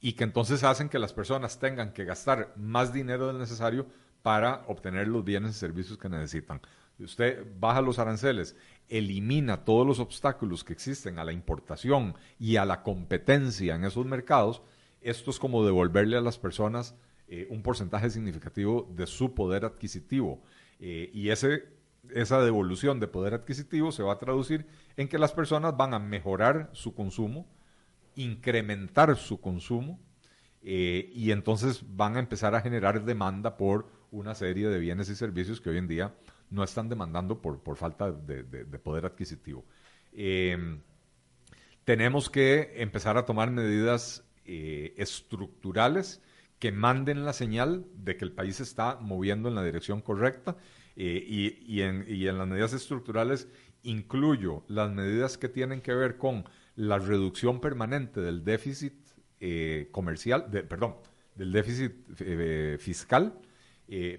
y 0.00 0.12
que 0.12 0.24
entonces 0.24 0.64
hacen 0.64 0.88
que 0.88 0.98
las 0.98 1.12
personas 1.12 1.58
tengan 1.58 1.92
que 1.92 2.04
gastar 2.04 2.52
más 2.56 2.92
dinero 2.92 3.26
del 3.26 3.38
necesario 3.38 3.86
para 4.22 4.64
obtener 4.66 5.08
los 5.08 5.24
bienes 5.24 5.52
y 5.52 5.58
servicios 5.58 5.98
que 5.98 6.08
necesitan. 6.08 6.60
Usted 6.98 7.46
baja 7.60 7.80
los 7.80 7.98
aranceles, 7.98 8.56
elimina 8.88 9.64
todos 9.64 9.86
los 9.86 10.00
obstáculos 10.00 10.64
que 10.64 10.72
existen 10.72 11.18
a 11.18 11.24
la 11.24 11.32
importación 11.32 12.14
y 12.38 12.56
a 12.56 12.64
la 12.64 12.82
competencia 12.82 13.76
en 13.76 13.84
esos 13.84 14.04
mercados, 14.04 14.62
esto 15.00 15.30
es 15.30 15.38
como 15.38 15.64
devolverle 15.64 16.16
a 16.16 16.20
las 16.20 16.38
personas 16.38 16.96
eh, 17.28 17.46
un 17.50 17.62
porcentaje 17.62 18.10
significativo 18.10 18.88
de 18.96 19.06
su 19.06 19.34
poder 19.34 19.64
adquisitivo. 19.64 20.42
Eh, 20.80 21.10
y 21.12 21.30
esa 21.30 22.42
devolución 22.42 22.98
de 22.98 23.06
poder 23.06 23.34
adquisitivo 23.34 23.92
se 23.92 24.02
va 24.02 24.14
a 24.14 24.18
traducir 24.18 24.66
en 24.96 25.08
que 25.08 25.18
las 25.18 25.32
personas 25.32 25.76
van 25.76 25.94
a 25.94 25.98
mejorar 25.98 26.70
su 26.72 26.94
consumo, 26.94 27.46
incrementar 28.18 29.16
su 29.16 29.40
consumo, 29.40 29.98
eh, 30.62 31.10
y 31.14 31.30
entonces 31.30 31.82
van 31.86 32.16
a 32.16 32.20
empezar 32.20 32.54
a 32.54 32.60
generar 32.60 33.04
demanda 33.04 33.56
por 33.56 33.90
una 34.10 34.34
serie 34.34 34.68
de 34.68 34.78
bienes 34.78 35.08
y 35.08 35.14
servicios 35.14 35.60
que 35.60 35.70
hoy 35.70 35.78
en 35.78 35.88
día 35.88 36.14
no 36.50 36.64
están 36.64 36.88
demandando 36.88 37.40
por, 37.40 37.62
por 37.62 37.76
falta 37.76 38.10
de, 38.10 38.42
de 38.42 38.78
poder 38.78 39.06
adquisitivo. 39.06 39.64
tenemos 41.84 42.28
que 42.30 42.72
empezar 42.76 43.16
a 43.16 43.24
tomar 43.24 43.50
medidas 43.50 44.24
estructurales 44.44 46.22
que 46.58 46.72
manden 46.72 47.24
la 47.24 47.32
señal 47.32 47.86
de 47.94 48.16
que 48.16 48.24
el 48.24 48.32
país 48.32 48.60
está 48.60 48.96
moviendo 49.00 49.48
en 49.48 49.54
la 49.54 49.64
dirección 49.64 50.00
correcta 50.00 50.56
eh, 50.96 51.24
y, 51.64 51.82
en, 51.82 52.38
las 52.38 52.48
medidas 52.48 52.72
estructurales 52.72 53.48
incluyo 53.84 54.64
las 54.66 54.90
medidas 54.90 55.38
que 55.38 55.48
tienen 55.48 55.80
que 55.80 55.94
ver 55.94 56.16
con 56.16 56.44
la 56.78 56.98
reducción 56.98 57.60
permanente 57.60 58.20
del 58.20 58.44
déficit 58.44 58.94
eh, 59.40 59.88
comercial, 59.90 60.46
perdón, 60.46 60.94
del 61.34 61.52
déficit 61.52 61.92
eh, 62.20 62.76
fiscal. 62.78 63.34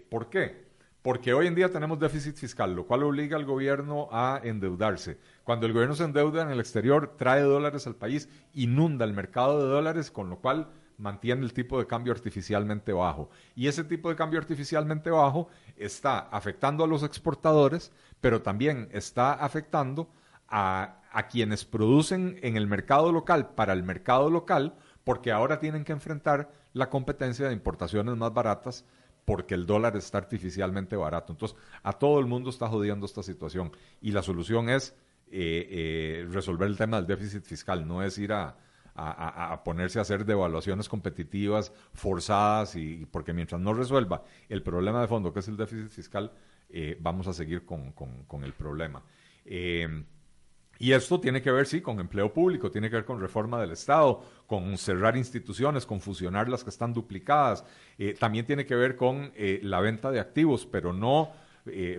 ¿Por 0.10 0.30
qué? 0.30 0.68
Porque 1.02 1.34
hoy 1.34 1.48
en 1.48 1.56
día 1.56 1.72
tenemos 1.72 2.00
déficit 2.00 2.36
fiscal, 2.36 2.74
lo 2.76 2.86
cual 2.86 3.04
obliga 3.04 3.38
al 3.38 3.46
gobierno 3.46 4.10
a 4.12 4.42
endeudarse. 4.44 5.18
Cuando 5.46 5.66
el 5.66 5.74
gobierno 5.74 5.96
se 5.96 6.04
endeuda 6.04 6.42
en 6.42 6.50
el 6.50 6.60
exterior, 6.60 7.16
trae 7.18 7.42
dólares 7.42 7.88
al 7.88 7.96
país, 7.96 8.28
inunda 8.54 9.06
el 9.06 9.14
mercado 9.14 9.64
de 9.64 9.70
dólares, 9.70 10.12
con 10.12 10.30
lo 10.30 10.40
cual 10.40 10.68
mantiene 10.98 11.44
el 11.44 11.54
tipo 11.54 11.80
de 11.80 11.88
cambio 11.88 12.12
artificialmente 12.12 12.92
bajo. 12.92 13.30
Y 13.56 13.68
ese 13.68 13.86
tipo 13.86 14.10
de 14.10 14.18
cambio 14.18 14.40
artificialmente 14.40 15.10
bajo 15.10 15.48
está 15.78 16.20
afectando 16.20 16.84
a 16.84 16.88
los 16.88 17.04
exportadores, 17.04 17.94
pero 18.20 18.42
también 18.42 18.90
está 18.92 19.34
afectando 19.34 20.10
a, 20.50 21.02
a, 21.12 21.28
quienes 21.28 21.66
producen 21.66 22.40
en 22.42 22.58
el 22.58 22.68
mercado 22.68 23.12
local 23.12 23.50
para 23.56 23.74
el 23.74 23.84
mercado 23.84 24.30
local, 24.30 24.76
porque 25.04 25.32
ahora 25.32 25.60
tienen 25.60 25.84
que 25.84 25.92
enfrentar 25.92 26.52
la 26.74 26.90
competencia 26.90 27.48
de 27.48 27.54
importaciones 27.54 28.16
más 28.16 28.34
baratas 28.34 28.86
porque 29.26 29.54
el 29.54 29.68
dólar 29.68 29.96
está 29.96 30.18
artificialmente 30.18 30.96
barato. 30.96 31.34
Entonces, 31.34 31.56
a 31.84 31.94
todo 31.94 32.20
el 32.20 32.26
mundo 32.26 32.50
está 32.50 32.68
jodiendo 32.68 33.06
esta 33.06 33.22
situación. 33.22 33.72
Y 34.02 34.12
la 34.12 34.24
solución 34.24 34.70
es 34.70 34.96
eh, 35.32 35.68
eh, 35.70 36.28
resolver 36.32 36.68
el 36.68 36.78
tema 36.78 36.98
del 36.98 37.06
déficit 37.06 37.44
fiscal, 37.44 37.88
no 37.88 38.02
es 38.02 38.18
ir 38.18 38.34
a, 38.34 38.58
a, 38.96 39.64
ponerse 39.64 40.00
a 40.00 40.02
hacer 40.02 40.26
devaluaciones 40.26 40.90
competitivas 40.90 41.72
forzadas 41.94 42.76
y, 42.76 43.06
porque 43.06 43.32
mientras 43.34 43.62
no 43.62 43.74
resuelva 43.76 44.24
el 44.50 44.64
problema 44.64 45.00
de 45.02 45.08
fondo 45.08 45.32
que 45.32 45.42
es 45.42 45.48
el 45.48 45.58
déficit 45.58 45.90
fiscal, 45.90 46.32
eh, 46.70 46.98
vamos 47.00 47.28
a 47.28 47.34
seguir 47.34 47.66
con, 47.66 47.92
con, 47.92 48.44
el 48.44 48.54
problema. 48.54 49.04
Eh, 50.80 50.86
y 50.86 50.94
esto 50.94 51.20
tiene 51.20 51.42
que 51.42 51.52
ver, 51.52 51.68
sí, 51.68 51.82
con 51.82 52.00
empleo 52.00 52.34
público, 52.34 52.72
tiene 52.72 52.90
que 52.90 52.96
ver 52.96 53.06
con 53.06 53.20
reforma 53.20 53.60
del 53.60 53.72
Estado, 53.72 54.24
con 54.48 54.78
cerrar 54.78 55.18
instituciones, 55.18 55.86
con 55.86 56.00
fusionar 56.00 56.50
las 56.50 56.64
que 56.64 56.70
están 56.70 56.94
duplicadas. 56.94 57.66
Eh, 57.98 58.16
también 58.18 58.46
tiene 58.46 58.66
que 58.66 58.76
ver 58.76 58.96
con 58.96 59.32
la 59.36 59.80
venta 59.82 60.12
de 60.12 60.20
activos, 60.20 60.66
pero 60.66 60.94
no 60.94 61.32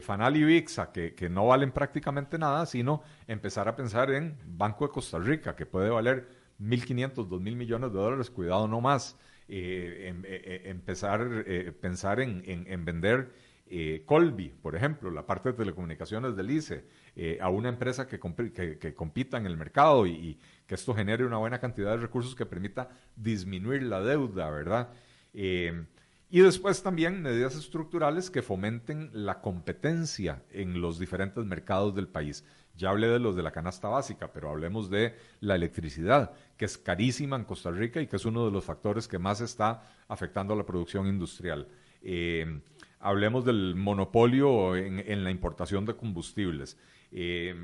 Fanal 0.01 0.37
y 0.37 0.43
VIXA, 0.43 0.91
que, 0.91 1.15
que, 1.15 1.29
no 1.29 1.47
valen 1.47 1.71
prácticamente 1.71 2.39
nada, 2.39 2.67
sino 2.67 3.03
empezar 3.29 3.69
a 3.69 3.77
pensar 3.77 4.11
en 4.11 4.37
Banco 4.45 4.85
de 4.85 4.93
Costa 4.93 5.19
Rica, 5.19 5.55
que 5.55 5.65
puede 5.65 5.91
valer 5.91 6.27
1.500, 6.61 7.29
2.000 7.29 7.41
millones 7.55 7.93
de 7.93 7.99
dólares, 7.99 8.31
cuidado 8.31 8.67
no 8.67 8.81
más. 8.81 9.17
Em, 9.47 10.23
empezar 10.25 11.21
a 11.23 11.73
pensar 11.81 12.21
en, 12.21 12.43
en 12.47 12.85
vender 12.85 13.31
eh, 13.73 14.03
Colby, 14.05 14.49
por 14.49 14.75
ejemplo, 14.75 15.13
la 15.13 15.25
parte 15.25 15.51
de 15.51 15.59
telecomunicaciones 15.59 16.35
del 16.35 16.51
ICE, 16.51 16.85
eh, 17.15 17.39
a 17.41 17.51
una 17.51 17.69
empresa 17.69 18.09
que, 18.09 18.19
compita 18.19 19.37
en 19.37 19.47
el 19.47 19.57
mercado 19.57 20.09
y, 20.09 20.41
que 20.67 20.75
esto 20.75 20.93
genere 20.93 21.25
una 21.25 21.37
buena 21.37 21.61
cantidad 21.61 21.93
de 21.93 21.99
recursos 21.99 22.35
que 22.35 22.47
permita 22.47 22.89
disminuir 23.15 23.85
la 23.85 24.01
deuda, 24.01 24.51
¿verdad? 24.51 24.91
Eh, 25.35 25.85
y 26.31 26.41
después 26.41 26.83
también 26.83 27.23
medidas 27.23 27.55
estructurales 27.55 28.29
que 28.29 28.43
fomenten 28.43 29.11
la 29.13 29.41
competencia 29.41 30.43
en 30.51 30.81
los 30.81 30.99
diferentes 30.99 31.45
mercados 31.45 31.95
del 31.95 32.09
país. 32.09 32.45
Ya 32.77 32.91
hablé 32.91 33.07
de 33.07 33.21
los 33.21 33.37
de 33.37 33.45
la 33.45 33.53
canasta 33.53 33.89
básica, 33.89 34.33
pero 34.33 34.51
hablemos 34.51 34.91
de 34.91 35.15
la 35.39 35.55
electricidad, 35.55 36.33
que 36.57 36.65
es 36.65 36.77
carísima 36.77 37.37
en 37.37 37.45
Costa 37.45 37.71
Rica 37.71 38.01
y 38.01 38.09
que 38.09 38.17
es 38.17 38.25
uno 38.25 38.45
de 38.47 38.51
los 38.51 38.65
factores 38.65 39.07
que 39.07 39.19
más 39.21 39.41
está 39.41 39.83
afectando 40.09 40.55
a 40.55 40.57
la 40.57 40.67
producción 40.67 41.07
industrial. 41.07 41.69
Eh, 42.03 42.61
hablemos 43.01 43.45
del 43.45 43.75
monopolio 43.75 44.77
en, 44.77 45.25
la 45.25 45.31
importación 45.31 45.87
de 45.87 45.97
combustibles. 45.97 46.77
Eh, 47.11 47.55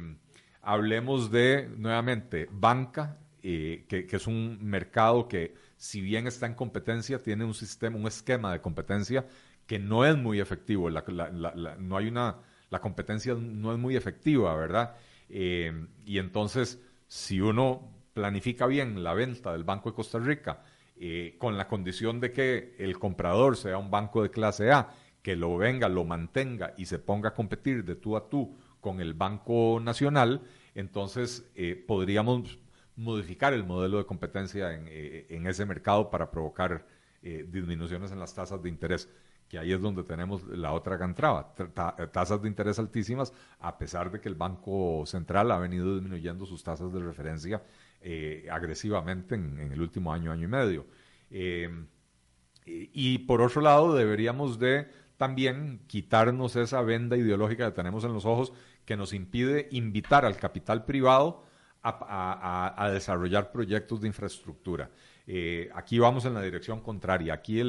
hablemos 0.63 1.31
de, 1.31 1.69
nuevamente, 1.77 2.49
banca, 2.51 3.19
eh, 3.43 3.85
que, 3.87 4.09
es 4.11 4.27
un 4.27 4.59
mercado 4.63 5.29
que, 5.29 5.55
si 5.77 6.01
bien 6.01 6.27
está 6.27 6.47
en 6.47 6.55
competencia, 6.55 7.23
tiene 7.23 7.45
un 7.45 7.55
sistema, 7.55 7.97
un 7.97 8.07
esquema 8.07 8.53
de 8.53 8.61
competencia 8.61 9.27
que 9.67 9.79
no 9.79 10.05
es 10.07 10.17
muy 10.17 10.41
efectivo. 10.41 10.89
La, 10.89 11.05
no 11.79 11.97
hay 11.97 12.09
una, 12.09 12.39
la 12.71 12.81
competencia 12.81 13.35
no 13.35 13.73
es 13.73 13.79
muy 13.79 13.95
efectiva, 13.95 14.57
¿verdad? 14.57 14.97
Eh, 15.29 15.87
y 16.07 16.19
entonces, 16.19 16.83
si 17.07 17.41
uno 17.41 17.93
planifica 18.15 18.67
bien 18.67 19.05
la 19.05 19.13
venta 19.13 19.53
del 19.53 19.65
Banco 19.65 19.91
de 19.91 19.97
Costa 19.97 20.19
Rica, 20.19 20.65
con 21.37 21.59
la 21.59 21.69
condición 21.69 22.21
de 22.21 22.33
que 22.33 22.75
el 22.79 22.99
comprador 22.99 23.59
sea 23.59 23.77
un 23.77 23.91
banco 23.91 24.23
de 24.23 24.31
clase 24.31 24.73
A 24.73 24.89
que 25.27 25.35
lo 25.35 25.57
venga, 25.57 25.89
lo 25.89 26.05
mantenga 26.05 26.73
y 26.77 26.87
se 26.87 27.01
ponga 27.01 27.31
a 27.31 27.35
competir 27.35 27.85
de 27.85 27.97
tú 27.97 28.17
a 28.17 28.29
tú 28.29 28.57
con 28.81 29.01
el 29.01 29.13
Banco 29.13 29.81
Nacional, 29.83 30.41
entonces 30.77 31.51
eh, 31.57 31.75
podríamos 31.75 32.61
modificar 32.95 33.53
el 33.53 33.65
modelo 33.65 33.99
de 33.99 34.07
competencia 34.07 34.73
en, 34.73 34.85
eh, 34.87 35.27
ese 35.29 35.67
mercado 35.67 36.11
para 36.11 36.31
provocar 36.31 36.87
eh, 37.25 37.45
disminuciones 37.51 38.13
en 38.13 38.21
las 38.21 38.37
tasas 38.37 38.63
de 38.63 38.69
interés, 38.69 39.09
que 39.49 39.59
ahí 39.59 39.73
es 39.73 39.81
donde 39.81 40.05
tenemos 40.05 40.47
la 40.47 40.73
otra 40.73 40.97
gran 40.97 41.13
traba, 41.13 41.53
tasas 42.13 42.41
de 42.41 42.47
interés 42.47 42.79
altísimas, 42.79 43.33
a 43.59 43.77
pesar 43.79 44.13
de 44.13 44.21
que 44.21 44.29
el 44.29 44.37
Banco 44.37 45.03
Central 45.07 45.51
ha 45.51 45.59
venido 45.59 45.93
disminuyendo 45.93 46.47
sus 46.47 46.63
tasas 46.63 46.93
de 46.93 47.01
referencia 47.01 47.65
agresivamente 48.49 49.35
en, 49.35 49.59
en, 49.59 49.73
el 49.73 49.81
último 49.81 50.13
año, 50.13 50.31
año 50.31 50.45
y 50.45 50.47
medio. 50.47 50.87
y 52.65 53.19
por 53.19 53.43
otro 53.43 53.61
lado, 53.61 53.93
deberíamos 53.93 54.61
de 54.61 54.87
también 55.17 55.81
quitarnos 55.87 56.57
esa 56.57 56.83
venda 56.83 57.17
ideológica 57.17 57.67
que 57.67 57.77
tenemos 57.77 58.05
en 58.05 58.13
los 58.13 58.25
ojos 58.25 58.53
que 58.85 58.97
nos 58.97 59.13
impide 59.13 59.69
invitar 59.71 60.25
al 60.25 60.37
capital 60.37 60.85
privado 60.85 61.45
a, 61.83 62.91
desarrollar 62.93 63.53
proyectos 63.53 64.01
de 64.01 64.09
infraestructura. 64.09 64.91
Eh, 65.27 65.71
aquí 65.75 65.99
vamos 65.99 66.25
en 66.25 66.35
la 66.35 66.43
dirección 66.43 66.81
contraria. 66.81 67.35
Aquí 67.35 67.63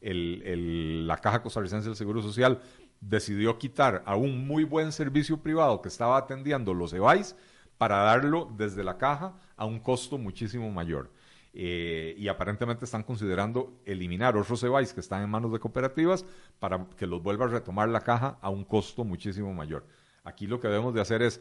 la 0.00 1.16
Caja 1.18 1.42
Costarricense 1.42 1.88
del 1.88 1.96
Seguro 1.96 2.22
Social 2.22 2.60
decidió 3.00 3.58
quitar 3.58 4.02
a 4.06 4.16
un 4.16 4.46
muy 4.46 4.64
buen 4.64 4.92
servicio 4.92 5.38
privado 5.38 5.82
que 5.82 5.88
estaba 5.88 6.16
atendiendo 6.16 6.74
los 6.74 6.92
EVAIS 6.92 7.36
para 7.78 7.98
darlo 7.98 8.50
desde 8.56 8.84
la 8.84 8.96
caja 8.98 9.34
a 9.56 9.66
un 9.66 9.80
costo 9.80 10.16
muchísimo 10.18 10.70
mayor. 10.70 11.10
Eh, 11.58 12.14
y 12.18 12.28
aparentemente 12.28 12.84
están 12.84 13.02
considerando 13.02 13.80
eliminar 13.86 14.36
otros 14.36 14.62
EVAIS 14.62 14.92
que 14.92 15.00
están 15.00 15.22
en 15.22 15.30
manos 15.30 15.50
de 15.50 15.58
cooperativas 15.58 16.26
para 16.58 16.86
que 16.98 17.06
los 17.06 17.22
vuelva 17.22 17.46
a 17.46 17.48
retomar 17.48 17.88
la 17.88 18.02
caja 18.02 18.38
a 18.42 18.50
un 18.50 18.62
costo 18.62 19.04
muchísimo 19.04 19.54
mayor. 19.54 19.86
Aquí 20.22 20.46
lo 20.46 20.60
que 20.60 20.68
debemos 20.68 20.92
de 20.92 21.00
hacer 21.00 21.22
es 21.22 21.40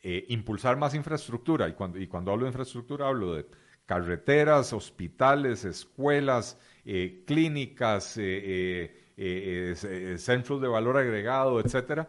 eh, 0.00 0.26
impulsar 0.28 0.76
más 0.76 0.94
infraestructura 0.94 1.68
y 1.68 1.72
cuando, 1.72 1.98
y 1.98 2.06
cuando 2.06 2.30
hablo 2.30 2.44
de 2.44 2.50
infraestructura 2.50 3.08
hablo 3.08 3.34
de 3.34 3.46
carreteras, 3.84 4.72
hospitales, 4.72 5.64
escuelas, 5.64 6.56
eh, 6.84 7.24
clínicas, 7.26 8.12
centros 10.18 10.60
de 10.60 10.68
valor 10.68 10.98
agregado, 10.98 11.58
etcétera. 11.58 12.08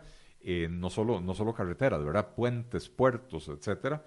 no, 0.69 0.91
solo, 0.91 1.19
no 1.19 1.33
solo 1.33 1.55
carreteras, 1.55 2.05
¿verdad? 2.05 2.35
Puentes, 2.35 2.89
puertos, 2.89 3.47
etcétera 3.47 4.05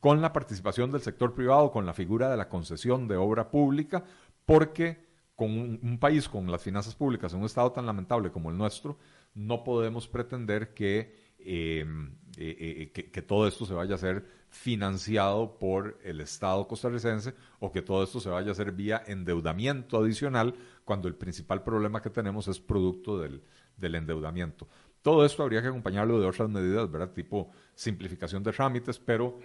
con 0.00 0.20
la 0.20 0.32
participación 0.32 0.90
del 0.90 1.00
sector 1.00 1.34
privado, 1.34 1.70
con 1.70 1.86
la 1.86 1.94
figura 1.94 2.30
de 2.30 2.36
la 2.36 2.48
concesión 2.48 3.08
de 3.08 3.16
obra 3.16 3.50
pública, 3.50 4.04
porque 4.46 5.08
con 5.34 5.50
un, 5.50 5.98
país 6.00 6.28
con 6.28 6.50
las 6.50 6.62
finanzas 6.62 6.94
públicas 6.94 7.32
en 7.32 7.40
un 7.40 7.46
estado 7.46 7.70
tan 7.70 7.86
lamentable 7.86 8.32
como 8.32 8.50
el 8.50 8.58
nuestro, 8.58 8.98
no 9.34 9.62
podemos 9.62 10.08
pretender 10.08 10.74
que, 10.74 11.14
em, 11.38 12.08
eh, 12.36 12.90
eh, 12.96 13.10
que, 13.10 13.22
todo 13.22 13.46
esto 13.46 13.64
se 13.64 13.74
vaya 13.74 13.92
a 13.92 13.94
hacer 13.94 14.24
financiado 14.48 15.58
por 15.58 15.98
el 16.02 16.20
Estado 16.20 16.66
costarricense 16.66 17.34
o 17.60 17.70
que 17.70 17.82
todo 17.82 18.02
esto 18.02 18.18
se 18.18 18.30
vaya 18.30 18.48
a 18.48 18.52
hacer 18.52 18.72
vía 18.72 19.02
endeudamiento 19.06 19.98
adicional, 19.98 20.54
cuando 20.84 21.06
el 21.06 21.14
principal 21.14 21.62
problema 21.62 22.02
que 22.02 22.10
tenemos 22.10 22.48
es 22.48 22.58
producto 22.58 23.18
del, 23.18 23.42
del 23.76 23.94
endeudamiento. 23.94 24.66
Todo 25.02 25.24
esto 25.24 25.42
habría 25.42 25.62
que 25.62 25.68
acompañarlo 25.68 26.20
de 26.20 26.26
otras 26.26 26.48
medidas, 26.48 26.90
¿verdad? 26.90 27.12
Tipo 27.12 27.50
simplificación 27.74 28.42
de 28.42 28.52
trámites, 28.52 28.98
pero 28.98 29.38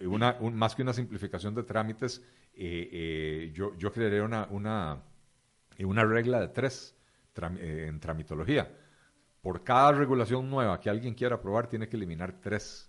una, 0.00 0.38
más 0.52 0.74
que 0.74 0.82
una 0.82 0.92
simplificación 0.92 1.54
de 1.54 1.64
trámites, 1.64 2.22
eh, 2.54 2.88
eh, 2.92 3.52
yo, 3.52 3.76
yo 3.76 3.92
crearía 3.92 4.22
una, 4.22 4.46
una, 4.50 5.02
una 5.80 6.04
regla 6.04 6.40
de 6.40 6.48
tres 6.48 6.94
eh, 7.36 7.86
en 7.88 7.98
tramitología. 7.98 8.70
Por 9.42 9.64
cada 9.64 9.92
regulación 9.92 10.48
nueva 10.48 10.78
que 10.78 10.90
alguien 10.90 11.14
quiera 11.14 11.36
aprobar, 11.36 11.66
tiene 11.66 11.88
que 11.88 11.96
eliminar 11.96 12.40
tres, 12.40 12.88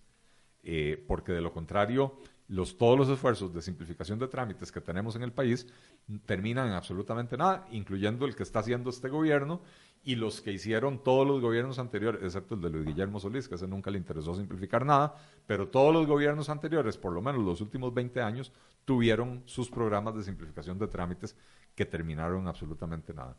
porque 1.07 1.31
de 1.31 1.41
lo 1.41 1.51
contrario, 1.51 2.19
los, 2.51 2.77
todos 2.77 2.97
los 2.97 3.09
esfuerzos 3.09 3.53
de 3.53 3.61
simplificación 3.61 4.19
de 4.19 4.27
trámites 4.27 4.71
que 4.71 4.81
tenemos 4.81 5.15
en 5.15 5.23
el 5.23 5.31
país 5.31 5.65
terminan 6.25 6.67
en 6.67 6.73
absolutamente 6.73 7.37
nada, 7.37 7.65
incluyendo 7.71 8.25
el 8.25 8.35
que 8.35 8.43
está 8.43 8.59
haciendo 8.59 8.89
este 8.89 9.07
gobierno 9.07 9.61
y 10.03 10.15
los 10.15 10.41
que 10.41 10.51
hicieron 10.51 11.03
todos 11.03 11.27
los 11.27 11.41
gobiernos 11.41 11.77
anteriores, 11.77 12.23
excepto 12.23 12.55
el 12.55 12.61
de 12.61 12.69
Luis 12.69 12.85
Guillermo 12.85 13.19
Solís, 13.19 13.47
que 13.47 13.53
a 13.53 13.57
ese 13.57 13.67
nunca 13.67 13.91
le 13.91 13.97
interesó 13.97 14.33
simplificar 14.35 14.85
nada, 14.85 15.15
pero 15.45 15.67
todos 15.67 15.93
los 15.93 16.07
gobiernos 16.07 16.49
anteriores, 16.49 16.97
por 16.97 17.13
lo 17.13 17.21
menos 17.21 17.43
los 17.43 17.61
últimos 17.61 17.93
20 17.93 18.21
años, 18.21 18.51
tuvieron 18.85 19.43
sus 19.45 19.69
programas 19.69 20.15
de 20.15 20.23
simplificación 20.23 20.79
de 20.79 20.87
trámites 20.87 21.35
que 21.75 21.85
terminaron 21.85 22.47
absolutamente 22.47 23.13
nada. 23.13 23.35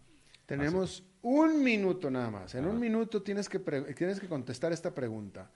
Tenemos 0.46 1.04
un 1.22 1.62
minuto 1.62 2.10
nada 2.10 2.30
más. 2.30 2.54
En 2.54 2.66
un 2.66 2.78
minuto 2.78 3.22
tienes 3.22 3.48
que, 3.48 3.58
tienes 3.58 4.20
que 4.20 4.28
contestar 4.28 4.72
esta 4.72 4.94
pregunta 4.94 5.50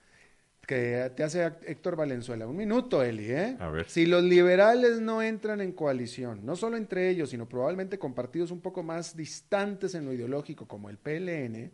que 0.66 1.12
te 1.14 1.22
hace 1.22 1.44
Héctor 1.66 1.96
Valenzuela. 1.96 2.46
Un 2.46 2.56
minuto, 2.56 3.02
Eli, 3.02 3.30
¿eh? 3.30 3.56
A 3.60 3.68
ver. 3.68 3.88
Si 3.88 4.04
los 4.04 4.22
liberales 4.22 5.00
no 5.00 5.22
entran 5.22 5.60
en 5.60 5.72
coalición, 5.72 6.44
no 6.44 6.56
solo 6.56 6.76
entre 6.76 7.08
ellos, 7.08 7.30
sino 7.30 7.48
probablemente 7.48 7.98
con 7.98 8.14
partidos 8.14 8.50
un 8.50 8.60
poco 8.60 8.82
más 8.82 9.16
distantes 9.16 9.94
en 9.94 10.04
lo 10.04 10.12
ideológico, 10.12 10.66
como 10.66 10.90
el 10.90 10.98
PLN, 10.98 11.70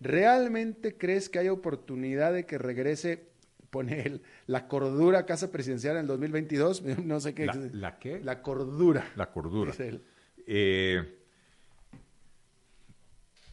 ¿realmente 0.00 0.96
crees 0.96 1.28
que 1.28 1.38
hay 1.38 1.48
oportunidad 1.48 2.34
de 2.34 2.44
que 2.44 2.58
regrese, 2.58 3.28
pone 3.70 4.02
él, 4.02 4.22
la 4.46 4.68
cordura 4.68 5.20
a 5.20 5.26
Casa 5.26 5.50
Presidencial 5.50 5.96
en 5.96 6.02
el 6.02 6.06
2022? 6.08 6.82
No 7.04 7.20
sé 7.20 7.34
qué. 7.34 7.46
¿La, 7.46 7.54
¿la 7.72 7.98
qué? 7.98 8.20
La 8.20 8.42
cordura. 8.42 9.10
La 9.16 9.32
cordura. 9.32 9.72
Eh, 10.46 11.18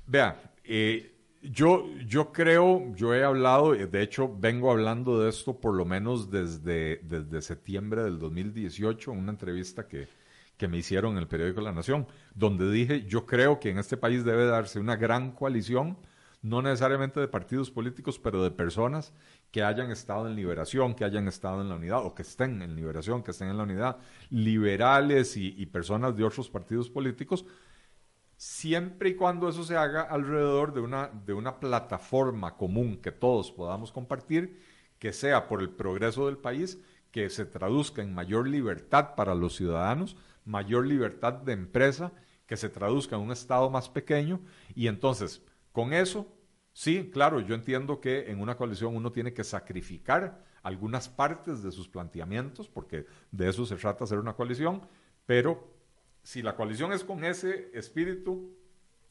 vea, 0.05 0.51
eh, 0.65 1.10
yo, 1.43 1.87
yo 2.07 2.31
creo, 2.31 2.93
yo 2.95 3.13
he 3.15 3.23
hablado, 3.23 3.73
de 3.73 4.01
hecho 4.01 4.33
vengo 4.37 4.71
hablando 4.71 5.19
de 5.19 5.29
esto 5.29 5.59
por 5.59 5.73
lo 5.73 5.85
menos 5.85 6.29
desde, 6.29 6.97
desde 7.03 7.41
septiembre 7.41 8.03
del 8.03 8.19
2018, 8.19 9.11
en 9.11 9.17
una 9.17 9.31
entrevista 9.31 9.87
que, 9.87 10.07
que 10.57 10.67
me 10.67 10.77
hicieron 10.77 11.13
en 11.13 11.19
el 11.19 11.27
periódico 11.27 11.61
La 11.61 11.71
Nación, 11.71 12.07
donde 12.35 12.71
dije, 12.71 13.05
yo 13.07 13.25
creo 13.25 13.59
que 13.59 13.71
en 13.71 13.79
este 13.79 13.97
país 13.97 14.23
debe 14.23 14.45
darse 14.45 14.79
una 14.79 14.95
gran 14.95 15.31
coalición, 15.31 15.97
no 16.43 16.61
necesariamente 16.61 17.19
de 17.19 17.27
partidos 17.27 17.71
políticos, 17.71 18.19
pero 18.19 18.43
de 18.43 18.51
personas 18.51 19.13
que 19.51 19.63
hayan 19.63 19.91
estado 19.91 20.27
en 20.27 20.35
liberación, 20.35 20.93
que 20.93 21.05
hayan 21.05 21.27
estado 21.27 21.61
en 21.61 21.69
la 21.69 21.75
unidad, 21.75 22.05
o 22.05 22.13
que 22.13 22.21
estén 22.21 22.61
en 22.61 22.75
liberación, 22.75 23.23
que 23.23 23.31
estén 23.31 23.49
en 23.49 23.57
la 23.57 23.63
unidad, 23.63 23.97
liberales 24.29 25.37
y 25.37 25.65
personas 25.67 26.15
de 26.15 26.23
otros 26.23 26.49
partidos 26.49 26.89
políticos, 26.89 27.45
siempre 28.41 29.09
y 29.09 29.15
cuando 29.15 29.47
eso 29.47 29.63
se 29.63 29.77
haga 29.77 30.01
alrededor 30.01 30.73
de 30.73 30.79
una, 30.79 31.09
de 31.27 31.31
una 31.31 31.59
plataforma 31.59 32.57
común 32.57 32.97
que 32.97 33.11
todos 33.11 33.51
podamos 33.51 33.91
compartir, 33.91 34.59
que 34.97 35.13
sea 35.13 35.47
por 35.47 35.61
el 35.61 35.69
progreso 35.69 36.25
del 36.25 36.39
país, 36.39 36.79
que 37.11 37.29
se 37.29 37.45
traduzca 37.45 38.01
en 38.01 38.15
mayor 38.15 38.47
libertad 38.47 39.13
para 39.13 39.35
los 39.35 39.55
ciudadanos, 39.55 40.17
mayor 40.43 40.87
libertad 40.87 41.33
de 41.33 41.53
empresa, 41.53 42.13
que 42.47 42.57
se 42.57 42.69
traduzca 42.69 43.15
en 43.15 43.21
un 43.21 43.31
Estado 43.31 43.69
más 43.69 43.89
pequeño. 43.89 44.41
Y 44.73 44.87
entonces, 44.87 45.43
con 45.71 45.93
eso, 45.93 46.25
sí, 46.73 47.11
claro, 47.13 47.41
yo 47.41 47.53
entiendo 47.53 48.01
que 48.01 48.31
en 48.31 48.41
una 48.41 48.57
coalición 48.57 48.95
uno 48.95 49.11
tiene 49.11 49.35
que 49.35 49.43
sacrificar 49.43 50.43
algunas 50.63 51.07
partes 51.07 51.61
de 51.61 51.71
sus 51.71 51.87
planteamientos, 51.87 52.67
porque 52.67 53.05
de 53.29 53.49
eso 53.49 53.67
se 53.67 53.75
trata 53.75 54.03
hacer 54.03 54.17
una 54.17 54.33
coalición, 54.33 54.81
pero 55.27 55.80
si 56.23 56.41
la 56.41 56.55
coalición 56.55 56.93
es 56.93 57.03
con 57.03 57.23
ese 57.23 57.69
espíritu, 57.73 58.55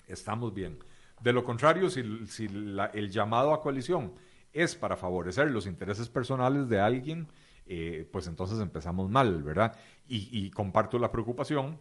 estamos 0.06 0.54
bien. 0.54 0.78
De 1.20 1.32
lo 1.32 1.44
contrario, 1.44 1.90
si, 1.90 2.00
el 2.00 3.10
llamado 3.10 3.52
a 3.52 3.60
coalición 3.60 4.14
es 4.52 4.74
para 4.74 4.96
favorecer 4.96 5.50
los 5.50 5.66
intereses 5.66 6.08
personales 6.08 6.68
de 6.68 6.80
alguien, 6.80 7.28
eh, 7.66 8.08
pues 8.10 8.26
entonces 8.26 8.58
empezamos 8.60 9.10
mal, 9.10 9.42
¿verdad? 9.42 9.76
Y, 10.08 10.50
comparto 10.50 10.98
la 10.98 11.12
preocupación 11.12 11.78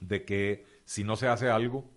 de 0.00 0.24
que 0.24 0.66
si 0.84 1.04
no 1.04 1.16
se 1.16 1.28
hace 1.28 1.48
algo 1.48 1.90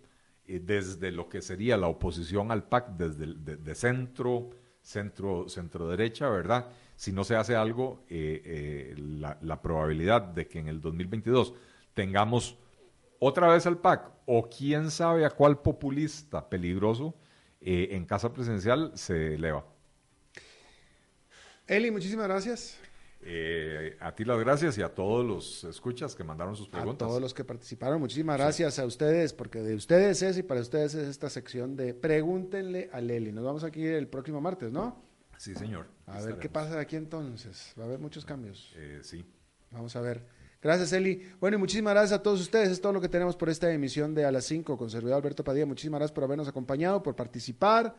eh, 0.45 0.61
desde 0.63 1.11
lo 1.11 1.27
que 1.27 1.41
sería 1.41 1.75
la 1.75 1.87
oposición 1.87 2.51
al 2.51 2.63
PAC, 2.63 2.91
desde 2.95 3.25
de, 3.57 3.75
centro, 3.75 4.51
centro, 4.81 5.49
centro 5.49 5.89
derecha, 5.89 6.29
¿verdad? 6.29 6.69
Si 6.95 7.11
no 7.11 7.23
se 7.23 7.35
hace 7.35 7.55
algo, 7.55 8.05
eh, 8.09 8.93
la, 8.97 9.37
la 9.41 9.61
probabilidad 9.61 10.21
de 10.21 10.47
que 10.47 10.59
en 10.59 10.67
el 10.69 10.79
2022 10.79 11.53
tengamos 11.99 12.57
otra 13.19 13.51
vez 13.51 13.65
al 13.65 13.77
PAC 13.77 14.09
o 14.25 14.47
quién 14.49 14.89
sabe 14.89 15.25
a 15.25 15.29
cuál 15.31 15.61
populista 15.61 16.47
peligroso 16.47 17.13
eh, 17.59 17.89
en 17.91 18.05
casa 18.05 18.31
presidencial 18.31 18.93
se 18.95 19.35
eleva. 19.35 19.65
Eli, 21.67 21.91
muchísimas 21.91 22.25
gracias. 22.29 22.79
Eh, 23.21 23.97
a 23.99 24.15
ti 24.15 24.23
las 24.23 24.39
gracias 24.39 24.77
y 24.77 24.81
a 24.81 24.95
todos 24.95 25.25
los 25.25 25.65
escuchas 25.65 26.15
que 26.15 26.23
mandaron 26.23 26.55
sus 26.55 26.69
preguntas. 26.69 27.05
A 27.05 27.09
todos 27.09 27.21
los 27.21 27.33
que 27.33 27.43
participaron, 27.43 27.99
muchísimas 27.99 28.37
gracias 28.37 28.79
a 28.79 28.85
ustedes, 28.85 29.33
porque 29.33 29.59
de 29.59 29.75
ustedes 29.75 30.21
es 30.21 30.37
y 30.37 30.43
para 30.43 30.61
ustedes 30.61 30.95
es 30.95 31.09
esta 31.09 31.29
sección 31.29 31.75
de 31.75 31.93
Pregúntenle 31.93 32.89
a 32.93 33.01
Leli. 33.01 33.33
Nos 33.33 33.43
vamos 33.43 33.65
aquí 33.65 33.85
el 33.85 34.07
próximo 34.07 34.39
martes, 34.39 34.71
¿no? 34.71 35.03
Sí, 35.37 35.53
señor. 35.53 35.87
A 36.05 36.21
ver 36.21 36.39
qué 36.39 36.47
pasa 36.47 36.75
de 36.75 36.81
aquí 36.81 36.95
entonces. 36.95 37.73
Va 37.77 37.83
a 37.83 37.87
haber 37.87 37.99
muchos 37.99 38.23
cambios. 38.23 38.71
Eh, 38.77 39.01
sí. 39.03 39.25
Vamos 39.71 39.97
a 39.97 40.01
ver. 40.01 40.38
Gracias, 40.61 40.91
Eli. 40.91 41.21
Bueno, 41.39 41.55
y 41.55 41.59
muchísimas 41.59 41.93
gracias 41.93 42.19
a 42.19 42.23
todos 42.23 42.41
ustedes. 42.41 42.69
Es 42.69 42.81
todo 42.81 42.91
lo 42.91 42.99
que 42.99 43.07
tenemos 43.07 43.37
por 43.37 43.49
esta 43.49 43.71
emisión 43.71 44.13
de 44.13 44.25
A 44.25 44.31
las 44.31 44.45
5 44.45 44.77
con 44.77 44.89
servidor 44.89 45.15
Alberto 45.15 45.43
Padilla. 45.43 45.65
Muchísimas 45.65 45.99
gracias 45.99 46.13
por 46.13 46.25
habernos 46.25 46.47
acompañado, 46.47 47.01
por 47.01 47.15
participar. 47.15 47.95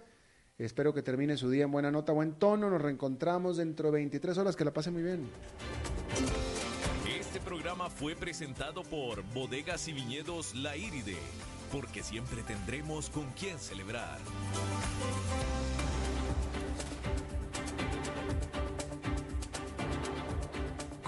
Espero 0.59 0.93
que 0.93 1.01
termine 1.03 1.39
su 1.39 1.49
día 1.49 1.65
en 1.65 1.71
buena 1.71 1.91
nota, 1.91 2.13
buen 2.13 2.35
tono. 2.35 2.69
Nos 2.69 2.83
reencontramos 2.83 3.57
dentro 3.57 3.87
de 3.89 3.93
23 3.93 4.37
horas. 4.37 4.57
Que 4.57 4.65
la 4.67 4.75
pase 4.75 4.91
muy 4.91 5.03
bien. 5.03 5.27
Este 7.19 7.41
programa 7.41 7.89
fue 7.89 8.15
presentado 8.15 8.83
por 8.83 9.23
Bodegas 9.33 9.89
y 9.89 9.95
Viñedos 9.95 10.55
La 10.55 10.77
Iride, 10.77 11.17
porque 11.73 12.03
siempre 12.03 12.43
tendremos 12.43 13.09
con 13.09 13.25
quién 13.39 13.59
celebrar. 13.59 14.19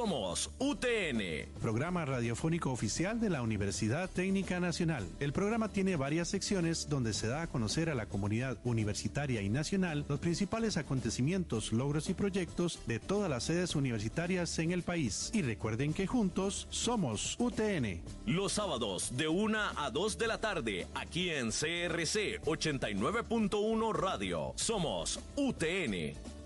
Somos 0.00 0.50
UTN. 0.58 1.46
Programa 1.60 2.06
radiofónico 2.06 2.72
oficial 2.72 3.20
de 3.20 3.28
la 3.28 3.42
Universidad 3.42 4.08
Técnica 4.08 4.58
Nacional. 4.58 5.06
El 5.20 5.34
programa 5.34 5.68
tiene 5.68 5.96
varias 5.96 6.28
secciones 6.28 6.88
donde 6.88 7.12
se 7.12 7.26
da 7.26 7.42
a 7.42 7.46
conocer 7.48 7.90
a 7.90 7.94
la 7.94 8.06
comunidad 8.06 8.56
universitaria 8.64 9.42
y 9.42 9.50
nacional 9.50 10.06
los 10.08 10.18
principales 10.18 10.78
acontecimientos, 10.78 11.70
logros 11.74 12.08
y 12.08 12.14
proyectos 12.14 12.78
de 12.86 12.98
todas 12.98 13.28
las 13.28 13.44
sedes 13.44 13.76
universitarias 13.76 14.58
en 14.58 14.72
el 14.72 14.84
país. 14.84 15.30
Y 15.34 15.42
recuerden 15.42 15.92
que 15.92 16.06
juntos 16.06 16.66
somos 16.70 17.36
UTN. 17.38 18.00
Los 18.24 18.54
sábados 18.54 19.14
de 19.18 19.28
1 19.28 19.58
a 19.76 19.90
2 19.90 20.16
de 20.16 20.26
la 20.26 20.38
tarde, 20.38 20.86
aquí 20.94 21.28
en 21.28 21.50
CRC 21.50 22.40
89.1 22.46 23.92
Radio. 23.92 24.54
Somos 24.56 25.20
UTN. 25.36 26.39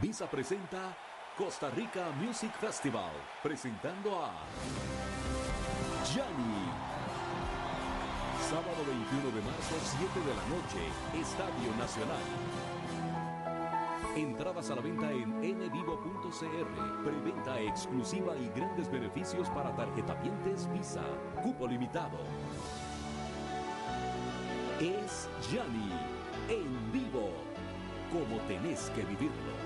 Visa 0.00 0.28
presenta 0.28 0.96
Costa 1.36 1.70
Rica 1.70 2.10
Music 2.20 2.52
Festival, 2.60 3.10
presentando 3.42 4.22
a 4.22 4.30
Gianni. 6.04 6.70
Sábado 8.48 8.84
21 8.86 9.34
de 9.34 9.42
marzo, 9.42 9.74
7 9.82 10.20
de 10.20 10.34
la 10.36 10.46
noche, 10.54 10.78
Estadio 11.20 11.74
Nacional. 11.76 12.22
Entradas 14.14 14.70
a 14.70 14.76
la 14.76 14.82
venta 14.82 15.10
en 15.10 15.40
nvivo.cr. 15.40 17.02
Preventa 17.02 17.60
exclusiva 17.60 18.36
y 18.36 18.48
grandes 18.50 18.88
beneficios 18.88 19.48
para 19.50 19.74
tarjetavientes 19.74 20.72
Visa. 20.72 21.02
Cupo 21.42 21.66
limitado. 21.66 22.18
Es 24.78 25.28
Gianni 25.50 25.90
en 26.48 26.92
vivo, 26.92 27.32
como 28.12 28.40
tenés 28.46 28.90
que 28.90 29.02
vivirlo. 29.02 29.57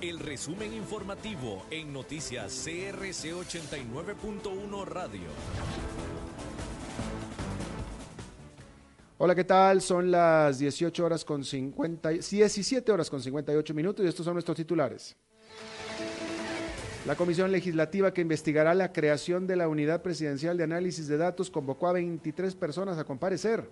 El 0.00 0.18
resumen 0.18 0.74
informativo 0.74 1.62
en 1.70 1.92
noticias 1.92 2.64
CRC 2.64 3.32
89.1 3.34 4.84
Radio. 4.84 5.28
Hola, 9.18 9.36
¿qué 9.36 9.44
tal? 9.44 9.80
Son 9.80 10.10
las 10.10 10.58
18 10.58 11.04
horas 11.04 11.24
con 11.24 11.44
50, 11.44 12.08
17 12.08 12.90
horas 12.90 13.08
con 13.08 13.22
58 13.22 13.74
minutos 13.74 14.04
y 14.04 14.08
estos 14.08 14.24
son 14.24 14.34
nuestros 14.34 14.56
titulares. 14.56 15.16
La 17.06 17.14
Comisión 17.14 17.52
Legislativa 17.52 18.12
que 18.12 18.22
investigará 18.22 18.74
la 18.74 18.92
creación 18.92 19.46
de 19.46 19.54
la 19.54 19.68
Unidad 19.68 20.02
Presidencial 20.02 20.56
de 20.56 20.64
Análisis 20.64 21.06
de 21.06 21.16
Datos 21.16 21.48
convocó 21.48 21.86
a 21.86 21.92
23 21.92 22.56
personas 22.56 22.98
a 22.98 23.04
comparecer. 23.04 23.70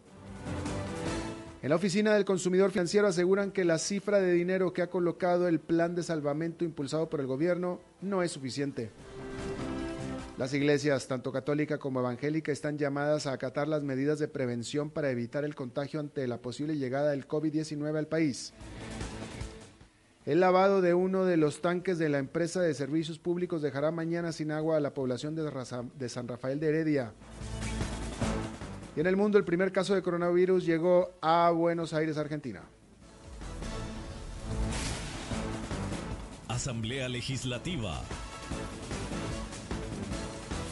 En 1.66 1.70
la 1.70 1.74
Oficina 1.74 2.14
del 2.14 2.24
Consumidor 2.24 2.70
Financiero 2.70 3.08
aseguran 3.08 3.50
que 3.50 3.64
la 3.64 3.78
cifra 3.78 4.20
de 4.20 4.32
dinero 4.32 4.72
que 4.72 4.82
ha 4.82 4.88
colocado 4.88 5.48
el 5.48 5.58
plan 5.58 5.96
de 5.96 6.04
salvamento 6.04 6.64
impulsado 6.64 7.10
por 7.10 7.18
el 7.18 7.26
gobierno 7.26 7.80
no 8.00 8.22
es 8.22 8.30
suficiente. 8.30 8.90
Las 10.38 10.54
iglesias, 10.54 11.08
tanto 11.08 11.32
católica 11.32 11.78
como 11.78 11.98
evangélica, 11.98 12.52
están 12.52 12.78
llamadas 12.78 13.26
a 13.26 13.32
acatar 13.32 13.66
las 13.66 13.82
medidas 13.82 14.20
de 14.20 14.28
prevención 14.28 14.90
para 14.90 15.10
evitar 15.10 15.44
el 15.44 15.56
contagio 15.56 15.98
ante 15.98 16.28
la 16.28 16.38
posible 16.38 16.76
llegada 16.76 17.10
del 17.10 17.26
COVID-19 17.26 17.98
al 17.98 18.06
país. 18.06 18.52
El 20.24 20.38
lavado 20.38 20.80
de 20.82 20.94
uno 20.94 21.24
de 21.24 21.36
los 21.36 21.62
tanques 21.62 21.98
de 21.98 22.08
la 22.08 22.18
empresa 22.18 22.60
de 22.60 22.74
servicios 22.74 23.18
públicos 23.18 23.60
dejará 23.60 23.90
mañana 23.90 24.30
sin 24.30 24.52
agua 24.52 24.76
a 24.76 24.80
la 24.80 24.94
población 24.94 25.34
de 25.34 26.08
San 26.08 26.28
Rafael 26.28 26.60
de 26.60 26.68
Heredia. 26.68 27.12
Y 28.96 29.00
en 29.00 29.06
el 29.06 29.16
mundo 29.16 29.36
el 29.36 29.44
primer 29.44 29.72
caso 29.72 29.94
de 29.94 30.00
coronavirus 30.00 30.64
llegó 30.64 31.18
a 31.20 31.50
Buenos 31.50 31.92
Aires, 31.92 32.16
Argentina. 32.16 32.62
Asamblea 36.48 37.06
Legislativa. 37.10 38.02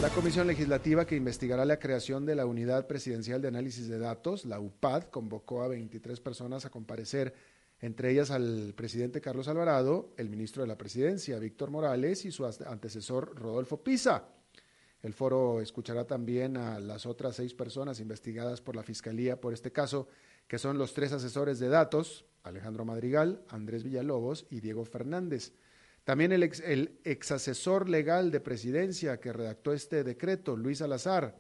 La 0.01 0.09
Comisión 0.09 0.47
Legislativa 0.47 1.07
que 1.07 1.17
investigará 1.17 1.67
la 1.67 1.79
creación 1.79 2.25
de 2.25 2.35
la 2.35 2.47
Unidad 2.47 2.87
Presidencial 2.87 3.43
de 3.43 3.49
Análisis 3.49 3.89
de 3.89 3.99
Datos, 3.99 4.47
la 4.47 4.59
UPAD, 4.59 5.05
convocó 5.05 5.63
a 5.63 5.69
23 5.69 6.19
personas 6.21 6.65
a 6.65 6.71
comparecer, 6.71 7.35
entre 7.81 8.11
ellas 8.11 8.31
al 8.31 8.73
presidente 8.75 9.21
Carlos 9.21 9.49
Alvarado, 9.49 10.15
el 10.17 10.31
ministro 10.31 10.63
de 10.63 10.69
la 10.69 10.79
Presidencia, 10.79 11.39
Víctor 11.39 11.71
Morales, 11.71 12.25
y 12.25 12.33
su 12.33 12.47
antecesor, 12.47 13.39
Rodolfo 13.39 13.85
Pisa. 13.85 14.25
El 15.05 15.13
foro 15.13 15.61
escuchará 15.61 16.07
también 16.07 16.57
a 16.57 16.81
las 16.81 17.05
otras 17.05 17.37
seis 17.37 17.53
personas 17.53 18.01
investigadas 18.01 18.63
por 18.63 18.75
la 18.75 18.83
Fiscalía 18.83 19.39
por 19.39 19.53
este 19.53 19.71
caso, 19.71 20.09
que 20.49 20.59
son 20.59 20.79
los 20.79 20.95
tres 20.95 21.13
asesores 21.13 21.59
de 21.59 21.69
datos, 21.69 22.25
Alejandro 22.43 22.87
Madrigal, 22.87 23.45
Andrés 23.51 23.85
Villalobos 23.85 24.47
y 24.49 24.61
Diego 24.61 24.87
Fernández. 24.87 25.53
También 26.05 26.33
el 26.33 26.43
ex, 26.43 26.61
el 26.61 26.99
asesor 27.31 27.91
legal 27.91 28.31
de 28.31 28.41
presidencia 28.41 29.21
que 29.21 29.35
redactó 29.35 29.75
este 29.75 30.05
decreto, 30.05 30.57
Luis 30.57 30.79
Salazar, 30.79 31.39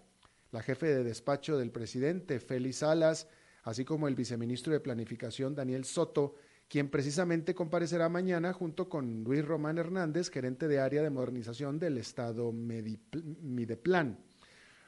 la 0.53 0.63
jefe 0.63 0.89
de 0.89 1.03
despacho 1.03 1.57
del 1.57 1.71
presidente, 1.71 2.41
Félix 2.41 2.77
Salas, 2.77 3.29
así 3.63 3.87
como 3.87 4.09
el 4.09 4.15
viceministro 4.15 4.75
de 4.75 4.81
Planificación, 4.81 5.55
Daniel 5.55 5.87
Soto, 5.87 6.35
quien 6.75 6.89
precisamente 6.89 7.55
comparecerá 7.55 8.09
mañana 8.09 8.53
junto 8.53 8.89
con 8.89 9.23
Luis 9.23 9.45
Román 9.45 9.79
Hernández, 9.79 10.29
gerente 10.29 10.67
de 10.67 10.81
área 10.81 11.03
de 11.03 11.11
modernización 11.11 11.79
del 11.79 11.99
Estado 11.99 12.51
Mideplan. 12.51 14.19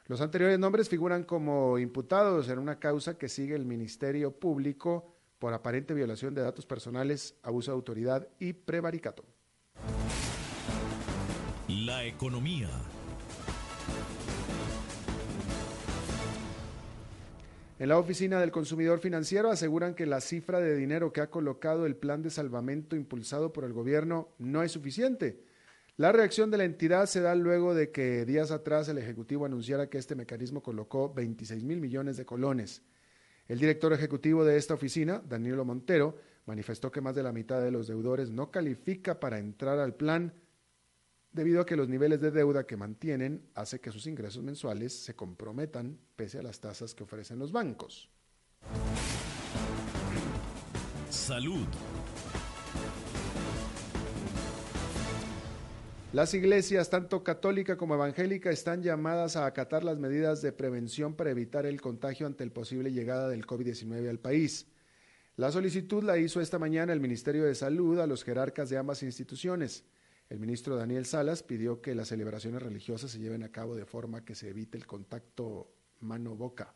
Los 0.07 0.19
anteriores 0.19 0.59
nombres 0.59 0.89
figuran 0.89 1.23
como 1.23 1.79
imputados 1.79 2.49
en 2.49 2.59
una 2.59 2.77
causa 2.77 3.17
que 3.17 3.29
sigue 3.29 3.55
el 3.55 3.63
Ministerio 3.63 4.37
Público 4.37 5.15
por 5.39 5.53
aparente 5.53 5.93
violación 5.93 6.35
de 6.35 6.41
datos 6.41 6.65
personales, 6.65 7.37
abuso 7.41 7.71
de 7.71 7.75
autoridad 7.75 8.27
y 8.37 8.51
prevaricato. 8.51 9.23
La 11.69 12.03
economía. 12.03 12.67
En 17.79 17.89
la 17.89 17.99
oficina 17.99 18.39
del 18.39 18.49
consumidor 18.49 18.99
financiero 18.99 19.51
aseguran 19.51 19.93
que 19.93 20.07
la 20.07 20.19
cifra 20.19 20.59
de 20.59 20.75
dinero 20.75 21.13
que 21.13 21.21
ha 21.21 21.29
colocado 21.29 21.85
el 21.85 21.95
plan 21.95 22.23
de 22.23 22.31
salvamento 22.31 22.95
impulsado 22.95 23.53
por 23.53 23.65
el 23.65 23.73
gobierno 23.73 24.29
no 24.39 24.63
es 24.63 24.71
suficiente. 24.71 25.43
La 25.95 26.11
reacción 26.11 26.49
de 26.49 26.57
la 26.57 26.63
entidad 26.63 27.05
se 27.05 27.21
da 27.21 27.35
luego 27.35 27.75
de 27.75 27.91
que 27.91 28.25
días 28.25 28.49
atrás 28.49 28.89
el 28.89 28.97
Ejecutivo 28.97 29.45
anunciara 29.45 29.91
que 29.91 29.99
este 29.99 30.15
mecanismo 30.15 30.63
colocó 30.63 31.13
26 31.13 31.63
mil 31.63 31.79
millones 31.79 32.17
de 32.17 32.25
colones. 32.25 32.81
El 33.47 33.59
director 33.59 33.93
ejecutivo 33.93 34.43
de 34.43 34.57
esta 34.57 34.73
oficina, 34.73 35.21
Danilo 35.27 35.63
Montero, 35.63 36.17
manifestó 36.47 36.91
que 36.91 37.01
más 37.01 37.15
de 37.15 37.23
la 37.23 37.31
mitad 37.31 37.61
de 37.61 37.71
los 37.71 37.87
deudores 37.87 38.31
no 38.31 38.49
califica 38.49 39.19
para 39.19 39.37
entrar 39.37 39.77
al 39.77 39.93
plan 39.93 40.33
debido 41.37 41.61
a 41.61 41.65
que 41.65 41.75
los 41.75 41.87
niveles 41.87 42.19
de 42.19 42.31
deuda 42.31 42.65
que 42.65 42.75
mantienen 42.75 43.47
hace 43.53 43.79
que 43.79 43.91
sus 43.91 44.07
ingresos 44.07 44.43
mensuales 44.43 44.91
se 44.91 45.15
comprometan 45.15 45.97
pese 46.15 46.39
a 46.39 46.41
las 46.41 46.59
tasas 46.59 46.95
que 46.95 47.03
ofrecen 47.03 47.37
los 47.37 47.51
bancos. 47.51 48.09
Salud. 51.09 51.67
Las 56.11 56.33
iglesias, 56.33 56.89
tanto 56.89 57.23
católica 57.23 57.77
como 57.77 57.93
evangélica, 57.93 58.49
están 58.49 58.81
llamadas 58.81 59.35
a 59.35 59.45
acatar 59.45 59.83
las 59.83 59.99
medidas 59.99 60.41
de 60.41 60.51
prevención 60.51 61.13
para 61.13 61.29
evitar 61.29 61.67
el 61.67 61.79
contagio 61.79 62.25
ante 62.25 62.43
el 62.43 62.51
posible 62.51 62.91
llegada 62.91 63.29
del 63.29 63.45
COVID-19 63.45 64.09
al 64.09 64.19
país. 64.19 64.65
La 65.35 65.51
solicitud 65.51 66.03
la 66.03 66.17
hizo 66.17 66.41
esta 66.41 66.57
mañana 66.57 66.93
el 66.93 66.99
Ministerio 66.99 67.45
de 67.45 67.53
Salud 67.53 67.99
a 67.99 68.07
los 68.07 68.23
jerarcas 68.23 68.69
de 68.69 68.77
ambas 68.77 69.03
instituciones. 69.03 69.83
El 70.29 70.39
ministro 70.39 70.75
Daniel 70.75 71.05
Salas 71.05 71.41
pidió 71.41 71.81
que 71.81 71.95
las 71.95 72.09
celebraciones 72.09 72.61
religiosas 72.61 73.11
se 73.11 73.19
lleven 73.19 73.43
a 73.43 73.51
cabo 73.51 73.75
de 73.75 73.85
forma 73.85 74.25
que 74.25 74.35
se 74.35 74.49
evite 74.49 74.77
el 74.77 74.85
contacto 74.85 75.71
mano-boca. 76.01 76.73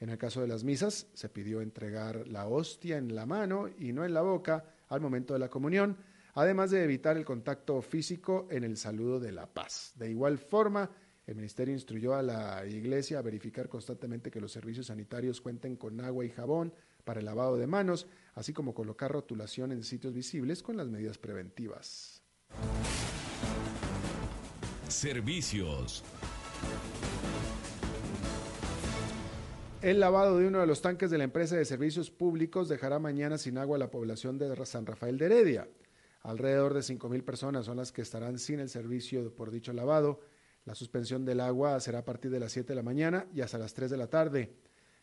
En 0.00 0.08
el 0.08 0.18
caso 0.18 0.40
de 0.40 0.48
las 0.48 0.64
misas, 0.64 1.06
se 1.14 1.28
pidió 1.28 1.60
entregar 1.60 2.26
la 2.26 2.48
hostia 2.48 2.96
en 2.96 3.14
la 3.14 3.24
mano 3.24 3.68
y 3.68 3.92
no 3.92 4.04
en 4.04 4.12
la 4.12 4.22
boca 4.22 4.64
al 4.88 5.00
momento 5.00 5.32
de 5.32 5.38
la 5.38 5.48
comunión, 5.48 5.96
además 6.34 6.72
de 6.72 6.82
evitar 6.82 7.16
el 7.16 7.24
contacto 7.24 7.80
físico 7.82 8.48
en 8.50 8.64
el 8.64 8.76
saludo 8.76 9.20
de 9.20 9.30
la 9.30 9.46
paz. 9.46 9.92
De 9.94 10.10
igual 10.10 10.38
forma, 10.38 10.90
el 11.24 11.36
ministerio 11.36 11.72
instruyó 11.72 12.14
a 12.14 12.22
la 12.22 12.66
iglesia 12.66 13.20
a 13.20 13.22
verificar 13.22 13.68
constantemente 13.68 14.32
que 14.32 14.40
los 14.40 14.50
servicios 14.50 14.86
sanitarios 14.86 15.40
cuenten 15.40 15.76
con 15.76 16.00
agua 16.00 16.24
y 16.24 16.30
jabón 16.30 16.74
para 17.04 17.20
el 17.20 17.26
lavado 17.26 17.56
de 17.56 17.68
manos, 17.68 18.08
así 18.34 18.52
como 18.52 18.74
colocar 18.74 19.12
rotulación 19.12 19.70
en 19.70 19.84
sitios 19.84 20.12
visibles 20.14 20.64
con 20.64 20.76
las 20.76 20.88
medidas 20.88 21.18
preventivas. 21.18 22.11
Servicios. 24.88 26.04
El 29.82 29.98
lavado 29.98 30.38
de 30.38 30.46
uno 30.46 30.60
de 30.60 30.66
los 30.66 30.80
tanques 30.80 31.10
de 31.10 31.18
la 31.18 31.24
empresa 31.24 31.56
de 31.56 31.64
servicios 31.64 32.10
públicos 32.10 32.68
dejará 32.68 33.00
mañana 33.00 33.36
sin 33.36 33.58
agua 33.58 33.76
a 33.76 33.80
la 33.80 33.90
población 33.90 34.38
de 34.38 34.64
San 34.64 34.86
Rafael 34.86 35.18
de 35.18 35.26
Heredia. 35.26 35.68
Alrededor 36.22 36.72
de 36.72 36.80
5.000 36.80 37.24
personas 37.24 37.66
son 37.66 37.78
las 37.78 37.90
que 37.90 38.02
estarán 38.02 38.38
sin 38.38 38.60
el 38.60 38.68
servicio 38.68 39.34
por 39.34 39.50
dicho 39.50 39.72
lavado. 39.72 40.20
La 40.64 40.76
suspensión 40.76 41.24
del 41.24 41.40
agua 41.40 41.80
será 41.80 41.98
a 41.98 42.04
partir 42.04 42.30
de 42.30 42.38
las 42.38 42.52
7 42.52 42.68
de 42.68 42.74
la 42.76 42.84
mañana 42.84 43.26
y 43.34 43.40
hasta 43.40 43.58
las 43.58 43.74
3 43.74 43.90
de 43.90 43.96
la 43.96 44.06
tarde. 44.06 44.54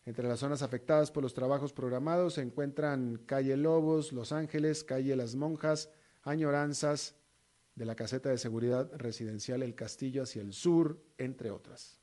Entre 0.05 0.25
las 0.25 0.39
zonas 0.39 0.61
afectadas 0.61 1.11
por 1.11 1.23
los 1.23 1.33
trabajos 1.33 1.73
programados 1.73 2.35
se 2.35 2.41
encuentran 2.41 3.21
Calle 3.25 3.57
Lobos, 3.57 4.13
Los 4.13 4.31
Ángeles, 4.31 4.85
Calle 4.85 5.17
Las 5.17 5.35
Monjas, 5.35 5.89
Añoranzas, 6.23 7.15
de 7.79 7.85
la 7.85 7.95
caseta 7.95 8.27
de 8.27 8.37
seguridad 8.37 8.91
residencial 8.97 9.63
El 9.63 9.73
Castillo 9.73 10.23
hacia 10.23 10.41
el 10.41 10.51
sur, 10.51 11.01
entre 11.17 11.49
otras. 11.49 11.97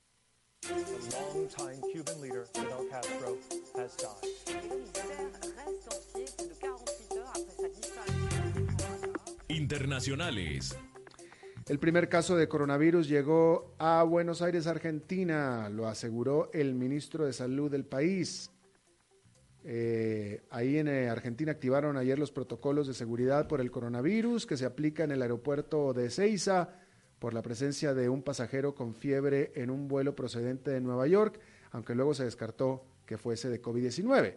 Internacionales. 9.49 10.79
El 11.69 11.79
primer 11.79 12.09
caso 12.09 12.37
de 12.37 12.49
coronavirus 12.49 13.07
llegó 13.07 13.75
a 13.79 14.03
Buenos 14.03 14.41
Aires, 14.41 14.67
Argentina, 14.67 15.69
lo 15.69 15.89
aseguró 15.89 16.51
el 16.55 16.75
ministro 16.75 17.27
de 17.27 17.35
Salud 17.35 17.71
del 17.71 17.85
país. 17.85 18.51
Eh, 19.69 20.45
ahí 20.51 20.79
en 20.79 20.87
eh, 20.87 21.09
Argentina 21.09 21.51
activaron 21.51 21.97
ayer 21.97 22.21
los 22.21 22.31
protocolos 22.31 22.87
de 22.87 22.95
seguridad 22.95 23.49
por 23.49 23.61
el 23.61 23.73
coronavirus 23.73 24.47
que 24.47 24.57
se 24.57 24.65
aplica 24.65 25.03
en 25.03 25.11
el 25.11 25.23
aeropuerto 25.23 25.93
de 25.93 26.09
Ceiza 26.09 26.69
por 27.19 27.35
la 27.35 27.43
presencia 27.43 27.93
de 27.93 28.09
un 28.09 28.23
pasajero 28.23 28.77
con 28.77 28.95
fiebre 28.95 29.51
en 29.57 29.71
un 29.71 29.89
vuelo 29.89 30.15
procedente 30.15 30.71
de 30.71 30.81
Nueva 30.81 31.09
York, 31.09 31.41
aunque 31.73 31.97
luego 31.97 32.15
se 32.15 32.25
descartó 32.25 32.85
que 33.07 33.19
fuese 33.19 33.49
de 33.49 33.61
COVID-19. 33.61 34.37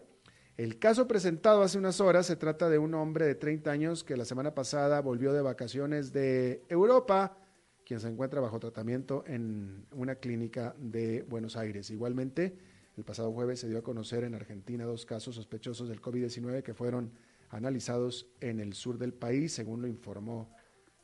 El 0.56 0.80
caso 0.80 1.06
presentado 1.06 1.62
hace 1.62 1.78
unas 1.78 2.00
horas 2.00 2.26
se 2.26 2.34
trata 2.34 2.68
de 2.68 2.78
un 2.78 2.94
hombre 2.94 3.24
de 3.24 3.36
30 3.36 3.70
años 3.70 4.02
que 4.02 4.16
la 4.16 4.24
semana 4.24 4.52
pasada 4.52 5.00
volvió 5.00 5.32
de 5.32 5.42
vacaciones 5.42 6.12
de 6.12 6.64
Europa, 6.68 7.38
quien 7.84 8.00
se 8.00 8.08
encuentra 8.08 8.40
bajo 8.40 8.58
tratamiento 8.58 9.22
en 9.28 9.86
una 9.92 10.16
clínica 10.16 10.74
de 10.76 11.22
Buenos 11.22 11.56
Aires. 11.56 11.88
Igualmente, 11.90 12.58
el 13.00 13.04
pasado 13.06 13.32
jueves 13.32 13.60
se 13.60 13.66
dio 13.66 13.78
a 13.78 13.82
conocer 13.82 14.24
en 14.24 14.34
Argentina 14.34 14.84
dos 14.84 15.06
casos 15.06 15.34
sospechosos 15.34 15.88
del 15.88 16.02
COVID-19 16.02 16.62
que 16.62 16.74
fueron 16.74 17.10
analizados 17.48 18.26
en 18.40 18.60
el 18.60 18.74
sur 18.74 18.98
del 18.98 19.14
país, 19.14 19.54
según 19.54 19.80
lo 19.80 19.88
informó 19.88 20.54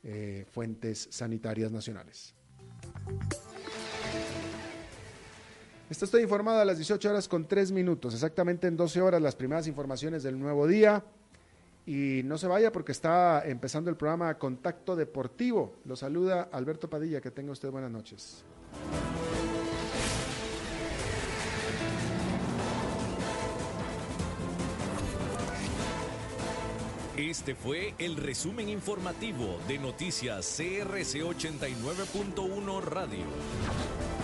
eh, 0.03 0.45
fuentes 0.53 1.09
sanitarias 1.11 1.73
nacionales. 1.73 2.35
Estoy 5.89 6.23
informado 6.23 6.61
a 6.61 6.67
las 6.67 6.77
18 6.77 7.09
horas 7.09 7.29
con 7.29 7.49
3 7.49 7.73
minutos, 7.73 8.13
exactamente 8.13 8.67
en 8.67 8.77
12 8.77 9.01
horas 9.01 9.23
las 9.23 9.35
primeras 9.35 9.67
informaciones 9.67 10.23
del 10.23 10.39
nuevo 10.39 10.67
día. 10.67 11.03
Y 11.87 12.21
no 12.25 12.37
se 12.37 12.47
vaya 12.47 12.73
porque 12.73 12.93
está 12.93 13.43
empezando 13.47 13.89
el 13.89 13.97
programa 13.97 14.37
Contacto 14.37 14.97
Deportivo. 14.97 15.77
Lo 15.87 15.97
saluda 15.97 16.51
Alberto 16.53 16.91
Padilla, 16.91 17.23
que 17.23 17.31
tenga 17.31 17.53
usted 17.53 17.71
buenas 17.71 17.91
noches. 17.91 18.45
Este 27.17 27.55
fue 27.55 27.95
el 27.99 28.15
resumen 28.19 28.69
informativo 28.69 29.59
de 29.67 29.79
Noticias 29.79 30.55
CRC 30.55 31.23
89.1 31.23 32.83
Radio. 32.83 34.16